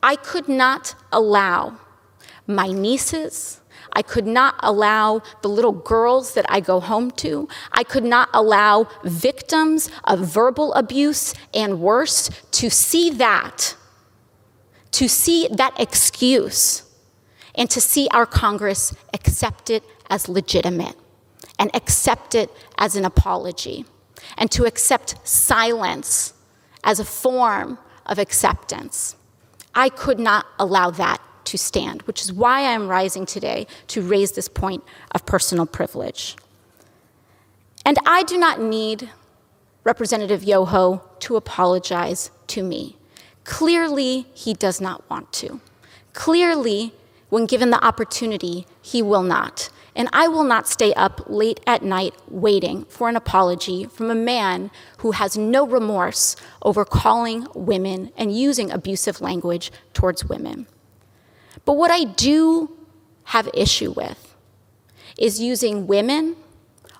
I 0.02 0.16
could 0.16 0.48
not 0.48 0.94
allow 1.12 1.78
my 2.46 2.68
nieces, 2.68 3.60
I 3.92 4.02
could 4.02 4.26
not 4.26 4.56
allow 4.58 5.22
the 5.42 5.48
little 5.48 5.72
girls 5.72 6.34
that 6.34 6.44
I 6.50 6.60
go 6.60 6.80
home 6.80 7.10
to. 7.12 7.48
I 7.72 7.82
could 7.82 8.04
not 8.04 8.28
allow 8.34 8.88
victims 9.04 9.90
of 10.04 10.18
verbal 10.20 10.74
abuse 10.74 11.32
and 11.54 11.80
worse 11.80 12.28
to 12.58 12.68
see 12.68 13.08
that, 13.10 13.74
to 14.90 15.08
see 15.08 15.48
that 15.50 15.80
excuse, 15.80 16.82
and 17.56 17.70
to 17.70 17.80
see 17.80 18.08
our 18.12 18.26
Congress 18.26 18.94
accept 19.14 19.70
it 19.70 19.82
as 20.10 20.28
legitimate 20.28 20.96
and 21.58 21.74
accept 21.74 22.34
it 22.34 22.50
as 22.78 22.96
an 22.96 23.04
apology, 23.04 23.84
and 24.36 24.50
to 24.50 24.64
accept 24.64 25.16
silence 25.26 26.34
as 26.84 27.00
a 27.00 27.04
form 27.04 27.78
of 28.04 28.18
acceptance. 28.18 29.16
I 29.74 29.88
could 29.88 30.18
not 30.18 30.46
allow 30.58 30.90
that 30.90 31.20
to 31.46 31.56
stand, 31.56 32.02
which 32.02 32.22
is 32.22 32.32
why 32.32 32.60
I 32.60 32.72
am 32.72 32.88
rising 32.88 33.24
today 33.24 33.66
to 33.88 34.02
raise 34.02 34.32
this 34.32 34.48
point 34.48 34.84
of 35.12 35.24
personal 35.24 35.64
privilege. 35.66 36.36
And 37.84 37.98
I 38.04 38.22
do 38.24 38.36
not 38.36 38.60
need 38.60 39.10
Representative 39.84 40.42
Yoho 40.42 41.02
to 41.20 41.36
apologize 41.36 42.30
to 42.48 42.62
me. 42.62 42.96
Clearly, 43.44 44.26
he 44.34 44.54
does 44.54 44.80
not 44.80 45.08
want 45.08 45.32
to. 45.34 45.60
Clearly, 46.12 46.92
when 47.28 47.46
given 47.46 47.70
the 47.70 47.84
opportunity, 47.84 48.66
he 48.80 49.02
will 49.02 49.22
not. 49.22 49.70
And 49.94 50.08
I 50.12 50.28
will 50.28 50.44
not 50.44 50.68
stay 50.68 50.92
up 50.94 51.22
late 51.26 51.60
at 51.66 51.82
night 51.82 52.14
waiting 52.28 52.84
for 52.84 53.08
an 53.08 53.16
apology 53.16 53.86
from 53.86 54.10
a 54.10 54.14
man 54.14 54.70
who 54.98 55.12
has 55.12 55.38
no 55.38 55.66
remorse 55.66 56.36
over 56.62 56.84
calling 56.84 57.46
women 57.54 58.12
and 58.16 58.36
using 58.36 58.70
abusive 58.70 59.20
language 59.20 59.72
towards 59.94 60.24
women. 60.24 60.66
But 61.64 61.74
what 61.74 61.90
I 61.90 62.04
do 62.04 62.76
have 63.24 63.48
issue 63.54 63.92
with 63.92 64.34
is 65.18 65.40
using 65.40 65.86
women, 65.86 66.36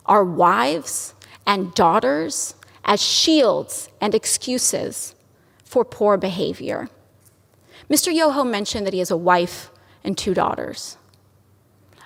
our 0.06 0.24
wives, 0.24 1.14
and 1.46 1.74
daughters 1.74 2.54
as 2.84 3.02
shields 3.02 3.90
and 4.00 4.14
excuses 4.14 5.14
for 5.64 5.84
poor 5.84 6.16
behavior. 6.16 6.88
Mr. 7.90 8.12
Yoho 8.12 8.42
mentioned 8.42 8.86
that 8.86 8.94
he 8.94 9.00
has 9.00 9.10
a 9.10 9.16
wife 9.16 9.70
and 10.06 10.16
two 10.16 10.32
daughters. 10.32 10.96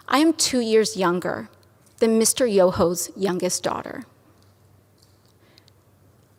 I 0.09 0.19
am 0.19 0.33
two 0.33 0.59
years 0.61 0.97
younger 0.97 1.51
than 1.99 2.19
Mr. 2.19 2.51
Yoho's 2.53 3.11
youngest 3.15 3.63
daughter. 3.63 4.03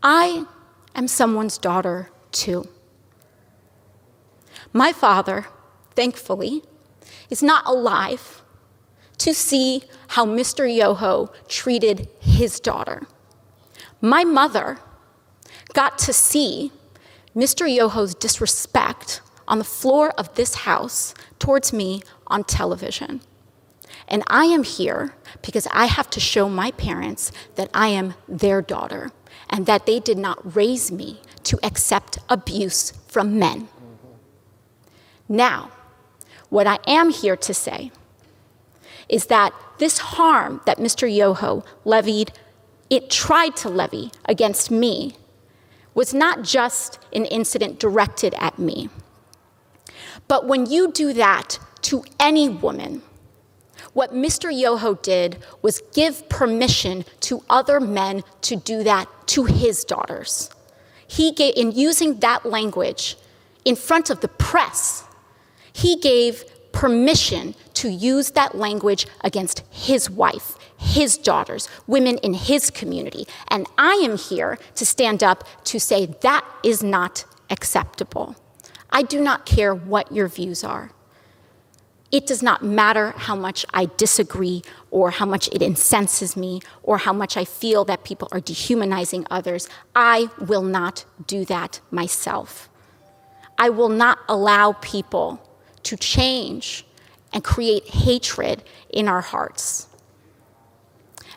I 0.03 0.45
am 0.95 1.07
someone's 1.07 1.59
daughter 1.59 2.09
too. 2.31 2.67
My 4.73 4.91
father, 4.91 5.45
thankfully, 5.95 6.63
is 7.29 7.43
not 7.43 7.63
alive 7.67 8.41
to 9.19 9.33
see 9.33 9.83
how 10.09 10.25
Mr. 10.25 10.65
Yoho 10.65 11.31
treated 11.47 12.09
his 12.19 12.59
daughter. 12.59 13.03
My 14.01 14.23
mother 14.23 14.79
got 15.73 15.99
to 15.99 16.13
see 16.13 16.71
Mr. 17.35 17.71
Yoho's 17.73 18.15
disrespect 18.15 19.21
on 19.51 19.59
the 19.59 19.65
floor 19.65 20.11
of 20.11 20.33
this 20.35 20.55
house 20.55 21.13
towards 21.37 21.73
me 21.73 22.01
on 22.27 22.45
television. 22.45 23.19
And 24.07 24.23
I 24.27 24.45
am 24.45 24.63
here 24.63 25.13
because 25.41 25.67
I 25.71 25.85
have 25.85 26.09
to 26.11 26.21
show 26.21 26.47
my 26.47 26.71
parents 26.71 27.33
that 27.55 27.69
I 27.73 27.89
am 27.89 28.13
their 28.29 28.61
daughter 28.61 29.11
and 29.49 29.65
that 29.65 29.85
they 29.85 29.99
did 29.99 30.17
not 30.17 30.55
raise 30.55 30.89
me 30.89 31.19
to 31.43 31.59
accept 31.63 32.17
abuse 32.29 32.91
from 33.07 33.37
men. 33.37 33.67
Now, 35.27 35.71
what 36.49 36.65
I 36.65 36.79
am 36.87 37.09
here 37.09 37.35
to 37.35 37.53
say 37.53 37.91
is 39.09 39.25
that 39.25 39.53
this 39.79 39.97
harm 39.97 40.61
that 40.65 40.77
Mr. 40.77 41.13
Yoho 41.13 41.65
levied, 41.83 42.31
it 42.89 43.09
tried 43.09 43.57
to 43.57 43.69
levy 43.69 44.11
against 44.25 44.71
me, 44.71 45.17
was 45.93 46.13
not 46.13 46.41
just 46.41 46.99
an 47.11 47.25
incident 47.25 47.79
directed 47.79 48.33
at 48.35 48.57
me. 48.57 48.89
But 50.31 50.47
when 50.47 50.65
you 50.65 50.93
do 50.93 51.11
that 51.11 51.59
to 51.81 52.05
any 52.17 52.47
woman, 52.47 53.01
what 53.91 54.13
Mr. 54.13 54.49
Yoho 54.49 54.93
did 54.93 55.43
was 55.61 55.83
give 55.93 56.29
permission 56.29 57.03
to 57.27 57.43
other 57.49 57.81
men 57.81 58.23
to 58.43 58.55
do 58.55 58.81
that 58.83 59.09
to 59.27 59.43
his 59.43 59.83
daughters. 59.83 60.49
He 61.05 61.33
gave, 61.33 61.55
in 61.57 61.73
using 61.73 62.21
that 62.21 62.45
language 62.45 63.17
in 63.65 63.75
front 63.75 64.09
of 64.09 64.21
the 64.21 64.29
press, 64.29 65.03
he 65.73 65.97
gave 65.97 66.45
permission 66.71 67.53
to 67.73 67.89
use 67.89 68.31
that 68.31 68.55
language 68.55 69.07
against 69.25 69.63
his 69.69 70.09
wife, 70.09 70.55
his 70.77 71.17
daughters, 71.17 71.67
women 71.87 72.17
in 72.19 72.35
his 72.35 72.69
community. 72.69 73.27
And 73.49 73.67
I 73.77 73.95
am 73.95 74.17
here 74.17 74.57
to 74.75 74.85
stand 74.85 75.23
up 75.23 75.43
to 75.65 75.77
say 75.77 76.05
that 76.21 76.45
is 76.63 76.81
not 76.81 77.25
acceptable. 77.49 78.37
I 78.91 79.03
do 79.03 79.21
not 79.21 79.45
care 79.45 79.73
what 79.73 80.11
your 80.11 80.27
views 80.27 80.63
are. 80.63 80.91
It 82.11 82.27
does 82.27 82.43
not 82.43 82.61
matter 82.61 83.11
how 83.11 83.35
much 83.35 83.65
I 83.73 83.89
disagree 83.95 84.63
or 84.89 85.11
how 85.11 85.25
much 85.25 85.47
it 85.47 85.61
incenses 85.61 86.35
me 86.35 86.59
or 86.83 86.97
how 86.97 87.13
much 87.13 87.37
I 87.37 87.45
feel 87.45 87.85
that 87.85 88.03
people 88.03 88.27
are 88.33 88.41
dehumanizing 88.41 89.25
others. 89.31 89.69
I 89.95 90.29
will 90.37 90.61
not 90.61 91.05
do 91.25 91.45
that 91.45 91.79
myself. 91.89 92.69
I 93.57 93.69
will 93.69 93.89
not 93.89 94.19
allow 94.27 94.73
people 94.73 95.41
to 95.83 95.95
change 95.95 96.85
and 97.31 97.43
create 97.43 97.87
hatred 97.87 98.63
in 98.89 99.07
our 99.07 99.21
hearts. 99.21 99.87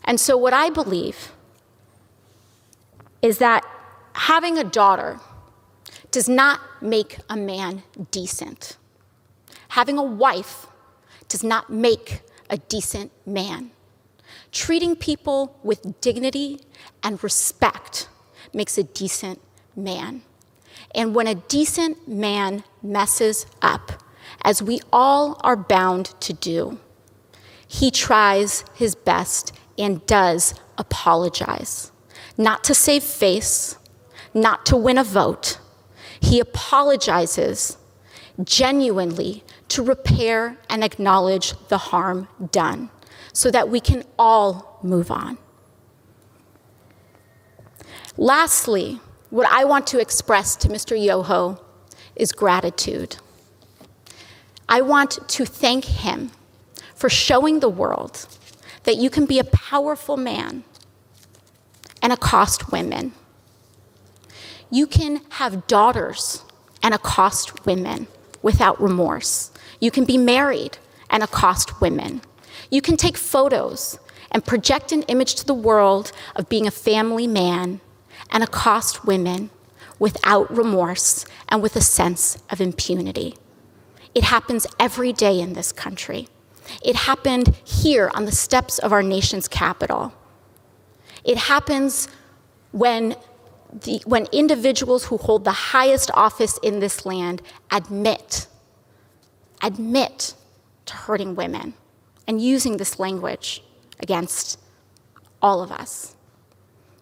And 0.05 0.19
so, 0.19 0.37
what 0.37 0.53
I 0.53 0.71
believe 0.71 1.33
is 3.23 3.39
that 3.39 3.65
having 4.15 4.59
a 4.59 4.65
daughter 4.65 5.21
does 6.15 6.29
not 6.29 6.61
make 6.81 7.19
a 7.29 7.37
man 7.37 7.83
decent. 8.13 8.77
Having 9.71 9.99
a 9.99 10.05
wife 10.05 10.69
does 11.29 11.43
not 11.43 11.71
make 11.71 12.21
a 12.49 12.57
decent 12.57 13.11
man. 13.27 13.73
Treating 14.53 14.95
people 14.95 15.59
with 15.65 16.01
dignity 16.01 16.61
and 17.03 17.21
respect 17.25 18.09
makes 18.53 18.79
a 18.79 18.85
decent 18.85 19.41
man. 19.75 20.23
And 20.95 21.17
when 21.17 21.27
a 21.27 21.35
decent 21.35 22.07
man 22.07 22.63
messes 22.81 23.45
up, 23.61 24.01
as 24.43 24.63
we 24.63 24.79
all 24.93 25.41
are 25.43 25.57
bound 25.57 26.15
to 26.21 26.33
do, 26.33 26.79
he 27.67 27.91
tries 27.91 28.65
his 28.73 28.95
best 28.95 29.53
and 29.77 30.07
does 30.07 30.55
apologize. 30.79 31.91
Not 32.39 32.63
to 32.63 32.73
save 32.73 33.03
face, 33.03 33.79
not 34.33 34.65
to 34.67 34.77
win 34.77 34.97
a 34.97 35.03
vote. 35.03 35.59
He 36.25 36.41
apologizes 36.41 37.77
genuinely 38.43 39.45
to 39.69 39.83
repair 39.83 40.57
and 40.69 40.83
acknowledge 40.83 41.55
the 41.69 41.79
harm 41.79 42.29
done 42.51 42.91
so 43.33 43.51
that 43.51 43.69
we 43.69 43.79
can 43.79 44.05
all 44.19 44.79
move 44.83 45.11
on. 45.11 45.37
Lastly, 48.17 49.01
what 49.31 49.47
I 49.51 49.65
want 49.65 49.87
to 49.89 49.99
express 50.01 50.57
to 50.57 50.69
Mr. 50.69 51.01
Yoho 51.01 51.61
is 52.17 52.33
gratitude. 52.33 53.17
I 54.69 54.81
want 54.81 55.29
to 55.29 55.45
thank 55.45 55.85
him 55.85 56.31
for 56.95 57.11
showing 57.11 57.61
the 57.61 57.69
world 57.69 58.27
that 58.85 58.97
you 58.97 59.11
can 59.11 59.27
be 59.27 59.39
a 59.39 59.45
powerful 59.45 60.17
man 60.17 60.65
and 62.01 62.13
accost 62.13 62.73
women. 62.73 63.13
You 64.75 64.89
can 64.89 65.21
have 65.29 65.69
daughters 65.69 66.43
and 66.83 66.93
accost 66.93 67.65
women 67.65 68.09
without 68.43 68.83
remorse. 68.83 69.53
You 69.79 69.93
can 69.93 70.05
be 70.05 70.19
married 70.19 70.79
and 71.09 71.23
accost 71.23 71.81
women. 71.81 72.23
You 72.73 72.83
can 72.83 72.97
take 72.97 73.17
photos 73.17 74.01
and 74.33 74.45
project 74.45 74.91
an 74.91 75.03
image 75.03 75.37
to 75.37 75.47
the 75.47 75.55
world 75.55 76.11
of 76.35 76.49
being 76.49 76.67
a 76.67 76.73
family 76.73 77.29
man 77.29 77.83
and 78.33 78.43
accost 78.43 79.07
women 79.07 79.51
without 80.01 80.53
remorse 80.53 81.25
and 81.49 81.63
with 81.63 81.77
a 81.77 81.81
sense 81.81 82.43
of 82.51 82.61
impunity. 82.61 83.37
It 84.13 84.25
happens 84.25 84.67
every 84.81 85.13
day 85.13 85.39
in 85.39 85.53
this 85.53 85.71
country. 85.71 86.27
It 86.85 86.97
happened 86.97 87.55
here 87.63 88.11
on 88.13 88.25
the 88.25 88.33
steps 88.33 88.81
of 88.81 88.93
our 88.93 89.05
nation's 89.05 89.47
capital. 89.47 90.13
It 91.23 91.37
happens 91.39 92.09
when, 92.73 93.15
the, 93.75 94.01
when 94.07 94.27
individuals 94.33 95.07
who 95.07 95.17
hold 95.17 95.45
the 95.45 95.53
highest 95.53 96.11
office 96.15 96.59
in 96.63 96.81
this 96.81 97.05
land 97.05 97.43
admit, 97.71 98.47
admit 99.63 100.35
to 100.87 100.95
hurting 100.95 101.35
women 101.35 101.75
and 102.27 102.41
using 102.41 102.77
this 102.77 102.99
language 102.99 103.63
against 104.01 104.61
all 105.43 105.63
of 105.63 105.73
us. 105.73 106.15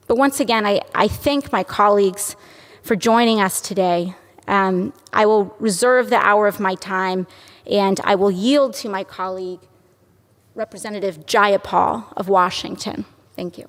But 0.07 0.17
once 0.17 0.41
again, 0.41 0.67
I, 0.67 0.81
I 0.95 1.09
thank 1.09 1.53
my 1.53 1.63
colleagues 1.63 2.37
for 2.83 2.97
joining 2.97 3.41
us 3.41 3.61
today. 3.61 4.15
Um, 4.49 4.93
I 5.13 5.27
will 5.27 5.55
reserve 5.61 6.11
the 6.11 6.17
hour 6.17 6.47
of 6.47 6.59
my 6.59 6.75
time 6.75 7.27
and 7.71 8.01
I 8.03 8.17
will 8.17 8.31
yield 8.31 8.75
to 8.75 8.89
my 8.89 9.05
colleague, 9.05 9.61
Representative 10.55 11.27
Jayapal 11.27 12.13
of 12.17 12.29
Washington. 12.29 13.05
Thank 13.37 13.57
you. 13.59 13.69